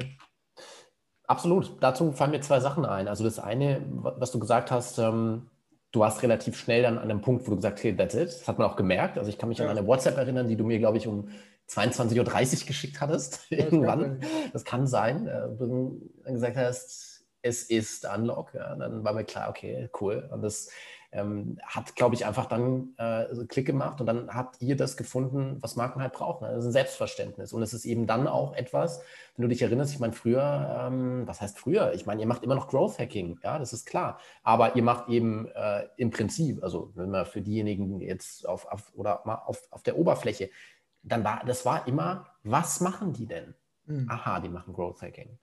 Absolut. 1.26 1.76
Dazu 1.80 2.12
fallen 2.12 2.30
mir 2.30 2.40
zwei 2.40 2.60
Sachen 2.60 2.86
ein. 2.86 3.08
Also 3.08 3.24
das 3.24 3.38
eine, 3.38 3.84
was 3.86 4.32
du 4.32 4.38
gesagt 4.38 4.70
hast, 4.70 4.98
ähm, 4.98 5.50
du 5.92 6.00
warst 6.00 6.22
relativ 6.22 6.56
schnell 6.56 6.82
dann 6.82 6.96
an 6.96 7.10
einem 7.10 7.20
Punkt, 7.20 7.46
wo 7.46 7.50
du 7.50 7.56
gesagt 7.56 7.78
hast, 7.78 7.84
hey, 7.84 7.94
that's 7.94 8.14
it. 8.14 8.28
Das 8.28 8.48
hat 8.48 8.58
man 8.58 8.66
auch 8.66 8.76
gemerkt. 8.76 9.18
Also 9.18 9.28
ich 9.28 9.36
kann 9.36 9.50
mich 9.50 9.58
ja. 9.58 9.66
an 9.66 9.76
eine 9.76 9.86
WhatsApp 9.86 10.16
erinnern, 10.16 10.48
die 10.48 10.56
du 10.56 10.64
mir, 10.64 10.78
glaube 10.78 10.96
ich, 10.96 11.06
um 11.06 11.28
22.30 11.68 12.60
Uhr 12.60 12.66
geschickt 12.66 13.00
hattest, 13.00 13.46
irgendwann. 13.50 14.20
Das 14.52 14.64
kann 14.64 14.86
sein. 14.86 15.26
Äh, 15.26 15.48
du 15.58 16.10
dann 16.24 16.34
gesagt 16.34 16.56
hast, 16.56 17.24
es 17.42 17.64
ist 17.64 18.06
Unlock. 18.06 18.54
Ja, 18.54 18.74
dann 18.76 19.04
war 19.04 19.12
mir 19.12 19.24
klar, 19.24 19.50
okay, 19.50 19.90
cool. 20.00 20.28
Und 20.32 20.42
das 20.42 20.70
ähm, 21.12 21.58
hat, 21.62 21.94
glaube 21.94 22.14
ich, 22.14 22.24
einfach 22.24 22.46
dann 22.46 22.94
äh, 22.96 23.26
Klick 23.46 23.66
gemacht 23.66 24.00
und 24.00 24.06
dann 24.06 24.34
habt 24.34 24.62
ihr 24.62 24.76
das 24.76 24.96
gefunden, 24.96 25.58
was 25.60 25.76
Marken 25.76 26.00
halt 26.00 26.14
brauchen. 26.14 26.44
Das 26.44 26.60
ist 26.60 26.66
ein 26.66 26.72
Selbstverständnis. 26.72 27.52
Und 27.52 27.62
es 27.62 27.74
ist 27.74 27.84
eben 27.84 28.06
dann 28.06 28.26
auch 28.26 28.54
etwas, 28.54 29.02
wenn 29.36 29.42
du 29.42 29.48
dich 29.48 29.60
erinnerst, 29.60 29.92
ich 29.92 30.00
meine, 30.00 30.14
früher, 30.14 30.86
ähm, 30.86 31.26
was 31.26 31.42
heißt 31.42 31.58
früher? 31.58 31.92
Ich 31.92 32.06
meine, 32.06 32.22
ihr 32.22 32.26
macht 32.26 32.42
immer 32.42 32.54
noch 32.54 32.68
Growth 32.68 32.98
Hacking, 32.98 33.38
ja, 33.42 33.58
das 33.58 33.74
ist 33.74 33.84
klar. 33.84 34.18
Aber 34.42 34.74
ihr 34.74 34.82
macht 34.82 35.08
eben 35.10 35.48
äh, 35.48 35.86
im 35.96 36.10
Prinzip, 36.10 36.62
also 36.62 36.92
wenn 36.94 37.10
man 37.10 37.26
für 37.26 37.42
diejenigen 37.42 38.00
jetzt 38.00 38.48
auf, 38.48 38.66
auf 38.66 38.90
oder 38.94 39.20
mal 39.26 39.34
auf, 39.34 39.68
auf 39.70 39.82
der 39.82 39.98
Oberfläche, 39.98 40.48
dann 41.02 41.24
war, 41.24 41.42
das 41.44 41.64
war 41.64 41.86
immer, 41.86 42.26
was 42.44 42.80
machen 42.80 43.12
die 43.12 43.26
denn? 43.26 43.54
Mhm. 43.86 44.08
Aha, 44.10 44.40
die 44.40 44.48
machen 44.48 44.72
Growth 44.72 45.02
Hacking. 45.02 45.38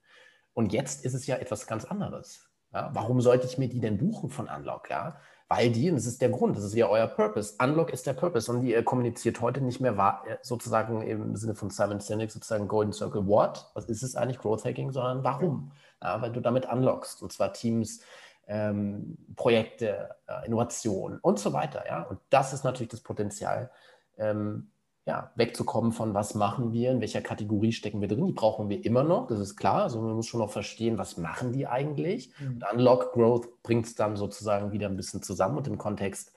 Und 0.54 0.72
jetzt 0.72 1.04
ist 1.04 1.14
es 1.14 1.26
ja 1.26 1.36
etwas 1.36 1.66
ganz 1.66 1.84
anderes. 1.84 2.50
Ja? 2.72 2.90
Warum 2.92 3.20
sollte 3.20 3.46
ich 3.46 3.58
mir 3.58 3.68
die 3.68 3.80
denn 3.80 3.98
buchen 3.98 4.30
von 4.30 4.48
Unlock? 4.48 4.90
Ja? 4.90 5.20
Weil 5.48 5.70
die, 5.70 5.90
und 5.90 5.96
das 5.96 6.06
ist 6.06 6.22
der 6.22 6.28
Grund, 6.28 6.56
das 6.56 6.64
ist 6.64 6.74
ja 6.74 6.88
euer 6.88 7.08
Purpose. 7.08 7.54
Unlock 7.60 7.90
ist 7.90 8.06
der 8.06 8.12
Purpose 8.12 8.50
und 8.50 8.62
ihr 8.64 8.84
kommuniziert 8.84 9.40
heute 9.40 9.60
nicht 9.60 9.80
mehr 9.80 10.22
äh, 10.26 10.36
sozusagen 10.42 11.02
im 11.02 11.36
Sinne 11.36 11.54
von 11.54 11.70
Simon 11.70 12.00
Sinek 12.00 12.30
sozusagen 12.30 12.68
Golden 12.68 12.92
Circle 12.92 13.26
What? 13.26 13.70
Was 13.74 13.86
ist 13.86 14.02
es 14.02 14.14
eigentlich 14.14 14.38
Growth 14.38 14.64
Hacking, 14.64 14.92
sondern 14.92 15.24
warum? 15.24 15.72
Ja, 16.02 16.22
weil 16.22 16.32
du 16.32 16.40
damit 16.40 16.66
unlockst 16.66 17.22
und 17.22 17.32
zwar 17.32 17.52
Teams, 17.52 18.00
ähm, 18.46 19.16
Projekte, 19.36 20.14
äh, 20.26 20.46
Innovation 20.46 21.18
und 21.18 21.38
so 21.38 21.52
weiter. 21.52 21.84
Ja? 21.86 22.02
Und 22.02 22.20
das 22.30 22.52
ist 22.52 22.64
natürlich 22.64 22.90
das 22.90 23.00
Potenzial, 23.00 23.70
ähm, 24.18 24.70
ja, 25.10 25.32
wegzukommen 25.34 25.90
von 25.90 26.14
was 26.14 26.36
machen 26.36 26.72
wir, 26.72 26.92
in 26.92 27.00
welcher 27.00 27.20
Kategorie 27.20 27.72
stecken 27.72 28.00
wir 28.00 28.06
drin. 28.06 28.26
Die 28.26 28.32
brauchen 28.32 28.68
wir 28.68 28.84
immer 28.84 29.02
noch, 29.02 29.26
das 29.26 29.40
ist 29.40 29.56
klar. 29.56 29.82
Also 29.82 30.00
man 30.00 30.14
muss 30.14 30.28
schon 30.28 30.38
noch 30.38 30.52
verstehen, 30.52 30.98
was 30.98 31.16
machen 31.16 31.52
die 31.52 31.66
eigentlich. 31.66 32.32
Mhm. 32.38 32.54
Und 32.54 32.64
Unlock 32.72 33.12
Growth 33.12 33.60
bringt 33.64 33.86
es 33.86 33.96
dann 33.96 34.14
sozusagen 34.14 34.70
wieder 34.70 34.88
ein 34.88 34.96
bisschen 34.96 35.20
zusammen 35.20 35.58
und 35.58 35.66
im 35.66 35.78
Kontext 35.78 36.32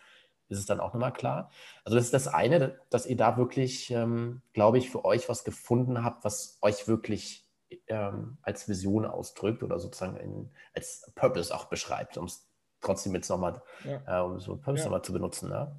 ist 0.50 0.58
es 0.58 0.66
dann 0.66 0.80
auch 0.80 0.94
nochmal 0.94 1.14
klar. 1.14 1.52
Also 1.84 1.96
das 1.96 2.06
ist 2.06 2.16
das 2.16 2.28
eine, 2.28 2.80
dass 2.90 3.06
ihr 3.06 3.16
da 3.16 3.38
wirklich, 3.38 3.92
ähm, 3.92 4.42
glaube 4.54 4.80
ich, 4.80 4.90
für 4.90 5.06
euch 5.06 5.30
was 5.30 5.44
gefunden 5.44 6.04
habt, 6.04 6.26
was 6.26 6.58
euch 6.64 6.88
wirklich 6.88 7.48
ähm, 7.88 8.40
als 8.42 8.68
Vision 8.68 9.06
ausdrückt 9.06 9.62
oder 9.62 9.78
sozusagen 9.78 10.18
in, 10.18 10.52
als 10.74 11.12
Purpose 11.14 11.54
auch 11.54 11.66
beschreibt, 11.66 12.18
um 12.18 12.26
es 12.26 12.50
trotzdem 12.82 13.14
jetzt 13.14 13.30
nochmal, 13.30 13.62
ja. 13.84 14.20
äh, 14.20 14.24
um 14.24 14.40
so 14.40 14.56
Purpose 14.56 14.84
ja. 14.84 14.86
nochmal 14.86 15.04
zu 15.04 15.14
benutzen. 15.14 15.50
Ne? 15.50 15.76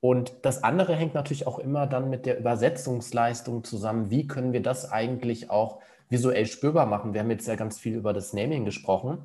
Und 0.00 0.32
das 0.42 0.62
andere 0.62 0.94
hängt 0.94 1.14
natürlich 1.14 1.46
auch 1.46 1.58
immer 1.58 1.86
dann 1.86 2.08
mit 2.08 2.24
der 2.24 2.38
Übersetzungsleistung 2.38 3.64
zusammen. 3.64 4.10
Wie 4.10 4.26
können 4.26 4.52
wir 4.52 4.62
das 4.62 4.90
eigentlich 4.90 5.50
auch 5.50 5.80
visuell 6.08 6.46
spürbar 6.46 6.86
machen? 6.86 7.14
Wir 7.14 7.20
haben 7.20 7.30
jetzt 7.30 7.48
ja 7.48 7.56
ganz 7.56 7.78
viel 7.78 7.94
über 7.94 8.12
das 8.12 8.32
Naming 8.32 8.64
gesprochen. 8.64 9.18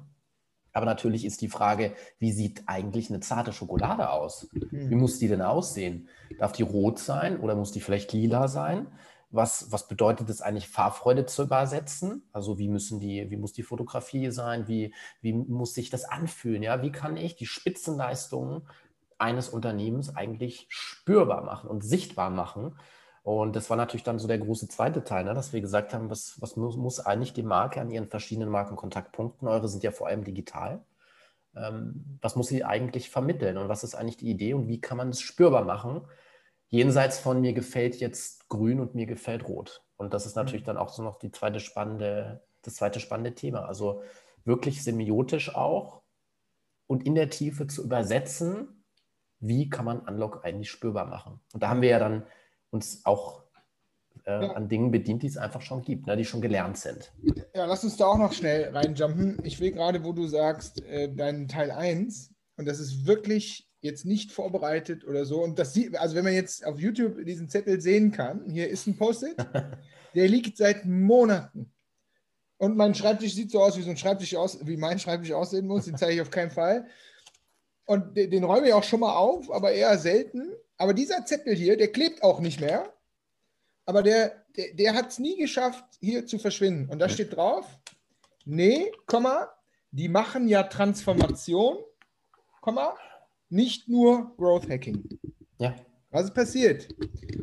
Aber 0.73 0.87
natürlich 0.87 1.23
ist 1.23 1.41
die 1.41 1.49
Frage, 1.49 1.93
wie 2.17 2.31
sieht 2.31 2.63
eigentlich 2.65 3.09
eine 3.09 3.19
zarte 3.19 3.53
Schokolade 3.53 4.09
aus? 4.09 4.47
Wie 4.71 4.95
mhm. 4.95 5.01
muss 5.01 5.19
die 5.19 5.27
denn 5.27 5.43
aussehen? 5.43 6.09
Darf 6.39 6.51
die 6.51 6.63
rot 6.63 6.97
sein 6.97 7.39
oder 7.39 7.55
muss 7.55 7.71
die 7.71 7.79
vielleicht 7.79 8.11
lila 8.11 8.47
sein? 8.47 8.87
Was, 9.29 9.71
was 9.71 9.87
bedeutet 9.87 10.29
es 10.29 10.41
eigentlich, 10.41 10.67
Farbfreude 10.67 11.27
zu 11.27 11.43
übersetzen? 11.43 12.23
Also 12.31 12.57
wie 12.57 12.69
müssen 12.69 12.99
die, 12.99 13.29
wie 13.29 13.37
muss 13.37 13.53
die 13.53 13.63
Fotografie 13.63 14.31
sein? 14.31 14.67
Wie, 14.67 14.93
wie 15.21 15.33
muss 15.33 15.75
sich 15.75 15.91
das 15.91 16.05
anfühlen? 16.05 16.63
Ja, 16.63 16.81
wie 16.81 16.91
kann 16.91 17.17
ich 17.17 17.35
die 17.35 17.45
Spitzenleistungen 17.45 18.63
eines 19.23 19.49
Unternehmens 19.49 20.15
eigentlich 20.15 20.67
spürbar 20.69 21.43
machen 21.43 21.69
und 21.69 21.81
sichtbar 21.81 22.29
machen. 22.29 22.77
Und 23.23 23.55
das 23.55 23.69
war 23.69 23.77
natürlich 23.77 24.03
dann 24.03 24.19
so 24.19 24.27
der 24.27 24.37
große 24.37 24.67
zweite 24.67 25.05
Teil, 25.05 25.23
ne, 25.23 25.33
dass 25.33 25.53
wir 25.53 25.61
gesagt 25.61 25.93
haben, 25.93 26.09
was, 26.09 26.35
was 26.41 26.57
muss, 26.57 26.75
muss, 26.75 26.99
eigentlich 26.99 27.31
die 27.31 27.41
Marke 27.41 27.79
an 27.79 27.89
ihren 27.89 28.09
verschiedenen 28.09 28.49
Markenkontaktpunkten, 28.49 29.47
eure 29.47 29.69
sind 29.69 29.81
ja 29.81 29.91
vor 29.91 30.07
allem 30.07 30.25
digital, 30.25 30.83
ähm, 31.55 32.19
was 32.21 32.35
muss 32.35 32.47
sie 32.47 32.65
eigentlich 32.65 33.09
vermitteln 33.09 33.57
und 33.57 33.69
was 33.69 33.85
ist 33.85 33.95
eigentlich 33.95 34.17
die 34.17 34.29
Idee 34.29 34.53
und 34.53 34.67
wie 34.67 34.81
kann 34.81 34.97
man 34.97 35.09
es 35.09 35.21
spürbar 35.21 35.63
machen? 35.63 36.01
Jenseits 36.67 37.17
von 37.17 37.39
mir 37.39 37.53
gefällt 37.53 37.95
jetzt 38.01 38.49
grün 38.49 38.81
und 38.81 38.93
mir 38.93 39.05
gefällt 39.05 39.47
rot. 39.47 39.83
Und 39.95 40.13
das 40.13 40.25
ist 40.25 40.35
natürlich 40.35 40.63
mhm. 40.63 40.67
dann 40.67 40.77
auch 40.77 40.89
so 40.89 41.01
noch 41.01 41.17
die 41.17 41.31
zweite 41.31 41.61
spannende, 41.61 42.43
das 42.61 42.75
zweite 42.75 42.99
spannende 42.99 43.35
Thema. 43.35 43.65
Also 43.67 44.01
wirklich 44.43 44.83
semiotisch 44.83 45.55
auch 45.55 46.01
und 46.87 47.05
in 47.05 47.15
der 47.15 47.29
Tiefe 47.29 47.67
zu 47.67 47.85
übersetzen, 47.85 48.82
wie 49.43 49.69
kann 49.69 49.85
man 49.85 49.99
Unlock 49.99 50.41
eigentlich 50.43 50.71
spürbar 50.71 51.05
machen. 51.05 51.39
Und 51.53 51.61
da 51.61 51.69
haben 51.69 51.81
wir 51.81 51.89
ja 51.89 51.99
dann 51.99 52.23
uns 52.71 53.05
auch 53.05 53.43
äh, 54.25 54.45
ja. 54.45 54.51
an 54.53 54.69
Dingen 54.69 54.89
bedient, 54.89 55.21
die 55.21 55.27
es 55.27 55.37
einfach 55.37 55.61
schon 55.61 55.81
gibt, 55.81 56.07
ne, 56.07 56.15
die 56.15 56.23
schon 56.23 56.41
gelernt 56.41 56.77
sind. 56.77 57.11
Ja, 57.53 57.65
lass 57.65 57.83
uns 57.83 57.97
da 57.97 58.05
auch 58.05 58.17
noch 58.17 58.31
schnell 58.31 58.69
reinjumpen. 58.69 59.39
Ich 59.43 59.59
will 59.59 59.71
gerade, 59.71 60.03
wo 60.03 60.13
du 60.13 60.27
sagst, 60.27 60.81
äh, 60.85 61.13
dein 61.13 61.49
Teil 61.49 61.71
1, 61.71 62.31
und 62.55 62.67
das 62.67 62.79
ist 62.79 63.05
wirklich 63.05 63.69
jetzt 63.81 64.05
nicht 64.05 64.31
vorbereitet 64.31 65.05
oder 65.05 65.25
so. 65.25 65.43
Und 65.43 65.59
das 65.59 65.73
sieht, 65.73 65.97
also 65.97 66.15
wenn 66.15 66.23
man 66.23 66.33
jetzt 66.33 66.65
auf 66.65 66.79
YouTube 66.79 67.25
diesen 67.25 67.49
Zettel 67.49 67.81
sehen 67.81 68.13
kann, 68.13 68.49
hier 68.49 68.69
ist 68.69 68.87
ein 68.87 68.97
Post-it, 68.97 69.35
der 70.15 70.29
liegt 70.29 70.55
seit 70.55 70.85
Monaten. 70.85 71.69
Und 72.57 72.77
mein 72.77 72.95
Schreibtisch 72.95 73.35
sieht 73.35 73.51
so 73.51 73.61
aus, 73.61 73.77
wie 73.77 73.81
so 73.81 73.89
ein 73.89 73.97
Schreibtisch 73.97 74.35
aus, 74.35 74.65
wie 74.65 74.77
mein 74.77 74.99
Schreibtisch 74.99 75.33
aussehen 75.33 75.67
muss. 75.67 75.83
Den 75.83 75.97
zeige 75.97 76.13
ich 76.13 76.21
auf 76.21 76.31
keinen 76.31 76.51
Fall. 76.51 76.87
Und 77.85 78.15
den, 78.15 78.31
den 78.31 78.43
räume 78.43 78.67
ich 78.67 78.73
auch 78.73 78.83
schon 78.83 79.01
mal 79.01 79.15
auf, 79.15 79.51
aber 79.51 79.71
eher 79.71 79.97
selten. 79.97 80.53
Aber 80.77 80.93
dieser 80.93 81.25
Zettel 81.25 81.55
hier, 81.55 81.77
der 81.77 81.91
klebt 81.91 82.23
auch 82.23 82.39
nicht 82.39 82.59
mehr. 82.59 82.93
Aber 83.85 84.01
der, 84.01 84.45
der, 84.55 84.73
der 84.73 84.93
hat 84.93 85.09
es 85.09 85.19
nie 85.19 85.37
geschafft, 85.37 85.83
hier 85.99 86.25
zu 86.25 86.39
verschwinden. 86.39 86.89
Und 86.89 86.99
da 86.99 87.09
steht 87.09 87.35
drauf, 87.35 87.65
nee, 88.45 88.91
Komma, 89.05 89.49
die 89.91 90.07
machen 90.07 90.47
ja 90.47 90.63
Transformation, 90.63 91.77
Komma, 92.61 92.95
nicht 93.49 93.89
nur 93.89 94.35
Growth 94.37 94.69
Hacking. 94.69 95.07
Ja. 95.59 95.75
Was 96.09 96.25
ist 96.25 96.33
passiert? 96.33 96.87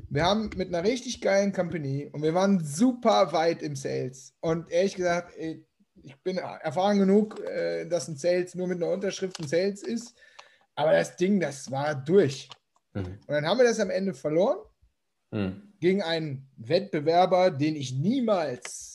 Wir 0.09 0.25
haben 0.25 0.51
mit 0.57 0.69
einer 0.69 0.85
richtig 0.85 1.21
geilen 1.21 1.53
Company 1.53 2.09
und 2.13 2.23
wir 2.23 2.35
waren 2.35 2.65
super 2.65 3.33
weit 3.33 3.63
im 3.63 3.75
Sales. 3.75 4.33
Und 4.41 4.71
ehrlich 4.71 4.95
gesagt, 4.95 5.35
ich 5.37 6.17
bin 6.23 6.39
erfahren 6.39 6.99
genug, 6.99 7.41
äh, 7.41 7.87
dass 7.87 8.09
ein 8.09 8.17
Sales 8.17 8.55
nur 8.55 8.69
mit 8.69 8.83
einer 8.83 8.93
Unterschrift 8.93 9.39
ein 9.41 9.49
Sales 9.49 9.83
ist. 9.83 10.15
Aber 10.77 10.93
das 10.93 11.17
Ding, 11.17 11.41
das 11.41 11.71
war 11.71 11.95
durch. 11.95 12.49
Mhm. 12.95 13.19
Und 13.27 13.29
dann 13.29 13.47
haben 13.47 13.59
wir 13.59 13.65
das 13.65 13.81
am 13.81 13.91
Ende 13.91 14.15
verloren 14.15 14.59
mhm. 15.31 15.75
gegen 15.81 16.03
einen 16.03 16.49
Wettbewerber, 16.57 17.51
den 17.51 17.77
ich 17.77 17.93
niemals 17.93 18.91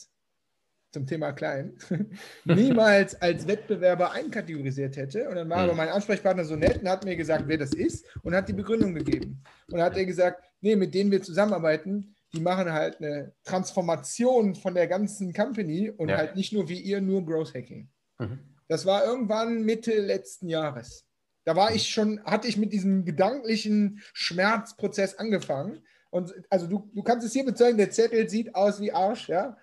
zum 0.92 1.06
Thema 1.06 1.32
klein, 1.32 1.76
niemals 2.46 3.20
als 3.20 3.46
Wettbewerber 3.46 4.12
einkategorisiert 4.12 4.96
hätte. 4.96 5.28
Und 5.28 5.36
dann 5.36 5.48
war 5.50 5.58
mhm. 5.58 5.64
aber 5.64 5.74
mein 5.74 5.88
Ansprechpartner 5.90 6.44
so 6.44 6.56
nett 6.56 6.80
und 6.80 6.88
hat 6.88 7.04
mir 7.04 7.16
gesagt, 7.16 7.44
wer 7.46 7.58
das 7.58 7.74
ist 7.74 8.06
und 8.22 8.34
hat 8.34 8.48
die 8.48 8.54
Begründung 8.54 8.94
gegeben. 8.94 9.42
Und 9.68 9.78
dann 9.78 9.82
hat 9.82 9.96
er 9.96 10.06
gesagt, 10.06 10.42
nee, 10.62 10.74
mit 10.74 10.94
denen 10.94 11.10
wir 11.10 11.22
zusammenarbeiten, 11.22 12.14
die 12.32 12.40
machen 12.40 12.72
halt 12.72 13.00
eine 13.00 13.34
Transformation 13.44 14.54
von 14.54 14.74
der 14.74 14.86
ganzen 14.86 15.32
Company 15.32 15.90
und 15.90 16.08
ja. 16.08 16.16
halt 16.16 16.34
nicht 16.34 16.52
nur 16.52 16.68
wie 16.68 16.80
ihr, 16.80 17.00
nur 17.00 17.24
Growth 17.24 17.54
Hacking. 17.54 17.90
Mhm. 18.18 18.38
Das 18.68 18.86
war 18.86 19.04
irgendwann 19.04 19.64
Mitte 19.64 20.00
letzten 20.00 20.48
Jahres. 20.48 21.06
Da 21.46 21.56
war 21.56 21.74
ich 21.74 21.88
schon, 21.88 22.22
hatte 22.24 22.48
ich 22.48 22.58
mit 22.58 22.74
diesem 22.74 23.06
gedanklichen 23.06 24.02
Schmerzprozess 24.12 25.14
angefangen. 25.14 25.80
Und 26.10 26.34
also 26.50 26.66
du, 26.66 26.90
du 26.94 27.02
kannst 27.02 27.26
es 27.26 27.32
hier 27.32 27.46
bezeugen, 27.46 27.78
der 27.78 27.90
Zettel 27.90 28.28
sieht 28.28 28.54
aus 28.54 28.80
wie 28.80 28.92
Arsch, 28.92 29.28
ja 29.28 29.56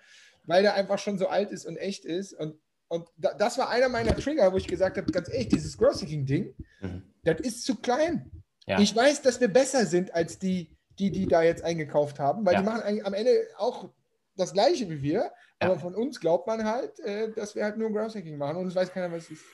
weil 0.46 0.62
der 0.62 0.74
einfach 0.74 0.98
schon 0.98 1.18
so 1.18 1.28
alt 1.28 1.50
ist 1.50 1.66
und 1.66 1.76
echt 1.76 2.04
ist. 2.04 2.32
Und, 2.32 2.58
und 2.88 3.08
da, 3.16 3.34
das 3.34 3.58
war 3.58 3.70
einer 3.70 3.88
meiner 3.88 4.16
Trigger, 4.16 4.52
wo 4.52 4.56
ich 4.56 4.66
gesagt 4.66 4.96
habe, 4.96 5.10
ganz 5.10 5.28
ehrlich, 5.28 5.48
dieses 5.48 5.76
Growth-Hacking-Ding, 5.78 6.54
mhm. 6.80 7.02
das 7.22 7.40
ist 7.40 7.64
zu 7.64 7.76
klein. 7.76 8.30
Ja. 8.66 8.78
Ich 8.78 8.94
weiß, 8.94 9.22
dass 9.22 9.40
wir 9.40 9.48
besser 9.48 9.86
sind 9.86 10.14
als 10.14 10.38
die, 10.38 10.76
die, 10.98 11.10
die 11.10 11.26
da 11.26 11.42
jetzt 11.42 11.62
eingekauft 11.62 12.18
haben, 12.18 12.46
weil 12.46 12.54
ja. 12.54 12.60
die 12.60 12.66
machen 12.66 12.82
eigentlich 12.82 13.06
am 13.06 13.14
Ende 13.14 13.46
auch 13.58 13.90
das 14.36 14.52
Gleiche 14.52 14.88
wie 14.88 15.02
wir, 15.02 15.18
ja. 15.20 15.32
aber 15.60 15.78
von 15.78 15.94
uns 15.94 16.20
glaubt 16.20 16.46
man 16.46 16.64
halt, 16.64 16.98
äh, 17.00 17.32
dass 17.32 17.54
wir 17.54 17.64
halt 17.64 17.76
nur 17.76 17.90
Growth-Hacking 17.90 18.36
machen 18.36 18.56
und 18.56 18.68
es 18.68 18.74
weiß 18.74 18.92
keiner, 18.92 19.12
was 19.12 19.24
es 19.24 19.32
ist. 19.32 19.44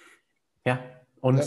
Ja, 0.64 0.82
und 1.20 1.42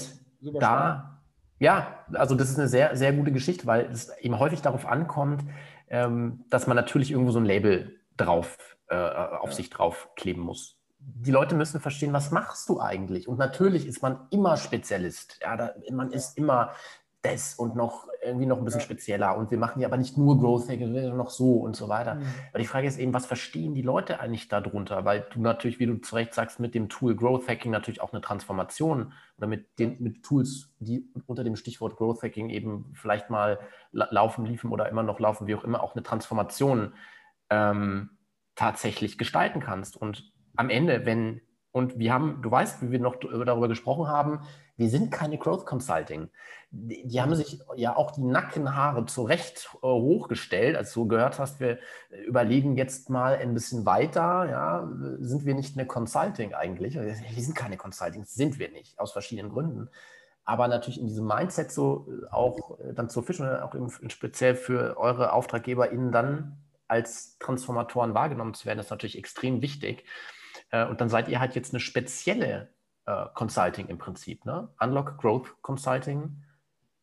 da, 0.59 1.21
ja, 1.59 1.99
also 2.13 2.35
das 2.35 2.49
ist 2.49 2.59
eine 2.59 2.67
sehr, 2.67 2.95
sehr 2.95 3.13
gute 3.13 3.31
Geschichte, 3.31 3.65
weil 3.67 3.85
es 3.85 4.09
eben 4.19 4.39
häufig 4.39 4.61
darauf 4.61 4.85
ankommt, 4.85 5.43
ähm, 5.89 6.45
dass 6.49 6.67
man 6.67 6.75
natürlich 6.75 7.11
irgendwo 7.11 7.31
so 7.31 7.39
ein 7.39 7.45
Label 7.45 7.99
drauf 8.17 8.57
äh, 8.89 8.95
auf 8.95 9.49
ja. 9.49 9.55
sich 9.55 9.69
draufkleben 9.69 10.43
muss. 10.43 10.77
Die 10.99 11.31
Leute 11.31 11.55
müssen 11.55 11.81
verstehen, 11.81 12.13
was 12.13 12.31
machst 12.31 12.69
du 12.69 12.79
eigentlich? 12.79 13.27
Und 13.27 13.37
natürlich 13.37 13.87
ist 13.87 14.01
man 14.01 14.27
immer 14.29 14.55
Spezialist. 14.55 15.39
Ja, 15.41 15.57
da, 15.57 15.73
man 15.91 16.11
ist 16.11 16.37
immer 16.37 16.71
das 17.23 17.55
und 17.55 17.75
noch 17.75 18.07
irgendwie 18.21 18.45
noch 18.45 18.57
ein 18.57 18.65
bisschen 18.65 18.81
ja. 18.81 18.85
spezieller. 18.85 19.37
Und 19.37 19.49
wir 19.49 19.57
machen 19.57 19.81
ja 19.81 19.87
aber 19.87 19.97
nicht 19.97 20.17
nur 20.17 20.37
Growth 20.39 20.67
Hacking, 20.67 21.15
noch 21.15 21.29
so 21.29 21.55
und 21.55 21.75
so 21.75 21.87
weiter. 21.87 22.15
Mhm. 22.15 22.25
Aber 22.49 22.59
die 22.59 22.67
Frage 22.67 22.85
ist 22.85 22.99
eben, 22.99 23.13
was 23.13 23.25
verstehen 23.25 23.73
die 23.73 23.81
Leute 23.81 24.19
eigentlich 24.19 24.49
darunter? 24.49 25.05
Weil 25.05 25.25
du 25.33 25.41
natürlich, 25.41 25.79
wie 25.79 25.85
du 25.85 25.95
zu 25.97 26.15
Recht 26.15 26.33
sagst, 26.33 26.59
mit 26.59 26.75
dem 26.75 26.89
Tool 26.89 27.15
Growth 27.15 27.47
Hacking 27.47 27.71
natürlich 27.71 28.01
auch 28.01 28.11
eine 28.11 28.21
Transformation 28.21 29.13
oder 29.37 29.47
mit 29.47 29.79
den 29.79 30.01
mit 30.03 30.23
Tools, 30.23 30.73
die 30.79 31.09
unter 31.25 31.45
dem 31.45 31.55
Stichwort 31.55 31.95
Growth 31.95 32.21
Hacking 32.23 32.49
eben 32.49 32.91
vielleicht 32.93 33.29
mal 33.29 33.59
laufen, 33.91 34.45
liefen 34.45 34.71
oder 34.71 34.89
immer 34.89 35.03
noch 35.03 35.19
laufen, 35.19 35.47
wie 35.47 35.55
auch 35.55 35.63
immer, 35.63 35.81
auch 35.81 35.95
eine 35.95 36.03
Transformation 36.03 36.93
ähm, 37.49 38.09
tatsächlich 38.55 39.17
gestalten 39.17 39.61
kannst. 39.61 39.95
Und 39.95 40.33
am 40.57 40.69
Ende, 40.69 41.05
wenn, 41.05 41.41
und 41.73 41.99
wir 41.99 42.13
haben, 42.13 42.41
du 42.41 42.49
weißt, 42.49 42.81
wie 42.81 42.91
wir 42.91 42.99
noch 42.99 43.17
darüber 43.17 43.67
gesprochen 43.67 44.07
haben, 44.07 44.39
wir 44.77 44.89
sind 44.89 45.11
keine 45.11 45.37
Growth 45.37 45.65
Consulting. 45.65 46.29
Die, 46.71 47.05
die 47.05 47.21
haben 47.21 47.35
sich 47.35 47.59
ja 47.75 47.95
auch 47.97 48.11
die 48.11 48.23
Nackenhaare 48.23 49.05
zurecht 49.05 49.69
äh, 49.75 49.87
hochgestellt, 49.87 50.77
als 50.77 50.93
du 50.93 51.07
gehört 51.07 51.39
hast, 51.39 51.59
wir 51.59 51.79
überlegen 52.25 52.77
jetzt 52.77 53.09
mal 53.09 53.35
ein 53.35 53.53
bisschen 53.53 53.85
weiter, 53.85 54.49
ja, 54.49 54.89
sind 55.19 55.45
wir 55.45 55.55
nicht 55.55 55.77
eine 55.77 55.85
Consulting 55.85 56.53
eigentlich? 56.53 56.95
Wir 56.95 57.43
sind 57.43 57.55
keine 57.55 57.75
Consulting, 57.75 58.23
sind 58.23 58.57
wir 58.57 58.71
nicht, 58.71 58.97
aus 58.97 59.11
verschiedenen 59.11 59.51
Gründen 59.51 59.89
aber 60.45 60.67
natürlich 60.67 60.99
in 60.99 61.07
diesem 61.07 61.25
Mindset 61.25 61.71
so 61.71 62.07
äh, 62.09 62.29
auch 62.31 62.79
äh, 62.79 62.93
dann 62.93 63.09
zu 63.09 63.21
fischen, 63.21 63.47
auch 63.47 63.73
speziell 64.07 64.55
für 64.55 64.97
eure 64.97 65.33
AuftraggeberInnen 65.33 66.11
dann 66.11 66.57
als 66.87 67.37
Transformatoren 67.39 68.13
wahrgenommen 68.13 68.53
zu 68.53 68.65
werden, 68.65 68.79
ist 68.79 68.91
natürlich 68.91 69.17
extrem 69.17 69.61
wichtig. 69.61 70.05
Äh, 70.73 70.85
und 70.85 70.99
dann 70.99 71.07
seid 71.07 71.29
ihr 71.29 71.39
halt 71.39 71.55
jetzt 71.55 71.71
eine 71.73 71.79
spezielle 71.79 72.67
äh, 73.05 73.25
Consulting 73.35 73.87
im 73.87 73.99
Prinzip. 73.99 74.43
Ne? 74.43 74.67
Unlock 74.79 75.19
Growth 75.19 75.61
Consulting. 75.61 76.43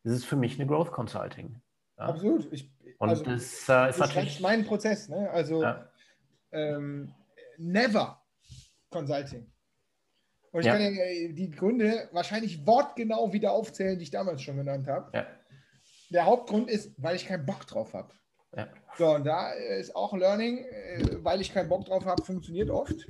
Das 0.03 0.13
ist 0.13 0.25
für 0.25 0.35
mich 0.35 0.59
eine 0.59 0.67
Growth 0.67 0.91
Consulting. 0.91 1.61
Ja? 1.97 2.05
Absolut. 2.07 2.51
Ich, 2.51 2.69
und 2.99 3.09
also, 3.09 3.23
das 3.23 3.69
äh, 3.69 3.89
ist 3.89 3.99
natürlich 3.99 4.41
mein 4.41 4.65
Prozess. 4.65 5.07
Ne? 5.07 5.29
Also 5.31 5.63
ja. 5.63 5.89
ähm, 6.51 7.13
never 7.57 8.21
Consulting. 8.89 9.49
Und 10.51 10.59
ich 10.59 10.65
ja. 10.65 10.73
kann 10.73 10.81
ja 10.81 11.31
die 11.31 11.49
Gründe 11.49 12.09
wahrscheinlich 12.11 12.67
wortgenau 12.67 13.31
wieder 13.31 13.53
aufzählen, 13.53 13.97
die 13.97 14.03
ich 14.03 14.11
damals 14.11 14.41
schon 14.41 14.57
genannt 14.57 14.87
habe. 14.87 15.17
Ja. 15.17 15.25
Der 16.09 16.25
Hauptgrund 16.25 16.69
ist, 16.69 16.93
weil 16.97 17.15
ich 17.15 17.25
keinen 17.25 17.45
Bock 17.45 17.65
drauf 17.67 17.93
habe. 17.93 18.13
Ja. 18.53 18.67
So, 18.97 19.15
und 19.15 19.23
da 19.23 19.51
ist 19.53 19.95
auch 19.95 20.11
Learning, 20.13 20.57
äh, 20.57 21.23
weil 21.23 21.39
ich 21.39 21.53
keinen 21.53 21.69
Bock 21.69 21.85
drauf 21.85 22.03
habe, 22.03 22.21
funktioniert 22.21 22.69
oft. 22.69 23.07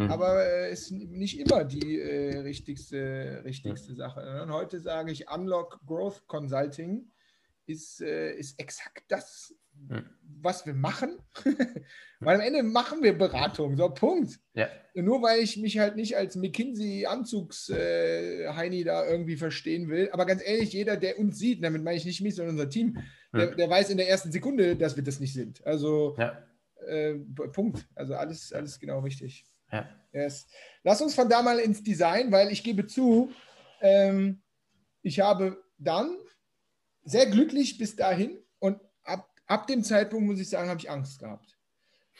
Mhm. 0.00 0.10
Aber 0.10 0.42
äh, 0.42 0.72
ist 0.72 0.90
nicht 0.92 1.38
immer 1.38 1.62
die 1.64 2.00
äh, 2.00 2.38
richtigste, 2.38 3.42
richtigste 3.44 3.92
mhm. 3.92 3.96
Sache. 3.96 4.20
Ne? 4.20 4.42
Und 4.42 4.50
heute 4.50 4.80
sage 4.80 5.12
ich, 5.12 5.30
Unlock 5.30 5.78
Growth 5.86 6.26
Consulting 6.26 7.10
ist, 7.66 8.00
äh, 8.00 8.32
ist 8.32 8.58
exakt 8.58 9.04
das, 9.08 9.54
mhm. 9.74 10.06
was 10.40 10.64
wir 10.64 10.72
machen. 10.72 11.18
weil 12.20 12.36
am 12.36 12.40
Ende 12.40 12.62
machen 12.62 13.02
wir 13.02 13.18
Beratung, 13.18 13.76
so 13.76 13.90
Punkt. 13.90 14.40
Ja. 14.54 14.70
Nur 14.94 15.20
weil 15.20 15.40
ich 15.40 15.58
mich 15.58 15.78
halt 15.78 15.96
nicht 15.96 16.16
als 16.16 16.34
McKinsey-Anzugs-Heini 16.34 18.80
äh, 18.80 18.84
da 18.84 19.06
irgendwie 19.06 19.36
verstehen 19.36 19.90
will. 19.90 20.08
Aber 20.12 20.24
ganz 20.24 20.42
ehrlich, 20.42 20.72
jeder, 20.72 20.96
der 20.96 21.18
uns 21.18 21.38
sieht, 21.38 21.62
damit 21.62 21.84
meine 21.84 21.98
ich 21.98 22.06
nicht 22.06 22.22
mich, 22.22 22.36
sondern 22.36 22.54
unser 22.54 22.70
Team, 22.70 22.96
der, 23.34 23.54
der, 23.54 23.68
weiß 23.68 23.90
in 23.90 23.98
der 23.98 24.08
ersten 24.08 24.32
Sekunde, 24.32 24.76
dass 24.76 24.96
wir 24.96 25.04
das 25.04 25.20
nicht 25.20 25.34
sind. 25.34 25.62
Also 25.66 26.16
ja. 26.18 26.42
äh, 26.86 27.16
Punkt. 27.52 27.86
Also 27.94 28.14
alles, 28.14 28.54
alles 28.54 28.80
genau 28.80 29.00
richtig. 29.00 29.44
Ja. 29.72 29.88
Yes. 30.12 30.46
Lass 30.82 31.00
uns 31.00 31.14
von 31.14 31.28
da 31.28 31.42
mal 31.42 31.58
ins 31.58 31.82
Design, 31.82 32.32
weil 32.32 32.50
ich 32.50 32.64
gebe 32.64 32.86
zu, 32.86 33.32
ähm, 33.80 34.42
ich 35.02 35.20
habe 35.20 35.62
dann 35.78 36.16
sehr 37.04 37.26
glücklich 37.26 37.78
bis 37.78 37.96
dahin 37.96 38.38
und 38.58 38.80
ab, 39.04 39.28
ab 39.46 39.66
dem 39.66 39.84
Zeitpunkt, 39.84 40.26
muss 40.26 40.40
ich 40.40 40.48
sagen, 40.48 40.68
habe 40.68 40.80
ich 40.80 40.90
Angst 40.90 41.20
gehabt. 41.20 41.56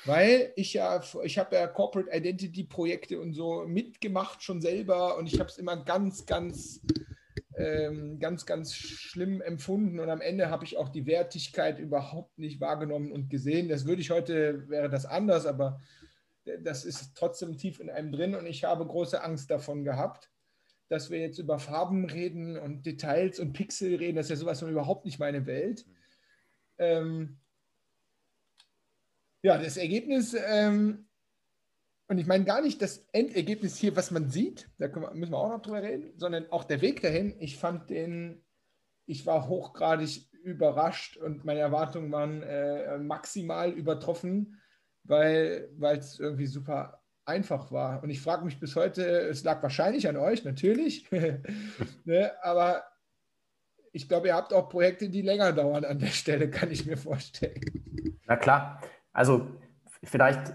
Weil 0.07 0.53
ich 0.57 0.73
ja, 0.73 1.03
ich 1.25 1.39
habe 1.39 1.57
ja 1.57 1.67
Corporate 1.67 2.11
Identity 2.11 2.65
Projekte 2.65 3.21
und 3.21 3.35
so 3.35 3.67
mitgemacht 3.67 4.43
schon 4.43 4.63
selber 4.63 5.19
und 5.19 5.27
ich 5.27 5.39
habe 5.39 5.51
es 5.51 5.59
immer 5.59 5.77
ganz, 5.85 6.25
ganz 6.25 6.81
ähm, 7.61 8.19
ganz, 8.19 8.47
ganz 8.47 8.75
schlimm 8.75 9.43
empfunden 9.43 10.01
und 10.01 10.09
am 10.09 10.23
Ende 10.23 10.49
habe 10.49 10.65
ich 10.65 10.79
auch 10.79 10.89
die 10.89 11.07
Wertigkeit 11.07 11.79
überhaupt 11.79 12.39
nicht 12.39 12.61
wahrgenommen 12.61 13.13
und 13.13 13.29
gesehen. 13.29 13.69
Das 13.69 13.85
würde 13.85 14.01
ich 14.01 14.11
heute, 14.11 14.69
wäre 14.69 14.89
das 14.89 15.05
anders, 15.05 15.45
aber 15.45 15.81
das 16.63 16.85
ist 16.85 17.15
trotzdem 17.15 17.57
tief 17.57 17.81
in 17.81 17.91
einem 17.91 18.13
drin 18.13 18.35
und 18.35 18.47
ich 18.47 18.65
habe 18.65 18.87
große 18.87 19.23
Angst 19.23 19.51
davon 19.51 19.85
gehabt, 19.85 20.31
dass 20.89 21.11
wir 21.11 21.21
jetzt 21.21 21.39
über 21.39 21.59
Farben 21.59 22.05
reden 22.05 22.59
und 22.59 22.85
Details 22.85 23.39
und 23.39 23.53
Pixel 23.53 23.95
reden. 23.95 24.17
Das 24.17 24.27
ist 24.27 24.31
ja 24.31 24.37
sowas 24.37 24.61
von 24.61 24.71
überhaupt 24.71 25.05
nicht 25.05 25.19
meine 25.19 25.47
Welt. 25.47 25.87
Ähm, 26.79 27.39
ja, 29.43 29.57
das 29.57 29.77
Ergebnis, 29.77 30.35
ähm, 30.35 31.07
und 32.09 32.19
ich 32.19 32.27
meine 32.27 32.45
gar 32.45 32.61
nicht 32.61 32.83
das 32.83 33.07
Endergebnis 33.13 33.77
hier, 33.77 33.95
was 33.95 34.11
man 34.11 34.31
sieht, 34.31 34.69
da 34.79 34.93
wir, 34.93 35.13
müssen 35.15 35.33
wir 35.33 35.39
auch 35.39 35.51
noch 35.51 35.63
drüber 35.63 35.83
reden, 35.83 36.13
sondern 36.17 36.51
auch 36.51 36.65
der 36.65 36.81
Weg 36.81 37.03
dahin. 37.03 37.37
Ich 37.39 37.57
fand 37.57 37.89
den, 37.89 38.45
ich 39.07 39.27
war 39.27 39.49
hochgradig 39.49 40.29
überrascht 40.43 41.17
und 41.17 41.45
meine 41.45 41.61
Erwartungen 41.61 42.11
waren 42.11 42.43
äh, 42.43 42.99
maximal 42.99 43.71
übertroffen 43.71 44.60
weil 45.05 45.69
es 45.99 46.19
irgendwie 46.19 46.47
super 46.47 47.01
einfach 47.25 47.71
war. 47.71 48.03
Und 48.03 48.11
ich 48.11 48.21
frage 48.21 48.45
mich 48.45 48.59
bis 48.59 48.77
heute, 48.77 49.03
es 49.03 49.45
lag 49.45 49.63
wahrscheinlich 49.63 50.09
an 50.09 50.17
euch, 50.17 50.45
natürlich, 50.45 51.11
ne, 52.05 52.33
aber 52.43 52.85
ich 53.93 54.09
glaube, 54.09 54.29
ihr 54.29 54.35
habt 54.35 54.53
auch 54.53 54.69
Projekte, 54.69 55.09
die 55.09 55.23
länger 55.23 55.53
dauern 55.53 55.85
an 55.85 55.99
der 55.99 56.09
Stelle, 56.09 56.51
kann 56.51 56.71
ich 56.71 56.87
mir 56.87 56.97
vorstellen. 56.97 57.61
Na 58.27 58.37
klar, 58.37 58.81
also 59.13 59.49
vielleicht, 60.05 60.55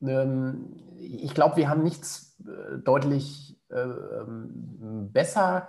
ähm, 0.00 0.74
ich 0.98 1.34
glaube, 1.34 1.56
wir 1.56 1.68
haben 1.68 1.82
nichts 1.82 2.36
äh, 2.40 2.78
deutlich 2.78 3.58
äh, 3.68 3.84
besser 4.26 5.68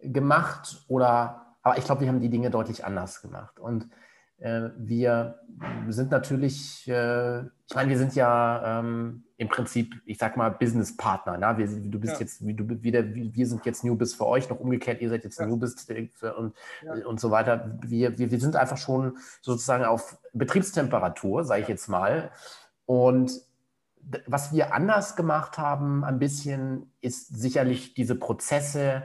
gemacht 0.00 0.84
oder, 0.88 1.56
aber 1.62 1.78
ich 1.78 1.84
glaube, 1.84 2.02
wir 2.02 2.08
haben 2.08 2.20
die 2.20 2.30
Dinge 2.30 2.50
deutlich 2.50 2.84
anders 2.84 3.20
gemacht. 3.22 3.58
Und 3.58 3.88
wir 4.38 5.34
sind 5.88 6.10
natürlich, 6.10 6.86
äh, 6.88 7.40
ich 7.40 7.74
meine, 7.74 7.88
wir 7.88 7.98
sind 7.98 8.14
ja 8.14 8.80
ähm, 8.80 9.24
im 9.38 9.48
Prinzip, 9.48 9.94
ich 10.04 10.18
sag 10.18 10.36
mal, 10.36 10.50
Business-Partner. 10.50 11.38
Ne? 11.38 11.58
Wir, 11.58 11.90
du 11.90 11.98
bist 11.98 12.14
ja. 12.14 12.20
jetzt, 12.20 12.46
wie 12.46 12.54
du 12.54 12.82
wieder, 12.82 13.02
wir 13.14 13.46
sind 13.46 13.64
jetzt 13.64 13.82
Newbiz 13.82 14.14
für 14.14 14.26
euch, 14.26 14.50
noch 14.50 14.60
umgekehrt, 14.60 15.00
ihr 15.00 15.08
seid 15.08 15.24
jetzt 15.24 15.38
ja. 15.38 15.46
Newbiz 15.46 15.86
und, 16.36 16.54
ja. 16.82 17.06
und 17.06 17.18
so 17.18 17.30
weiter. 17.30 17.78
Wir, 17.82 18.18
wir, 18.18 18.30
wir 18.30 18.40
sind 18.40 18.56
einfach 18.56 18.76
schon 18.76 19.16
sozusagen 19.40 19.84
auf 19.84 20.18
Betriebstemperatur, 20.34 21.44
sage 21.44 21.62
ich 21.62 21.68
jetzt 21.68 21.88
mal. 21.88 22.30
Und 22.84 23.32
was 24.26 24.52
wir 24.52 24.74
anders 24.74 25.16
gemacht 25.16 25.58
haben, 25.58 26.04
ein 26.04 26.18
bisschen, 26.18 26.92
ist 27.00 27.34
sicherlich 27.34 27.94
diese 27.94 28.14
Prozesse 28.14 29.04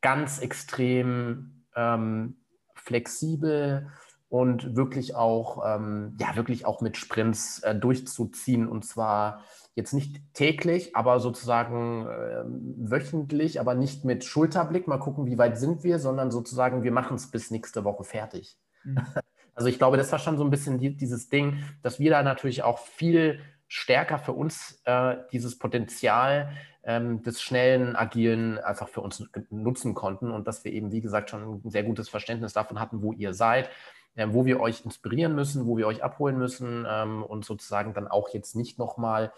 ganz 0.00 0.40
extrem 0.40 1.64
ähm, 1.76 2.36
flexibel 2.74 3.90
und 4.30 4.76
wirklich 4.76 5.16
auch, 5.16 5.62
ähm, 5.66 6.16
ja, 6.18 6.36
wirklich 6.36 6.64
auch 6.64 6.80
mit 6.80 6.96
Sprints 6.96 7.58
äh, 7.64 7.74
durchzuziehen 7.74 8.68
und 8.68 8.84
zwar 8.84 9.42
jetzt 9.74 9.92
nicht 9.92 10.22
täglich, 10.34 10.94
aber 10.94 11.18
sozusagen 11.18 12.06
äh, 12.06 12.44
wöchentlich, 12.90 13.60
aber 13.60 13.74
nicht 13.74 14.04
mit 14.04 14.24
Schulterblick, 14.24 14.86
mal 14.86 14.98
gucken, 14.98 15.26
wie 15.26 15.36
weit 15.36 15.58
sind 15.58 15.82
wir, 15.82 15.98
sondern 15.98 16.30
sozusagen, 16.30 16.84
wir 16.84 16.92
machen 16.92 17.16
es 17.16 17.30
bis 17.30 17.50
nächste 17.50 17.84
Woche 17.84 18.04
fertig. 18.04 18.56
Mhm. 18.84 19.02
Also 19.52 19.68
ich 19.68 19.78
glaube, 19.78 19.98
das 19.98 20.10
war 20.10 20.18
schon 20.18 20.38
so 20.38 20.44
ein 20.44 20.48
bisschen 20.48 20.78
die, 20.78 20.96
dieses 20.96 21.28
Ding, 21.28 21.62
dass 21.82 21.98
wir 21.98 22.10
da 22.10 22.22
natürlich 22.22 22.62
auch 22.62 22.78
viel 22.78 23.40
stärker 23.68 24.18
für 24.18 24.32
uns 24.32 24.80
äh, 24.84 25.16
dieses 25.32 25.58
Potenzial 25.58 26.52
ähm, 26.82 27.22
des 27.22 27.42
schnellen, 27.42 27.94
agilen 27.94 28.58
einfach 28.58 28.88
für 28.88 29.02
uns 29.02 29.28
nutzen 29.50 29.92
konnten 29.92 30.30
und 30.30 30.46
dass 30.48 30.64
wir 30.64 30.72
eben, 30.72 30.92
wie 30.92 31.02
gesagt, 31.02 31.28
schon 31.28 31.60
ein 31.62 31.70
sehr 31.70 31.82
gutes 31.82 32.08
Verständnis 32.08 32.54
davon 32.54 32.80
hatten, 32.80 33.02
wo 33.02 33.12
ihr 33.12 33.34
seid 33.34 33.68
wo 34.16 34.44
wir 34.44 34.60
euch 34.60 34.84
inspirieren 34.84 35.34
müssen, 35.34 35.66
wo 35.66 35.76
wir 35.76 35.86
euch 35.86 36.02
abholen 36.02 36.36
müssen 36.36 36.86
ähm, 36.88 37.22
und 37.22 37.44
sozusagen 37.44 37.94
dann 37.94 38.08
auch 38.08 38.28
jetzt 38.30 38.56
nicht 38.56 38.78
nochmal 38.78 39.32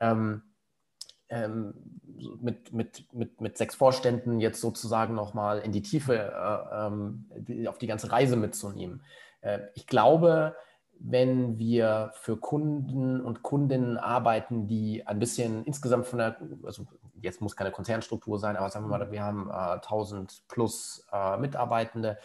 ähm, 0.00 0.42
ähm, 1.28 1.74
mit, 2.40 2.72
mit, 2.72 3.12
mit, 3.12 3.40
mit 3.40 3.58
sechs 3.58 3.74
Vorständen 3.74 4.40
jetzt 4.40 4.60
sozusagen 4.60 5.14
nochmal 5.14 5.60
in 5.60 5.72
die 5.72 5.82
Tiefe 5.82 6.14
äh, 6.16 6.86
ähm, 6.86 7.30
auf 7.68 7.78
die 7.78 7.86
ganze 7.86 8.10
Reise 8.10 8.36
mitzunehmen. 8.36 9.02
Äh, 9.40 9.60
ich 9.74 9.86
glaube, 9.86 10.56
wenn 11.00 11.58
wir 11.58 12.10
für 12.14 12.36
Kunden 12.36 13.20
und 13.20 13.42
Kundinnen 13.42 13.98
arbeiten, 13.98 14.66
die 14.66 15.06
ein 15.06 15.18
bisschen 15.18 15.64
insgesamt 15.64 16.06
von 16.06 16.18
der, 16.18 16.36
also 16.64 16.86
jetzt 17.20 17.40
muss 17.40 17.56
keine 17.56 17.70
Konzernstruktur 17.70 18.38
sein, 18.38 18.56
aber 18.56 18.68
sagen 18.70 18.86
wir 18.86 18.98
mal, 18.98 19.10
wir 19.10 19.22
haben 19.22 19.48
äh, 19.48 19.76
1000 19.76 20.44
plus 20.48 21.06
äh, 21.12 21.36
Mitarbeitende, 21.36 22.18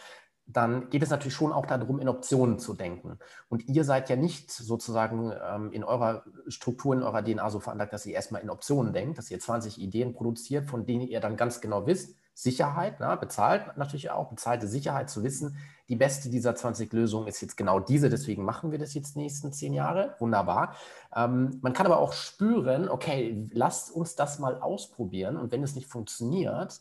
dann 0.46 0.90
geht 0.90 1.02
es 1.02 1.10
natürlich 1.10 1.34
schon 1.34 1.52
auch 1.52 1.66
darum, 1.66 1.98
in 2.00 2.08
Optionen 2.08 2.58
zu 2.58 2.74
denken. 2.74 3.18
Und 3.48 3.66
ihr 3.68 3.84
seid 3.84 4.10
ja 4.10 4.16
nicht 4.16 4.50
sozusagen 4.50 5.32
ähm, 5.42 5.72
in 5.72 5.84
eurer 5.84 6.24
Struktur, 6.48 6.94
in 6.94 7.02
eurer 7.02 7.24
DNA 7.24 7.48
so 7.50 7.60
veranlagt, 7.60 7.92
dass 7.92 8.04
ihr 8.04 8.14
erstmal 8.14 8.42
in 8.42 8.50
Optionen 8.50 8.92
denkt, 8.92 9.16
dass 9.18 9.30
ihr 9.30 9.40
20 9.40 9.80
Ideen 9.80 10.12
produziert, 10.12 10.66
von 10.66 10.84
denen 10.84 11.08
ihr 11.08 11.20
dann 11.20 11.36
ganz 11.36 11.60
genau 11.60 11.86
wisst, 11.86 12.16
Sicherheit, 12.34 12.96
na, 12.98 13.14
bezahlt 13.14 13.76
natürlich 13.76 14.10
auch, 14.10 14.28
bezahlte 14.28 14.66
Sicherheit 14.66 15.08
zu 15.08 15.22
wissen, 15.22 15.56
die 15.88 15.96
beste 15.96 16.30
dieser 16.30 16.54
20 16.54 16.92
Lösungen 16.92 17.28
ist 17.28 17.40
jetzt 17.40 17.56
genau 17.56 17.78
diese, 17.78 18.10
deswegen 18.10 18.44
machen 18.44 18.72
wir 18.72 18.78
das 18.78 18.94
jetzt 18.94 19.14
die 19.14 19.20
nächsten 19.20 19.52
zehn 19.52 19.72
Jahre. 19.72 20.16
Wunderbar. 20.18 20.74
Ähm, 21.14 21.58
man 21.62 21.72
kann 21.72 21.86
aber 21.86 21.98
auch 21.98 22.12
spüren, 22.12 22.88
okay, 22.88 23.48
lasst 23.52 23.92
uns 23.92 24.16
das 24.16 24.38
mal 24.38 24.60
ausprobieren 24.60 25.36
und 25.36 25.52
wenn 25.52 25.62
es 25.62 25.74
nicht 25.74 25.86
funktioniert, 25.86 26.80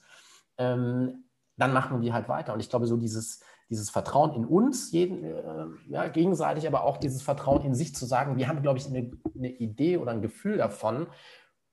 ähm, 0.57 1.25
dann 1.57 1.71
machen 1.71 2.01
wir 2.01 2.13
halt 2.13 2.29
weiter. 2.29 2.53
Und 2.53 2.59
ich 2.59 2.69
glaube, 2.69 2.87
so 2.87 2.97
dieses, 2.97 3.41
dieses 3.73 3.89
Vertrauen 3.89 4.33
in 4.35 4.45
uns, 4.45 4.91
jeden, 4.91 5.23
äh, 5.23 5.65
ja, 5.89 6.07
gegenseitig, 6.07 6.67
aber 6.67 6.83
auch 6.83 6.97
dieses 6.97 7.21
Vertrauen 7.21 7.65
in 7.65 7.73
sich 7.73 7.95
zu 7.95 8.05
sagen, 8.05 8.37
wir 8.37 8.47
haben, 8.47 8.61
glaube 8.61 8.77
ich, 8.77 8.87
eine, 8.87 9.11
eine 9.35 9.49
Idee 9.49 9.97
oder 9.97 10.11
ein 10.11 10.21
Gefühl 10.21 10.57
davon 10.57 11.07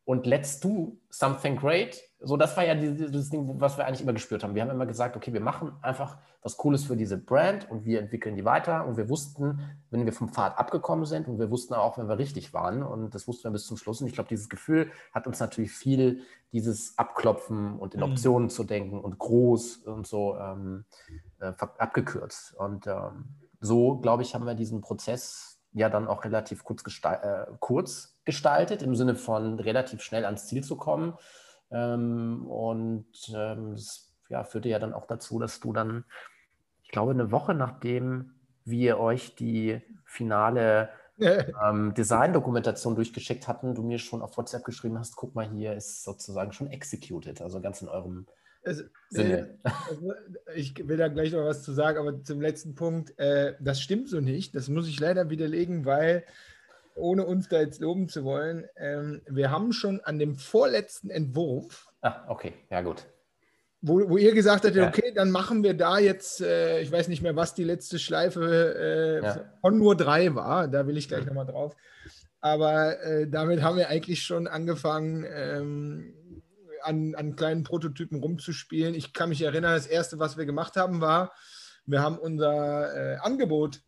und 0.05 0.27
let's 0.27 0.59
do 0.61 0.97
something 1.11 1.57
great 1.57 2.11
so, 2.23 2.37
das 2.37 2.55
war 2.57 2.67
ja 2.67 2.75
dieses 2.75 3.31
Ding, 3.31 3.61
was 3.61 3.79
wir 3.79 3.87
eigentlich 3.87 4.03
immer 4.03 4.13
gespürt 4.13 4.45
haben. 4.45 4.55
Wir 4.55 4.61
haben 4.61 4.71
immer 4.71 4.85
gesagt, 4.85 5.17
okay, 5.17 5.33
wir 5.33 5.41
machen 5.41 5.73
einfach 5.81 6.19
was 6.43 6.59
Cooles 6.59 6.85
für 6.85 6.97
diese 6.97 7.17
Brand 7.17 7.71
und 7.71 7.87
wir 7.87 7.99
entwickeln 7.99 8.37
die 8.37 8.45
weiter. 8.45 8.87
Und 8.87 8.99
wir 8.99 9.09
wussten, 9.09 9.61
wenn 9.91 10.05
wir 10.05 10.13
vom 10.13 10.29
Pfad 10.29 10.59
abgekommen 10.59 11.07
sind 11.07 11.29
und 11.29 11.39
wir 11.39 11.51
wussten 11.51 11.73
auch, 11.73 11.97
wenn 11.97 12.09
wir 12.09 12.19
richtig 12.19 12.53
waren. 12.53 12.83
Und 12.83 13.15
das 13.15 13.27
wussten 13.27 13.45
wir 13.45 13.53
bis 13.53 13.67
zum 13.67 13.79
Schluss. 13.79 14.03
Und 14.03 14.07
ich 14.07 14.13
glaube, 14.13 14.29
dieses 14.29 14.51
Gefühl 14.51 14.91
hat 15.15 15.27
uns 15.27 15.41
natürlich 15.41 15.73
viel 15.73 16.21
dieses 16.53 16.99
Abklopfen 16.99 17.79
und 17.79 17.95
in 17.95 18.01
mhm. 18.01 18.11
Optionen 18.11 18.45
mhm. 18.45 18.51
zu 18.51 18.65
denken 18.65 19.01
und 19.01 19.19
groß 19.19 19.79
und 19.79 20.07
so 20.07 20.37
ähm, 20.37 20.85
äh, 21.41 21.53
abgekürzt. 21.59 22.55
Und 22.55 22.87
ähm, 22.87 23.35
so, 23.61 23.99
glaube 23.99 24.23
ich, 24.23 24.35
haben 24.35 24.47
wir 24.47 24.55
diesen 24.55 24.81
Prozess 24.81 25.61
ja 25.73 25.89
dann 25.89 26.09
auch 26.09 26.25
relativ 26.25 26.65
kurz, 26.65 26.83
gestal 26.83 27.49
äh, 27.49 27.53
kurz 27.61 28.19
gestaltet, 28.25 28.83
im 28.83 28.95
Sinne 28.97 29.15
von 29.15 29.59
relativ 29.59 30.03
schnell 30.03 30.25
ans 30.25 30.47
Ziel 30.47 30.65
zu 30.65 30.77
kommen. 30.77 31.15
Ähm, 31.71 32.47
und 32.47 33.07
ähm, 33.35 33.73
das 33.73 34.13
ja, 34.29 34.45
führte 34.45 34.69
ja 34.69 34.79
dann 34.79 34.95
auch 34.95 35.07
dazu, 35.07 35.39
dass 35.39 35.61
du 35.61 35.73
dann, 35.73 36.05
ich 36.83 36.91
glaube, 36.91 37.13
eine 37.13 37.31
Woche 37.31 37.55
nachdem 37.55 38.35
wir 38.65 38.99
euch 38.99 39.35
die 39.37 39.81
finale 40.05 40.91
ähm, 41.19 41.95
Design-Dokumentation 41.95 42.95
durchgeschickt 42.95 43.47
hatten, 43.47 43.75
du 43.75 43.83
mir 43.83 43.99
schon 43.99 44.23
auf 44.23 44.37
WhatsApp 44.37 44.65
geschrieben 44.65 44.99
hast, 44.99 45.17
guck 45.17 45.35
mal, 45.35 45.49
hier 45.49 45.75
ist 45.75 46.03
sozusagen 46.03 46.53
schon 46.53 46.69
executed, 46.69 47.43
also 47.43 47.61
ganz 47.61 47.83
in 47.83 47.89
eurem 47.89 48.27
Sinne. 49.09 49.59
Äh, 49.65 49.71
also, 49.89 50.13
ich 50.55 50.87
will 50.87 50.97
da 50.97 51.09
gleich 51.09 51.33
noch 51.33 51.45
was 51.45 51.63
zu 51.63 51.73
sagen, 51.73 51.99
aber 51.99 52.23
zum 52.23 52.41
letzten 52.41 52.75
Punkt, 52.75 53.19
äh, 53.19 53.55
das 53.61 53.81
stimmt 53.81 54.09
so 54.09 54.21
nicht. 54.21 54.55
Das 54.55 54.69
muss 54.69 54.89
ich 54.89 55.01
leider 55.01 55.31
widerlegen, 55.31 55.85
weil 55.85 56.25
ohne 56.95 57.25
uns 57.25 57.49
da 57.49 57.61
jetzt 57.61 57.81
loben 57.81 58.09
zu 58.09 58.25
wollen, 58.25 58.67
ähm, 58.77 59.23
wir 59.27 59.51
haben 59.51 59.73
schon 59.73 60.01
an 60.01 60.19
dem 60.19 60.37
vorletzten 60.37 61.11
Entwurf. 61.11 61.89
Ah, 62.03 62.25
okay, 62.29 62.53
ja 62.71 62.83
gut. 62.83 63.07
Wo, 63.83 64.11
wo 64.11 64.19
ihr 64.19 64.35
gesagt 64.35 64.67
habt, 64.67 64.77
ja. 64.77 64.89
okay, 64.89 65.13
dann 65.15 65.31
machen 65.31 65.63
wir 65.63 65.73
da 65.75 65.99
jetzt, 65.99 66.43
äh, 66.43 66.81
ich 66.81 66.93
weiß 66.93 67.09
nicht 67.09 67.23
mehr, 67.23 67.35
was 67.35 67.55
die 67.55 67.65
letzte 67.65 67.99
Schleife 67.99 68.75
äh, 69.23 69.25
ja. 69.25 69.45
von 69.63 69.79
nur 69.79 69.97
drei 69.97 70.35
war, 70.35 70.69
da 70.69 70.87
will 70.87 70.99
ich 70.99 71.09
gleich 71.09 71.23
mhm. 71.23 71.29
nochmal 71.29 71.47
drauf. 71.47 71.75
Aber 72.43 73.03
äh, 73.03 73.29
damit 73.29 73.63
haben 73.63 73.79
wir 73.79 73.89
eigentlich 73.89 74.23
schon 74.23 74.47
angefangen, 74.47 75.27
ähm, 75.29 76.15
an, 76.83 77.15
an 77.15 77.37
kleinen 77.37 77.63
Prototypen 77.63 78.21
rumzuspielen. 78.21 78.95
Ich 78.95 79.13
kann 79.13 79.29
mich 79.29 79.43
erinnern, 79.43 79.75
das 79.75 79.87
erste, 79.87 80.19
was 80.19 80.37
wir 80.37 80.47
gemacht 80.47 80.77
haben, 80.77 81.01
war, 81.01 81.33
wir 81.87 82.03
haben 82.03 82.19
unser 82.19 82.95
äh, 82.95 83.17
Angebot 83.19 83.83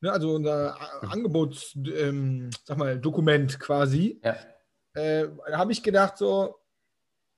ne, 0.00 0.12
also 0.12 0.34
unser 0.34 0.76
mhm. 1.02 1.10
Angebotsdokument 1.10 3.52
ähm, 3.52 3.58
quasi, 3.58 4.20
ja. 4.22 4.36
äh, 4.94 5.28
da 5.48 5.58
habe 5.58 5.72
ich 5.72 5.82
gedacht, 5.82 6.16
so, 6.18 6.54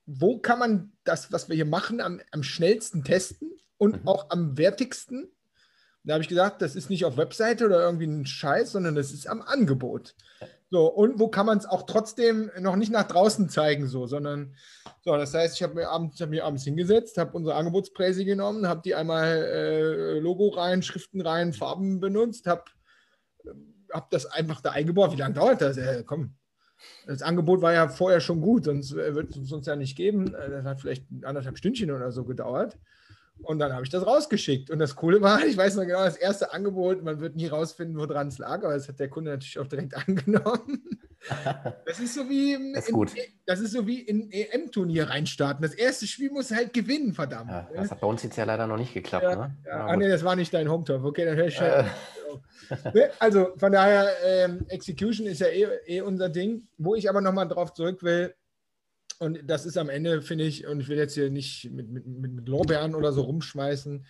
wo 0.07 0.39
kann 0.39 0.59
man 0.59 0.93
das, 1.05 1.31
was 1.33 1.49
wir 1.49 1.57
hier 1.57 1.65
machen, 1.65 2.01
am, 2.01 2.21
am 2.31 2.43
schnellsten 2.43 3.05
testen 3.05 3.53
und 3.79 4.03
mhm. 4.03 4.09
auch 4.09 4.29
am 4.31 4.59
wertigsten? 4.59 5.31
Da 6.05 6.15
habe 6.15 6.23
ich 6.23 6.29
gesagt, 6.29 6.63
das 6.63 6.75
ist 6.75 6.91
nicht 6.91 7.05
auf 7.05 7.17
Webseite 7.17 7.65
oder 7.65 7.81
irgendwie 7.81 8.09
ein 8.09 8.27
Scheiß, 8.27 8.73
sondern 8.73 8.97
das 8.97 9.13
ist 9.13 9.29
am 9.29 9.41
Angebot. 9.41 10.17
So, 10.73 10.87
und 10.87 11.21
wo 11.21 11.29
kann 11.29 11.45
man 11.45 11.59
es 11.59 11.67
auch 11.67 11.83
trotzdem 11.83 12.51
noch 12.59 12.77
nicht 12.77 12.91
nach 12.91 13.07
draußen 13.07 13.51
zeigen, 13.51 13.89
so, 13.89 14.07
sondern 14.07 14.55
so, 15.03 15.15
das 15.15 15.35
heißt, 15.35 15.57
ich 15.57 15.63
habe 15.63 15.75
mir 15.75 15.91
abends, 15.91 16.19
hab 16.19 16.31
mir 16.31 16.47
abends 16.47 16.65
hingesetzt, 16.65 17.19
habe 17.19 17.37
unsere 17.37 17.57
Angebotspräse 17.57 18.25
genommen, 18.25 18.67
habe 18.67 18.81
die 18.83 18.95
einmal 18.95 19.27
äh, 19.27 20.19
Logo 20.19 20.49
rein, 20.49 20.83
Schriften 20.83 21.21
rein, 21.21 21.53
Farben 21.53 22.01
benutzt, 22.01 22.47
habe 22.47 22.65
hab 23.93 24.09
das 24.09 24.25
einfach 24.25 24.63
da 24.63 24.71
eingebaut. 24.71 25.13
Wie 25.13 25.21
lange 25.21 25.35
dauert 25.35 25.61
das? 25.61 25.77
Äh, 25.77 26.05
komm, 26.07 26.37
das 27.07 27.21
Angebot 27.21 27.61
war 27.61 27.75
ja 27.75 27.89
vorher 27.89 28.21
schon 28.21 28.41
gut, 28.41 28.65
sonst 28.65 28.93
äh, 28.93 29.15
wird 29.15 29.37
es 29.37 29.53
uns 29.53 29.67
ja 29.67 29.77
nicht 29.77 29.95
geben. 29.95 30.35
Äh, 30.35 30.49
das 30.49 30.65
hat 30.65 30.81
vielleicht 30.81 31.05
anderthalb 31.23 31.59
Stündchen 31.59 31.91
oder 31.91 32.13
so 32.13 32.25
gedauert. 32.25 32.79
Und 33.43 33.59
dann 33.59 33.73
habe 33.73 33.85
ich 33.85 33.91
das 33.91 34.07
rausgeschickt. 34.07 34.71
Und 34.71 34.79
das 34.79 34.97
Coole 34.97 35.21
war, 35.21 35.45
ich 35.47 35.57
weiß 35.57 35.77
noch 35.77 35.85
genau, 35.85 36.05
das 36.05 36.17
erste 36.17 36.53
Angebot, 36.53 37.03
man 37.03 37.21
wird 37.21 37.37
nie 37.37 37.47
rausfinden, 37.47 37.97
woran 37.97 38.29
es 38.29 38.39
lag, 38.39 38.63
aber 38.65 38.75
das 38.75 38.89
hat 38.89 39.01
der 39.01 39.09
Kunde 39.09 39.31
natürlich 39.31 39.59
auch 39.59 39.67
direkt 39.67 39.95
angenommen. 40.09 40.83
Das 41.87 42.01
ist 42.01 42.15
so 42.15 42.29
wie, 42.29 42.73
das 42.75 42.89
ist, 42.89 42.97
in, 42.97 43.23
das 43.47 43.61
ist 43.61 43.71
so 43.71 43.87
wie 43.87 44.01
in 44.01 44.29
EM-Turnier 44.33 45.09
reinstarten. 45.09 45.63
Das 45.63 45.73
erste 45.73 46.05
Spiel 46.09 46.33
muss 46.33 46.51
halt 46.51 46.73
gewinnen, 46.73 47.15
verdammt. 47.15 47.49
Ja, 47.49 47.69
das 47.73 47.93
hat 47.93 48.01
bei 48.01 48.09
uns 48.09 48.25
jetzt 48.25 48.37
ja 48.37 48.43
leider 48.43 48.67
noch 48.67 48.77
nicht 48.77 48.93
geklappt. 48.93 49.23
Ja, 49.23 49.37
ne? 49.37 49.57
ja. 49.65 49.87
Ah, 49.87 49.97
nee, 49.97 50.09
das 50.09 50.25
war 50.25 50.35
nicht 50.35 50.53
dein 50.53 50.69
Home-Turf. 50.69 51.05
Okay, 51.05 51.25
dann 51.25 51.37
höre 51.37 51.47
ich 51.47 51.61
äh. 51.61 51.85
Also 53.19 53.53
von 53.57 53.71
daher, 53.71 54.09
ähm, 54.25 54.67
Execution 54.69 55.27
ist 55.27 55.41
ja 55.41 55.47
eh, 55.47 55.69
eh 55.87 56.01
unser 56.01 56.29
Ding. 56.29 56.67
Wo 56.79 56.95
ich 56.95 57.09
aber 57.09 57.21
nochmal 57.21 57.47
drauf 57.47 57.73
zurück 57.73 58.03
will, 58.03 58.35
und 59.23 59.39
das 59.49 59.67
ist 59.67 59.79
am 59.79 59.89
Ende, 59.89 60.21
finde 60.21 60.43
ich, 60.43 60.67
und 60.67 60.81
ich 60.81 60.89
will 60.89 60.99
jetzt 60.99 61.15
hier 61.15 61.31
nicht 61.31 61.71
mit, 61.71 61.89
mit, 61.89 62.07
mit 62.07 62.49
Lorbeeren 62.49 62.97
oder 62.97 63.13
so 63.13 63.21
rumschmeißen, 63.21 64.05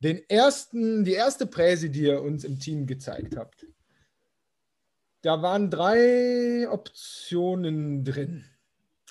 den 0.00 0.28
ersten, 0.28 1.04
die 1.04 1.14
erste 1.14 1.46
Präse, 1.46 1.88
die 1.88 2.02
ihr 2.02 2.20
uns 2.20 2.44
im 2.44 2.58
Team 2.58 2.86
gezeigt 2.86 3.34
habt. 3.34 3.66
Da 5.22 5.40
waren 5.40 5.70
drei 5.70 6.68
Optionen 6.68 8.04
drin. 8.04 8.44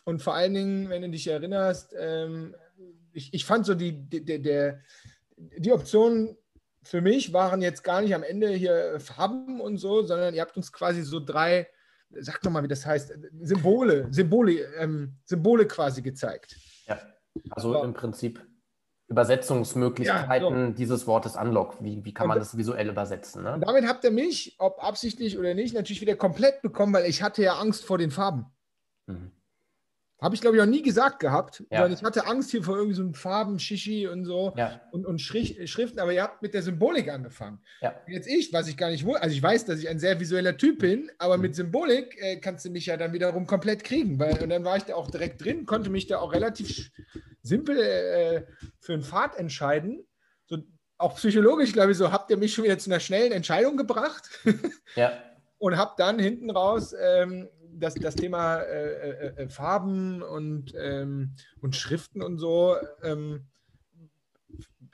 Und 0.06 0.22
vor 0.22 0.36
allen 0.36 0.54
Dingen, 0.54 0.90
wenn 0.90 1.02
du 1.02 1.10
dich 1.10 1.26
erinnerst, 1.26 1.96
ähm, 1.98 2.56
ich, 3.12 3.34
ich 3.34 3.44
fand 3.44 3.66
so 3.66 3.74
die, 3.74 3.94
die, 3.94 4.40
der, 4.44 4.80
die 5.38 5.72
Optionen 5.72 6.38
für 6.84 7.02
mich 7.02 7.34
waren 7.34 7.64
jetzt 7.64 7.84
gar 7.84 8.02
nicht 8.02 8.14
am 8.14 8.24
Ende 8.24 8.50
hier 8.50 9.00
Farben 9.00 9.60
und 9.60 9.78
so, 9.78 10.04
sondern 10.04 10.36
ihr 10.36 10.42
habt 10.42 10.56
uns 10.56 10.72
quasi 10.72 11.02
so 11.02 11.20
drei 11.20 11.68
sag 12.20 12.42
doch 12.42 12.52
mal, 12.52 12.64
wie 12.64 12.68
das 12.68 12.86
heißt, 12.86 13.14
Symbole, 13.42 14.08
Symbole, 14.12 14.66
ähm, 14.78 15.16
Symbole 15.26 15.68
quasi 15.68 16.02
gezeigt. 16.02 16.56
Ja, 16.88 17.00
also 17.52 17.74
so. 17.74 17.84
im 17.84 17.94
Prinzip 17.94 18.46
Übersetzungsmöglichkeiten 19.08 20.58
ja, 20.58 20.68
so. 20.68 20.74
dieses 20.74 21.06
Wortes 21.06 21.36
Unlock. 21.36 21.84
Wie, 21.84 22.04
wie 22.06 22.14
kann 22.14 22.28
man 22.28 22.40
das 22.40 22.56
visuell 22.58 22.90
übersetzen? 22.90 23.44
Ne? 23.44 23.60
damit 23.60 23.86
habt 23.86 24.04
ihr 24.06 24.12
mich, 24.12 24.56
ob 24.58 24.82
absichtlich 24.82 25.38
oder 25.38 25.54
nicht, 25.54 25.76
natürlich 25.76 26.02
wieder 26.02 26.16
komplett 26.16 26.62
bekommen, 26.62 26.94
weil 26.94 27.06
ich 27.06 27.22
hatte 27.22 27.44
ja 27.44 27.56
Angst 27.56 27.84
vor 27.84 27.98
den 27.98 28.10
Farben. 28.10 28.46
Mhm. 29.08 29.32
Habe 30.22 30.36
ich, 30.36 30.42
glaube 30.42 30.56
ich, 30.56 30.62
auch 30.62 30.68
nie 30.68 30.84
gesagt 30.84 31.20
gehabt. 31.20 31.64
Ja. 31.72 31.88
ich 31.88 32.04
hatte 32.04 32.28
Angst 32.28 32.52
hier 32.52 32.64
vor 32.64 32.78
irgendwie 32.78 32.96
so 32.96 33.12
Farben, 33.14 33.58
Shishi 33.58 34.08
und 34.08 34.24
so 34.24 34.54
ja. 34.56 34.80
und, 34.92 35.08
und 35.08 35.20
Schriften, 35.20 36.00
aber 36.00 36.14
ihr 36.14 36.22
habt 36.22 36.44
mit 36.44 36.54
der 36.54 36.62
Symbolik 36.62 37.10
angefangen. 37.10 37.60
Ja. 37.82 37.96
Jetzt 38.08 38.28
ich, 38.28 38.54
was 38.54 38.68
ich 38.68 38.78
gar 38.78 38.92
nicht 38.92 39.04
wusste, 39.04 39.24
also 39.24 39.36
ich 39.36 39.42
weiß, 39.42 39.66
dass 39.66 39.80
ich 39.80 39.90
ein 39.90 39.98
sehr 39.98 40.20
visueller 40.20 40.56
Typ 40.58 40.78
bin, 40.80 41.10
aber 41.18 41.38
mhm. 41.38 41.42
mit 41.42 41.56
Symbolik 41.56 42.22
äh, 42.22 42.38
kannst 42.38 42.66
du 42.66 42.70
mich 42.70 42.86
ja 42.86 42.98
dann 42.98 43.14
wiederum 43.14 43.48
komplett 43.48 43.84
kriegen. 43.84 44.20
Weil, 44.20 44.42
und 44.44 44.50
dann 44.50 44.64
war 44.64 44.78
ich 44.78 44.84
da 44.84 44.94
auch 44.94 45.10
direkt 45.10 45.44
drin, 45.44 45.66
konnte 45.66 45.90
mich 45.90 46.06
da 46.06 46.20
auch 46.20 46.34
relativ 46.34 46.92
simpel 47.42 47.80
äh, 47.80 48.46
für 48.80 48.94
einen 48.94 49.04
Pfad 49.04 49.36
entscheiden. 49.38 50.06
So, 50.46 50.60
auch 51.00 51.16
psychologisch, 51.16 51.74
glaube 51.74 51.94
ich, 51.94 51.98
so 51.98 52.12
habt 52.12 52.30
ihr 52.30 52.38
mich 52.38 52.54
schon 52.54 52.64
wieder 52.64 52.78
zu 52.78 52.92
einer 52.92 53.00
schnellen 53.00 53.32
Entscheidung 53.32 53.76
gebracht. 53.76 54.30
ja. 54.96 55.14
Und 55.58 55.78
habt 55.78 56.00
dann 56.00 56.18
hinten 56.18 56.50
raus 56.50 56.96
ähm, 57.00 57.48
das, 57.74 57.96
das 57.96 58.16
Thema 58.16 58.60
äh, 58.62 58.92
äh, 58.92 59.44
äh, 59.44 59.50
Farben 59.50 60.22
und, 60.22 60.74
ähm, 60.78 61.36
und 61.62 61.76
Schriften 61.76 62.22
und 62.22 62.38
so, 62.38 62.76
ähm, 63.04 63.48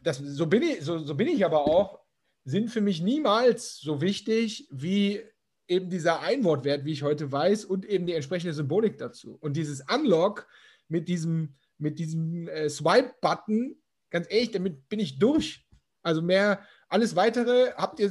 das, 0.03 0.17
so, 0.17 0.47
bin 0.47 0.61
ich, 0.61 0.81
so, 0.81 0.99
so 0.99 1.15
bin 1.15 1.27
ich 1.27 1.43
aber 1.45 1.67
auch, 1.67 1.99
sind 2.43 2.69
für 2.69 2.81
mich 2.81 3.01
niemals 3.01 3.77
so 3.79 4.01
wichtig 4.01 4.67
wie 4.71 5.21
eben 5.67 5.89
dieser 5.89 6.21
Einwortwert, 6.21 6.85
wie 6.85 6.93
ich 6.93 7.03
heute 7.03 7.31
weiß, 7.31 7.65
und 7.65 7.85
eben 7.85 8.05
die 8.05 8.13
entsprechende 8.13 8.53
Symbolik 8.53 8.97
dazu. 8.97 9.37
Und 9.41 9.57
dieses 9.57 9.83
Unlock 9.93 10.47
mit 10.87 11.09
diesem, 11.09 11.55
mit 11.77 11.99
diesem 11.99 12.47
äh, 12.47 12.69
Swipe-Button, 12.69 13.75
ganz 14.09 14.27
ehrlich, 14.29 14.51
damit 14.51 14.87
bin 14.87 14.99
ich 14.99 15.19
durch. 15.19 15.67
Also 16.03 16.21
mehr, 16.21 16.61
alles 16.87 17.17
weitere 17.17 17.73
habt 17.73 17.99
ihr 17.99 18.09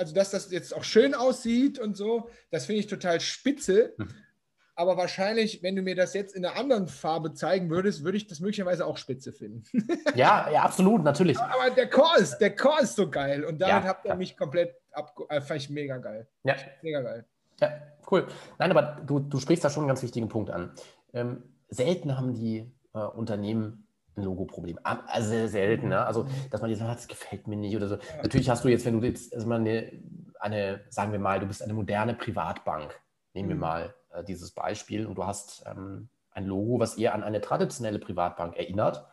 also 0.00 0.14
dass 0.14 0.30
das 0.30 0.50
jetzt 0.50 0.74
auch 0.74 0.82
schön 0.82 1.14
aussieht 1.14 1.78
und 1.78 1.94
so, 1.94 2.30
das 2.50 2.64
finde 2.64 2.80
ich 2.80 2.86
total 2.86 3.20
spitze. 3.20 3.92
Mhm. 3.98 4.08
Aber 4.74 4.96
wahrscheinlich, 4.96 5.62
wenn 5.62 5.76
du 5.76 5.82
mir 5.82 5.94
das 5.94 6.14
jetzt 6.14 6.34
in 6.34 6.42
einer 6.42 6.56
anderen 6.56 6.88
Farbe 6.88 7.34
zeigen 7.34 7.68
würdest, 7.68 8.02
würde 8.02 8.16
ich 8.16 8.26
das 8.26 8.40
möglicherweise 8.40 8.86
auch 8.86 8.96
spitze 8.96 9.30
finden. 9.30 9.62
ja, 10.14 10.48
ja, 10.50 10.62
absolut, 10.62 11.04
natürlich. 11.04 11.38
Aber 11.38 11.68
der 11.68 11.90
Core 11.90 12.18
ist, 12.18 12.38
der 12.38 12.56
Core 12.56 12.80
ist 12.80 12.96
so 12.96 13.10
geil. 13.10 13.44
Und 13.44 13.60
damit 13.60 13.84
ja, 13.84 13.88
habt 13.90 14.06
ihr 14.06 14.12
ja. 14.12 14.14
mich 14.14 14.38
komplett 14.38 14.74
ab, 14.92 15.14
äh, 15.28 15.42
fand 15.42 15.60
ich 15.60 15.68
mega 15.68 15.98
geil. 15.98 16.26
Ja. 16.44 16.56
Mega 16.80 17.02
geil. 17.02 17.26
Ja, 17.60 17.72
cool. 18.10 18.26
Nein, 18.58 18.70
aber 18.70 19.02
du, 19.04 19.18
du 19.18 19.38
sprichst 19.38 19.62
da 19.62 19.68
schon 19.68 19.82
einen 19.82 19.88
ganz 19.88 20.02
wichtigen 20.02 20.30
Punkt 20.30 20.48
an. 20.48 20.72
Ähm, 21.12 21.42
selten 21.68 22.16
haben 22.16 22.32
die 22.32 22.72
äh, 22.94 23.00
Unternehmen 23.00 23.86
Logo-Problem. 24.22 24.78
Also 24.82 25.28
sehr 25.28 25.48
selten, 25.48 25.88
ne? 25.88 26.04
Also, 26.04 26.26
dass 26.50 26.60
man 26.60 26.70
jetzt 26.70 26.80
sagt, 26.80 26.98
das 26.98 27.08
gefällt 27.08 27.46
mir 27.46 27.56
nicht 27.56 27.76
oder 27.76 27.88
so. 27.88 27.98
Natürlich 28.22 28.48
hast 28.50 28.64
du 28.64 28.68
jetzt, 28.68 28.84
wenn 28.84 29.00
du 29.00 29.06
jetzt 29.06 29.34
also 29.34 29.50
eine, 29.50 29.92
eine, 30.38 30.80
sagen 30.88 31.12
wir 31.12 31.18
mal, 31.18 31.40
du 31.40 31.46
bist 31.46 31.62
eine 31.62 31.72
moderne 31.72 32.14
Privatbank, 32.14 32.98
nehmen 33.34 33.48
wir 33.48 33.56
mhm. 33.56 33.60
mal 33.60 33.94
äh, 34.12 34.24
dieses 34.24 34.52
Beispiel, 34.52 35.06
und 35.06 35.16
du 35.16 35.24
hast 35.24 35.64
ähm, 35.66 36.08
ein 36.32 36.46
Logo, 36.46 36.78
was 36.78 36.96
eher 36.96 37.14
an 37.14 37.22
eine 37.22 37.40
traditionelle 37.40 37.98
Privatbank 37.98 38.56
erinnert, 38.56 39.06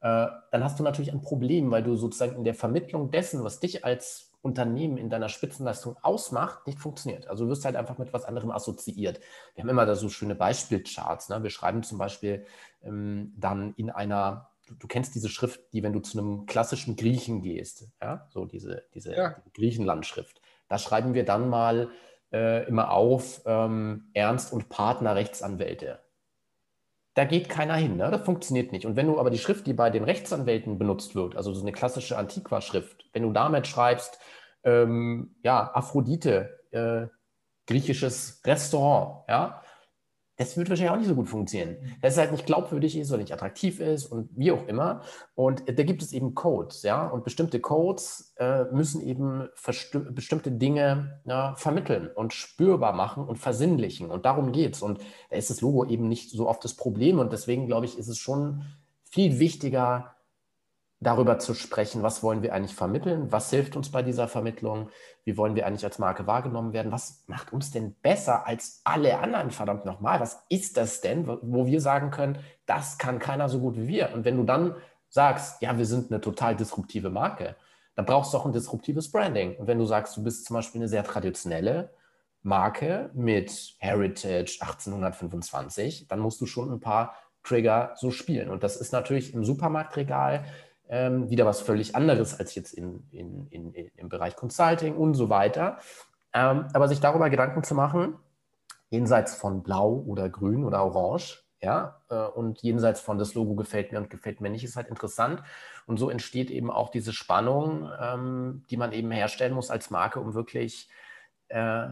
äh, 0.00 0.26
dann 0.50 0.64
hast 0.64 0.78
du 0.78 0.82
natürlich 0.82 1.12
ein 1.12 1.22
Problem, 1.22 1.70
weil 1.70 1.82
du 1.82 1.96
sozusagen 1.96 2.36
in 2.36 2.44
der 2.44 2.54
Vermittlung 2.54 3.10
dessen, 3.10 3.44
was 3.44 3.60
dich 3.60 3.84
als 3.84 4.27
Unternehmen 4.48 4.96
in 4.96 5.10
deiner 5.10 5.28
Spitzenleistung 5.28 5.96
ausmacht, 6.02 6.66
nicht 6.66 6.78
funktioniert. 6.78 7.28
Also 7.28 7.44
du 7.44 7.50
wirst 7.50 7.64
halt 7.64 7.76
einfach 7.76 7.98
mit 7.98 8.12
was 8.12 8.24
anderem 8.24 8.50
assoziiert. 8.50 9.20
Wir 9.54 9.62
haben 9.62 9.68
immer 9.68 9.86
da 9.86 9.94
so 9.94 10.08
schöne 10.08 10.34
Beispielcharts. 10.34 11.28
Ne? 11.28 11.42
Wir 11.42 11.50
schreiben 11.50 11.82
zum 11.82 11.98
Beispiel 11.98 12.46
ähm, 12.82 13.32
dann 13.36 13.74
in 13.76 13.90
einer, 13.90 14.50
du, 14.66 14.74
du, 14.74 14.86
kennst 14.86 15.14
diese 15.14 15.28
Schrift, 15.28 15.60
die, 15.72 15.82
wenn 15.82 15.92
du 15.92 16.00
zu 16.00 16.18
einem 16.18 16.46
klassischen 16.46 16.96
Griechen 16.96 17.42
gehst, 17.42 17.88
ja, 18.00 18.26
so 18.30 18.46
diese, 18.46 18.84
diese 18.94 19.14
ja. 19.14 19.36
Griechenlandschrift, 19.54 20.40
da 20.68 20.78
schreiben 20.78 21.14
wir 21.14 21.24
dann 21.24 21.48
mal 21.48 21.90
äh, 22.32 22.66
immer 22.66 22.90
auf 22.90 23.42
ähm, 23.46 24.10
Ernst 24.14 24.52
und 24.52 24.68
Partner 24.68 25.14
Rechtsanwälte 25.14 26.00
da 27.18 27.24
geht 27.24 27.48
keiner 27.48 27.74
hin, 27.74 27.96
ne? 27.96 28.12
das 28.12 28.24
funktioniert 28.24 28.70
nicht. 28.70 28.86
Und 28.86 28.94
wenn 28.94 29.08
du 29.08 29.18
aber 29.18 29.30
die 29.30 29.38
Schrift, 29.38 29.66
die 29.66 29.72
bei 29.72 29.90
den 29.90 30.04
Rechtsanwälten 30.04 30.78
benutzt 30.78 31.16
wird, 31.16 31.34
also 31.34 31.52
so 31.52 31.62
eine 31.62 31.72
klassische 31.72 32.16
Antiqua-Schrift, 32.16 33.06
wenn 33.12 33.24
du 33.24 33.32
damit 33.32 33.66
schreibst, 33.66 34.20
ähm, 34.64 35.34
ja, 35.42 35.70
Aphrodite, 35.74 36.60
äh, 36.70 37.06
griechisches 37.66 38.40
Restaurant, 38.44 39.24
ja, 39.28 39.62
das 40.38 40.56
wird 40.56 40.70
wahrscheinlich 40.70 40.92
auch 40.92 40.96
nicht 40.96 41.08
so 41.08 41.16
gut 41.16 41.28
funktionieren. 41.28 41.78
Mhm. 41.80 41.92
Das 42.00 42.12
ist 42.12 42.18
halt 42.18 42.30
nicht 42.30 42.46
glaubwürdig 42.46 42.96
ist 42.96 43.10
oder 43.10 43.18
nicht 43.18 43.32
attraktiv 43.32 43.80
ist 43.80 44.06
und 44.06 44.30
wie 44.36 44.52
auch 44.52 44.66
immer. 44.68 45.02
Und 45.34 45.64
da 45.66 45.82
gibt 45.82 46.00
es 46.00 46.12
eben 46.12 46.34
Codes, 46.34 46.82
ja. 46.84 47.08
Und 47.08 47.24
bestimmte 47.24 47.58
Codes 47.60 48.34
äh, 48.36 48.64
müssen 48.72 49.00
eben 49.02 49.48
bestimmte 50.14 50.52
Dinge 50.52 51.20
ja, 51.24 51.56
vermitteln 51.56 52.08
und 52.14 52.32
spürbar 52.32 52.92
machen 52.92 53.24
und 53.24 53.36
versinnlichen. 53.36 54.10
Und 54.10 54.26
darum 54.26 54.52
geht 54.52 54.76
es. 54.76 54.82
Und 54.82 55.00
da 55.28 55.36
ist 55.36 55.50
das 55.50 55.60
Logo 55.60 55.84
eben 55.84 56.08
nicht 56.08 56.30
so 56.30 56.48
oft 56.48 56.64
das 56.64 56.74
Problem. 56.74 57.18
Und 57.18 57.32
deswegen, 57.32 57.66
glaube 57.66 57.86
ich, 57.86 57.98
ist 57.98 58.08
es 58.08 58.18
schon 58.18 58.62
viel 59.10 59.40
wichtiger, 59.40 60.14
darüber 61.00 61.38
zu 61.38 61.54
sprechen, 61.54 62.02
was 62.02 62.22
wollen 62.22 62.42
wir 62.42 62.52
eigentlich 62.54 62.74
vermitteln, 62.74 63.30
was 63.30 63.50
hilft 63.50 63.76
uns 63.76 63.90
bei 63.90 64.02
dieser 64.02 64.26
Vermittlung, 64.26 64.90
wie 65.24 65.36
wollen 65.36 65.54
wir 65.54 65.66
eigentlich 65.66 65.84
als 65.84 65.98
Marke 65.98 66.26
wahrgenommen 66.26 66.72
werden, 66.72 66.90
was 66.90 67.22
macht 67.26 67.52
uns 67.52 67.70
denn 67.70 67.94
besser 68.02 68.46
als 68.46 68.80
alle 68.84 69.18
anderen, 69.18 69.50
verdammt 69.50 69.84
nochmal, 69.84 70.18
was 70.18 70.44
ist 70.48 70.76
das 70.76 71.00
denn, 71.00 71.26
wo 71.26 71.66
wir 71.66 71.80
sagen 71.80 72.10
können, 72.10 72.38
das 72.66 72.98
kann 72.98 73.20
keiner 73.20 73.48
so 73.48 73.60
gut 73.60 73.76
wie 73.76 73.86
wir. 73.86 74.12
Und 74.12 74.24
wenn 74.24 74.36
du 74.36 74.42
dann 74.42 74.74
sagst, 75.08 75.62
ja, 75.62 75.78
wir 75.78 75.86
sind 75.86 76.10
eine 76.10 76.20
total 76.20 76.56
disruptive 76.56 77.10
Marke, 77.10 77.54
dann 77.94 78.04
brauchst 78.04 78.32
du 78.32 78.38
auch 78.38 78.46
ein 78.46 78.52
disruptives 78.52 79.10
Branding. 79.10 79.56
Und 79.56 79.66
wenn 79.66 79.78
du 79.78 79.84
sagst, 79.84 80.16
du 80.16 80.22
bist 80.22 80.46
zum 80.46 80.54
Beispiel 80.54 80.80
eine 80.80 80.88
sehr 80.88 81.04
traditionelle 81.04 81.90
Marke 82.42 83.10
mit 83.14 83.74
Heritage 83.78 84.58
1825, 84.60 86.08
dann 86.08 86.20
musst 86.20 86.40
du 86.40 86.46
schon 86.46 86.72
ein 86.72 86.80
paar 86.80 87.14
Trigger 87.42 87.92
so 87.96 88.10
spielen. 88.10 88.50
Und 88.50 88.62
das 88.62 88.76
ist 88.76 88.92
natürlich 88.92 89.34
im 89.34 89.44
Supermarktregal 89.44 90.44
ähm, 90.88 91.30
wieder 91.30 91.46
was 91.46 91.60
völlig 91.60 91.94
anderes 91.94 92.38
als 92.38 92.54
jetzt 92.54 92.72
in, 92.72 93.06
in, 93.10 93.46
in, 93.48 93.72
im 93.72 94.08
Bereich 94.08 94.36
Consulting 94.36 94.96
und 94.96 95.14
so 95.14 95.28
weiter. 95.28 95.78
Ähm, 96.32 96.66
aber 96.72 96.88
sich 96.88 97.00
darüber 97.00 97.30
Gedanken 97.30 97.62
zu 97.62 97.74
machen, 97.74 98.16
jenseits 98.90 99.34
von 99.34 99.62
Blau 99.62 100.02
oder 100.06 100.28
Grün 100.28 100.64
oder 100.64 100.84
Orange, 100.84 101.44
ja, 101.60 102.00
äh, 102.08 102.14
und 102.14 102.62
jenseits 102.62 103.00
von 103.00 103.18
das 103.18 103.34
Logo 103.34 103.54
gefällt 103.54 103.92
mir 103.92 103.98
und 103.98 104.10
gefällt 104.10 104.40
mir 104.40 104.50
nicht, 104.50 104.64
ist 104.64 104.76
halt 104.76 104.88
interessant. 104.88 105.42
Und 105.86 105.98
so 105.98 106.08
entsteht 106.08 106.50
eben 106.50 106.70
auch 106.70 106.90
diese 106.90 107.12
Spannung, 107.12 107.90
ähm, 108.00 108.64
die 108.70 108.76
man 108.76 108.92
eben 108.92 109.10
herstellen 109.10 109.54
muss 109.54 109.70
als 109.70 109.90
Marke, 109.90 110.20
um 110.20 110.34
wirklich 110.34 110.88
äh, 111.48 111.88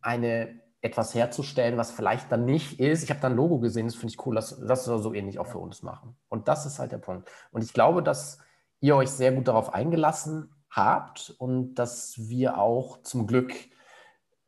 eine 0.00 0.61
etwas 0.82 1.14
herzustellen, 1.14 1.78
was 1.78 1.92
vielleicht 1.92 2.30
dann 2.30 2.44
nicht 2.44 2.78
ist. 2.80 3.04
Ich 3.04 3.10
habe 3.10 3.20
da 3.20 3.28
ein 3.28 3.36
Logo 3.36 3.58
gesehen, 3.60 3.86
das 3.86 3.94
finde 3.94 4.14
ich 4.14 4.26
cool, 4.26 4.34
das, 4.34 4.60
das 4.60 4.84
soll 4.84 5.00
so 5.00 5.14
ähnlich 5.14 5.38
auch 5.38 5.46
für 5.46 5.58
uns 5.58 5.82
machen. 5.82 6.16
Und 6.28 6.48
das 6.48 6.66
ist 6.66 6.78
halt 6.78 6.92
der 6.92 6.98
Punkt. 6.98 7.30
Und 7.52 7.62
ich 7.62 7.72
glaube, 7.72 8.02
dass 8.02 8.38
ihr 8.80 8.96
euch 8.96 9.10
sehr 9.10 9.32
gut 9.32 9.48
darauf 9.48 9.72
eingelassen 9.72 10.50
habt 10.68 11.34
und 11.38 11.76
dass 11.76 12.14
wir 12.28 12.58
auch 12.58 13.02
zum 13.02 13.26
Glück 13.26 13.54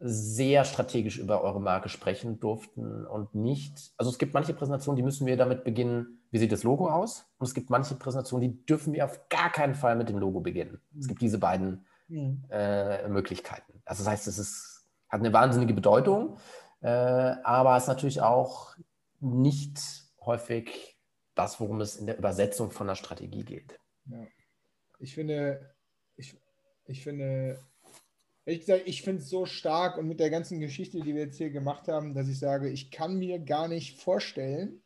sehr 0.00 0.64
strategisch 0.64 1.18
über 1.18 1.42
eure 1.42 1.60
Marke 1.60 1.88
sprechen 1.88 2.40
durften 2.40 3.06
und 3.06 3.34
nicht, 3.34 3.92
also 3.96 4.10
es 4.10 4.18
gibt 4.18 4.34
manche 4.34 4.52
Präsentationen, 4.52 4.96
die 4.96 5.02
müssen 5.02 5.26
wir 5.26 5.36
damit 5.36 5.64
beginnen, 5.64 6.20
wie 6.30 6.38
sieht 6.38 6.50
das 6.50 6.64
Logo 6.64 6.90
aus? 6.90 7.26
Und 7.38 7.46
es 7.46 7.54
gibt 7.54 7.70
manche 7.70 7.94
Präsentationen, 7.94 8.50
die 8.50 8.66
dürfen 8.66 8.92
wir 8.92 9.04
auf 9.04 9.28
gar 9.28 9.50
keinen 9.50 9.74
Fall 9.74 9.94
mit 9.94 10.08
dem 10.08 10.18
Logo 10.18 10.40
beginnen. 10.40 10.80
Es 10.98 11.06
gibt 11.06 11.22
diese 11.22 11.38
beiden 11.38 11.86
mhm. 12.08 12.42
äh, 12.50 13.08
Möglichkeiten. 13.08 13.80
Also 13.84 14.02
das 14.02 14.12
heißt, 14.12 14.26
es 14.26 14.38
ist, 14.38 14.73
hat 15.08 15.20
eine 15.20 15.32
wahnsinnige 15.32 15.74
Bedeutung, 15.74 16.38
äh, 16.80 16.88
aber 16.88 17.76
ist 17.76 17.88
natürlich 17.88 18.20
auch 18.20 18.76
nicht 19.20 19.78
häufig 20.20 20.96
das, 21.34 21.60
worum 21.60 21.80
es 21.80 21.96
in 21.96 22.06
der 22.06 22.18
Übersetzung 22.18 22.70
von 22.70 22.86
der 22.86 22.94
Strategie 22.94 23.44
geht. 23.44 23.78
Ja. 24.06 24.26
Ich 25.00 25.14
finde, 25.14 25.74
ich, 26.16 26.36
ich 26.86 27.02
finde, 27.02 27.58
Ehrlich 28.46 28.60
gesagt, 28.60 28.82
ich 28.86 29.02
finde 29.02 29.22
es 29.22 29.30
so 29.30 29.46
stark 29.46 29.96
und 29.96 30.06
mit 30.06 30.20
der 30.20 30.28
ganzen 30.28 30.60
Geschichte, 30.60 31.00
die 31.00 31.14
wir 31.14 31.22
jetzt 31.22 31.38
hier 31.38 31.50
gemacht 31.50 31.88
haben, 31.88 32.12
dass 32.12 32.28
ich 32.28 32.38
sage, 32.38 32.68
ich 32.68 32.90
kann 32.90 33.18
mir 33.18 33.38
gar 33.38 33.68
nicht 33.68 33.98
vorstellen, 33.98 34.82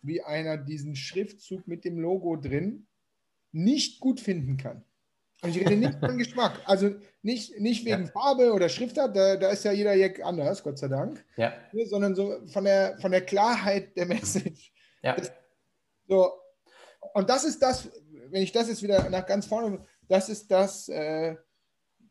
wie 0.00 0.22
einer 0.22 0.56
diesen 0.56 0.94
Schriftzug 0.94 1.66
mit 1.66 1.84
dem 1.84 1.98
Logo 1.98 2.36
drin 2.36 2.86
nicht 3.50 3.98
gut 3.98 4.20
finden 4.20 4.58
kann. 4.58 4.84
Und 5.42 5.50
ich 5.50 5.60
rede 5.60 5.76
nicht 5.76 6.00
von 6.00 6.18
Geschmack. 6.18 6.60
Also 6.64 6.96
nicht, 7.22 7.58
nicht 7.60 7.84
wegen 7.84 8.06
ja. 8.06 8.10
Farbe 8.10 8.52
oder 8.52 8.68
Schriftart, 8.68 9.16
da, 9.16 9.36
da 9.36 9.50
ist 9.50 9.64
ja 9.64 9.72
jeder 9.72 9.94
Jack 9.94 10.24
anders, 10.24 10.62
Gott 10.62 10.78
sei 10.78 10.88
Dank. 10.88 11.24
Ja. 11.36 11.52
Sondern 11.86 12.14
so 12.14 12.40
von 12.48 12.64
der, 12.64 12.98
von 12.98 13.12
der 13.12 13.20
Klarheit 13.20 13.96
der 13.96 14.06
Message. 14.06 14.72
Ja. 15.02 15.14
Das, 15.14 15.32
so, 16.08 16.32
und 17.14 17.30
das 17.30 17.44
ist 17.44 17.62
das, 17.62 17.88
wenn 18.30 18.42
ich 18.42 18.52
das 18.52 18.68
jetzt 18.68 18.82
wieder 18.82 19.08
nach 19.10 19.26
ganz 19.26 19.46
vorne, 19.46 19.84
das 20.08 20.28
ist 20.28 20.50
das, 20.50 20.88
äh, 20.88 21.36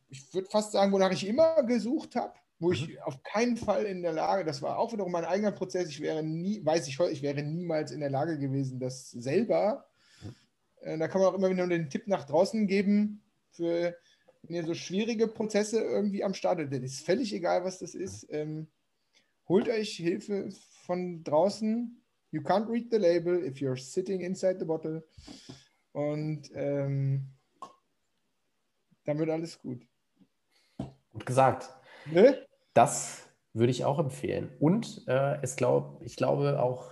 ich 0.10 0.34
würde 0.34 0.50
fast 0.50 0.72
sagen, 0.72 0.92
wonach 0.92 1.12
ich 1.12 1.28
immer 1.28 1.64
gesucht 1.64 2.16
habe, 2.16 2.34
wo 2.60 2.72
ich 2.72 2.88
mhm. 2.88 2.98
auf 3.04 3.24
keinen 3.24 3.58
Fall 3.58 3.86
in 3.86 4.02
der 4.02 4.14
Lage, 4.14 4.46
das 4.46 4.62
war 4.62 4.78
auch 4.80 4.94
wiederum 4.94 5.12
mein 5.12 5.26
eigener 5.26 5.52
Prozess, 5.52 5.90
ich 5.90 6.02
wäre 6.02 6.24
nie, 6.24 6.66
weiß 6.66 6.88
ich 6.88 6.98
heute, 7.00 7.12
ich 7.12 7.22
wäre 7.22 7.44
niemals 7.44 7.92
in 7.92 8.00
der 8.00 8.10
Lage 8.10 8.40
gewesen, 8.40 8.80
das 8.80 9.12
selber. 9.12 9.86
Äh, 10.88 10.98
da 10.98 11.08
kann 11.08 11.22
man 11.22 11.30
auch 11.30 11.38
immer 11.38 11.50
wieder 11.50 11.68
den 11.68 11.90
Tipp 11.90 12.08
nach 12.08 12.24
draußen 12.24 12.66
geben, 12.66 13.22
für 13.52 13.96
wenn 14.44 14.56
ihr 14.56 14.64
so 14.64 14.74
schwierige 14.74 15.28
Prozesse 15.28 15.82
irgendwie 15.82 16.24
am 16.24 16.34
Start 16.34 16.60
habt, 16.60 16.72
ist 16.72 17.06
völlig 17.06 17.34
egal, 17.34 17.66
was 17.66 17.80
das 17.80 17.94
ist. 17.94 18.26
Ähm, 18.30 18.68
holt 19.50 19.68
euch 19.68 19.98
Hilfe 19.98 20.50
von 20.86 21.24
draußen. 21.24 22.02
You 22.32 22.42
can't 22.42 22.70
read 22.70 22.88
the 22.92 22.98
label 22.98 23.44
if 23.44 23.58
you're 23.58 23.78
sitting 23.78 24.22
inside 24.22 24.60
the 24.60 24.66
bottle. 24.66 25.04
Und 25.92 26.50
ähm, 26.54 27.28
dann 29.04 29.20
wird 29.20 29.30
alles 29.30 29.60
gut. 29.60 29.86
Gut 31.12 31.26
gesagt. 31.26 31.70
Ne? 32.06 32.46
Das 32.74 33.28
würde 33.54 33.72
ich 33.72 33.84
auch 33.84 34.00
empfehlen. 34.00 34.56
Und 34.60 35.04
äh, 35.08 35.42
es 35.42 35.56
glaub, 35.56 36.02
ich 36.04 36.16
glaube 36.16 36.62
auch 36.62 36.92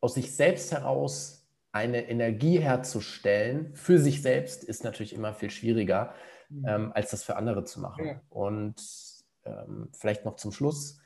aus 0.00 0.14
sich 0.14 0.34
selbst 0.34 0.72
heraus 0.72 1.35
eine 1.76 2.08
Energie 2.08 2.58
herzustellen 2.58 3.74
für 3.74 3.98
sich 3.98 4.22
selbst 4.22 4.64
ist 4.64 4.84
natürlich 4.84 5.14
immer 5.14 5.34
viel 5.34 5.50
schwieriger, 5.50 6.14
mhm. 6.48 6.66
ähm, 6.66 6.92
als 6.94 7.10
das 7.10 7.22
für 7.22 7.36
andere 7.36 7.64
zu 7.64 7.80
machen. 7.80 8.06
Ja. 8.06 8.20
Und 8.30 8.76
ähm, 9.44 9.88
vielleicht 9.92 10.24
noch 10.24 10.36
zum 10.36 10.52
Schluss. 10.52 10.98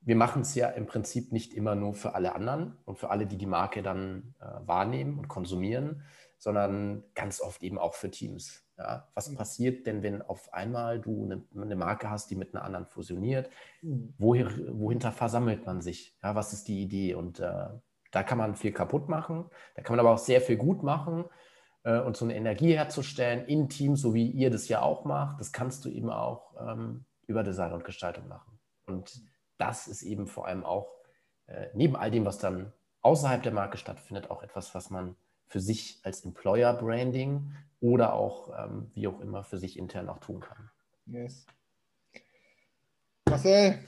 Wir 0.00 0.16
machen 0.16 0.42
es 0.42 0.54
ja 0.54 0.68
im 0.68 0.86
Prinzip 0.86 1.32
nicht 1.32 1.54
immer 1.54 1.74
nur 1.74 1.94
für 1.94 2.14
alle 2.14 2.34
anderen 2.34 2.76
und 2.84 2.98
für 2.98 3.10
alle, 3.10 3.26
die 3.26 3.38
die 3.38 3.46
Marke 3.46 3.82
dann 3.82 4.34
äh, 4.40 4.44
wahrnehmen 4.66 5.18
und 5.18 5.28
konsumieren, 5.28 6.02
sondern 6.38 7.04
ganz 7.14 7.40
oft 7.40 7.62
eben 7.62 7.78
auch 7.78 7.94
für 7.94 8.10
Teams. 8.10 8.64
Ja, 8.76 9.08
was 9.14 9.30
mhm. 9.30 9.36
passiert 9.36 9.86
denn, 9.86 10.02
wenn 10.02 10.22
auf 10.22 10.52
einmal 10.52 11.00
du 11.00 11.24
eine, 11.24 11.44
eine, 11.54 11.76
Marke 11.76 12.10
hast, 12.10 12.30
die 12.30 12.34
mit 12.34 12.52
einer 12.52 12.64
anderen 12.64 12.86
fusioniert? 12.86 13.48
Mhm. 13.80 14.14
Wohin, 14.18 14.80
wohinter 14.80 15.12
versammelt 15.12 15.64
man 15.66 15.80
sich? 15.80 16.16
Ja, 16.22 16.34
was 16.34 16.52
ist 16.52 16.66
die 16.66 16.82
Idee? 16.82 17.14
Und 17.14 17.38
äh, 17.38 17.68
da 18.12 18.22
kann 18.22 18.38
man 18.38 18.54
viel 18.54 18.72
kaputt 18.72 19.08
machen, 19.08 19.50
da 19.74 19.82
kann 19.82 19.96
man 19.96 20.06
aber 20.06 20.14
auch 20.14 20.18
sehr 20.18 20.40
viel 20.40 20.56
gut 20.56 20.82
machen. 20.84 21.24
Äh, 21.84 22.00
und 22.00 22.16
so 22.16 22.24
eine 22.24 22.36
Energie 22.36 22.74
herzustellen 22.74 23.46
in 23.46 23.68
Teams, 23.68 24.00
so 24.00 24.14
wie 24.14 24.30
ihr 24.30 24.50
das 24.50 24.68
ja 24.68 24.82
auch 24.82 25.04
macht, 25.04 25.40
das 25.40 25.52
kannst 25.52 25.84
du 25.84 25.88
eben 25.88 26.10
auch 26.10 26.54
ähm, 26.60 27.04
über 27.26 27.42
Design 27.42 27.72
und 27.72 27.84
Gestaltung 27.84 28.28
machen. 28.28 28.58
Und 28.86 29.20
das 29.58 29.88
ist 29.88 30.02
eben 30.02 30.26
vor 30.26 30.46
allem 30.46 30.64
auch 30.64 30.92
äh, 31.46 31.68
neben 31.74 31.96
all 31.96 32.10
dem, 32.10 32.24
was 32.24 32.38
dann 32.38 32.72
außerhalb 33.00 33.42
der 33.42 33.52
Marke 33.52 33.78
stattfindet, 33.78 34.30
auch 34.30 34.42
etwas, 34.42 34.74
was 34.74 34.90
man 34.90 35.16
für 35.46 35.60
sich 35.60 36.00
als 36.04 36.24
Employer 36.24 36.72
Branding 36.74 37.52
oder 37.80 38.14
auch 38.14 38.50
ähm, 38.58 38.90
wie 38.94 39.08
auch 39.08 39.20
immer 39.20 39.44
für 39.44 39.58
sich 39.58 39.78
intern 39.78 40.08
auch 40.08 40.18
tun 40.18 40.40
kann. 40.40 40.70
Yes. 41.06 41.46
Marcel, 43.28 43.78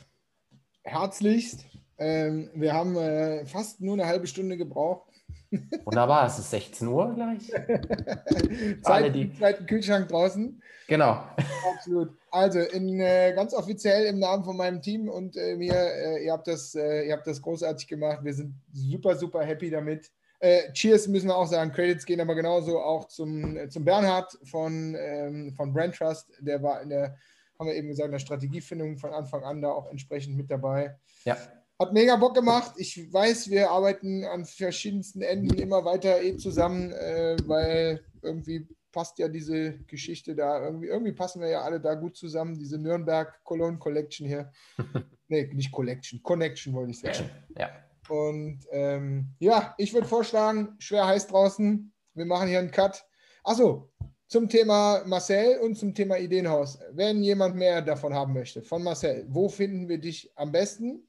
herzlichst. 0.82 1.66
Ähm, 1.98 2.50
wir 2.54 2.72
haben 2.72 2.96
äh, 2.96 3.44
fast 3.46 3.80
nur 3.80 3.94
eine 3.94 4.06
halbe 4.06 4.26
Stunde 4.26 4.56
gebraucht. 4.56 5.08
Wunderbar, 5.84 6.26
es 6.26 6.38
ist 6.38 6.50
16 6.50 6.88
Uhr 6.88 7.14
gleich. 7.14 7.50
Alle 8.84 9.10
die 9.10 9.32
zweiten 9.34 9.66
Kühlschrank 9.66 10.08
draußen. 10.08 10.60
Genau. 10.88 11.22
Absolut. 11.74 12.16
Also 12.30 12.60
in, 12.60 13.00
äh, 13.00 13.32
ganz 13.34 13.54
offiziell 13.54 14.06
im 14.06 14.18
Namen 14.18 14.44
von 14.44 14.56
meinem 14.56 14.82
Team 14.82 15.08
und 15.08 15.36
äh, 15.36 15.56
mir, 15.56 15.74
äh, 15.74 16.24
ihr, 16.24 16.32
habt 16.32 16.48
das, 16.48 16.74
äh, 16.74 17.06
ihr 17.06 17.12
habt 17.12 17.26
das 17.26 17.40
großartig 17.40 17.86
gemacht. 17.86 18.20
Wir 18.22 18.34
sind 18.34 18.54
super, 18.72 19.16
super 19.16 19.44
happy 19.44 19.70
damit. 19.70 20.10
Äh, 20.40 20.72
Cheers 20.72 21.08
müssen 21.08 21.28
wir 21.28 21.36
auch 21.36 21.46
sagen. 21.46 21.72
Credits 21.72 22.04
gehen 22.04 22.20
aber 22.20 22.34
genauso 22.34 22.80
auch 22.80 23.08
zum, 23.08 23.56
äh, 23.56 23.68
zum 23.68 23.84
Bernhard 23.84 24.36
von, 24.44 24.94
ähm, 24.98 25.52
von 25.54 25.72
Brand 25.72 25.94
Trust. 25.94 26.32
Der 26.40 26.62
war 26.62 26.82
in 26.82 26.90
der, 26.90 27.16
haben 27.58 27.68
wir 27.68 27.74
eben 27.74 27.88
gesagt, 27.88 28.06
in 28.06 28.12
der 28.12 28.18
Strategiefindung 28.18 28.98
von 28.98 29.12
Anfang 29.12 29.42
an 29.44 29.62
da 29.62 29.70
auch 29.70 29.88
entsprechend 29.90 30.36
mit 30.36 30.50
dabei. 30.50 30.98
Ja. 31.24 31.36
Hat 31.80 31.92
mega 31.92 32.16
Bock 32.16 32.34
gemacht. 32.34 32.74
Ich 32.76 33.12
weiß, 33.12 33.50
wir 33.50 33.70
arbeiten 33.70 34.24
an 34.24 34.44
verschiedensten 34.44 35.22
Enden 35.22 35.58
immer 35.58 35.84
weiter 35.84 36.22
eh 36.22 36.36
zusammen, 36.36 36.92
äh, 36.92 37.36
weil 37.46 38.04
irgendwie 38.22 38.68
passt 38.92 39.18
ja 39.18 39.28
diese 39.28 39.78
Geschichte 39.86 40.36
da. 40.36 40.64
Irgendwie, 40.64 40.86
irgendwie 40.86 41.12
passen 41.12 41.40
wir 41.40 41.48
ja 41.48 41.62
alle 41.62 41.80
da 41.80 41.94
gut 41.94 42.16
zusammen. 42.16 42.56
Diese 42.56 42.78
Nürnberg 42.78 43.42
Cologne 43.42 43.78
Collection 43.78 44.26
hier. 44.26 44.52
nee, 45.28 45.50
nicht 45.52 45.72
Collection, 45.72 46.22
Connection 46.22 46.72
wollte 46.72 46.92
ich 46.92 47.00
sagen. 47.00 47.28
Ja. 47.58 47.70
Und 48.08 48.60
ähm, 48.70 49.34
ja, 49.40 49.74
ich 49.76 49.92
würde 49.92 50.06
vorschlagen, 50.06 50.76
schwer 50.78 51.06
heiß 51.06 51.26
draußen. 51.26 51.92
Wir 52.14 52.24
machen 52.24 52.48
hier 52.48 52.60
einen 52.60 52.70
Cut. 52.70 53.04
Achso, 53.42 53.90
zum 54.28 54.48
Thema 54.48 55.02
Marcel 55.06 55.58
und 55.58 55.76
zum 55.76 55.94
Thema 55.94 56.18
Ideenhaus. 56.18 56.78
Wenn 56.92 57.22
jemand 57.22 57.56
mehr 57.56 57.82
davon 57.82 58.14
haben 58.14 58.32
möchte, 58.32 58.62
von 58.62 58.82
Marcel, 58.82 59.26
wo 59.28 59.48
finden 59.48 59.88
wir 59.88 59.98
dich 59.98 60.30
am 60.36 60.52
besten? 60.52 61.06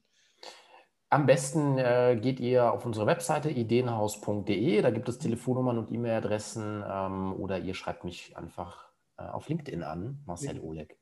Am 1.08 1.26
besten 1.26 1.78
äh, 1.78 2.18
geht 2.20 2.40
ihr 2.40 2.72
auf 2.72 2.84
unsere 2.84 3.06
Webseite 3.06 3.50
ideenhaus.de. 3.50 4.82
Da 4.82 4.90
gibt 4.90 5.08
es 5.08 5.18
Telefonnummern 5.18 5.78
und 5.78 5.92
E-Mail-Adressen 5.92 6.84
ähm, 6.88 7.32
oder 7.34 7.58
ihr 7.58 7.74
schreibt 7.74 8.04
mich 8.04 8.36
einfach 8.36 8.88
äh, 9.18 9.22
auf 9.22 9.48
LinkedIn 9.48 9.84
an, 9.84 10.20
Marcel 10.26 10.60
Oleg. 10.60 10.98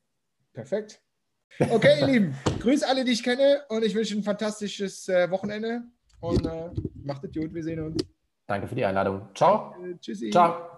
Perfekt. 0.53 1.03
Okay, 1.59 2.01
ihr 2.01 2.07
Lieben, 2.07 2.35
grüß 2.61 2.83
alle, 2.83 3.05
die 3.05 3.13
ich 3.13 3.23
kenne 3.23 3.63
und 3.69 3.85
ich 3.85 3.95
wünsche 3.95 4.17
ein 4.17 4.23
fantastisches 4.23 5.09
äh, 5.09 5.31
Wochenende 5.31 5.83
und 6.21 6.45
äh, 6.45 6.71
macht 7.03 7.25
es 7.25 7.33
gut, 7.33 7.55
wir 7.55 7.63
sehen 7.63 7.81
uns. 7.81 8.05
Danke 8.47 8.69
für 8.69 8.75
die 8.75 8.85
Einladung. 8.85 9.29
Ciao. 9.35 9.75
Äh, 9.83 9.97
tschüssi. 9.99 10.31
Ciao. 10.31 10.74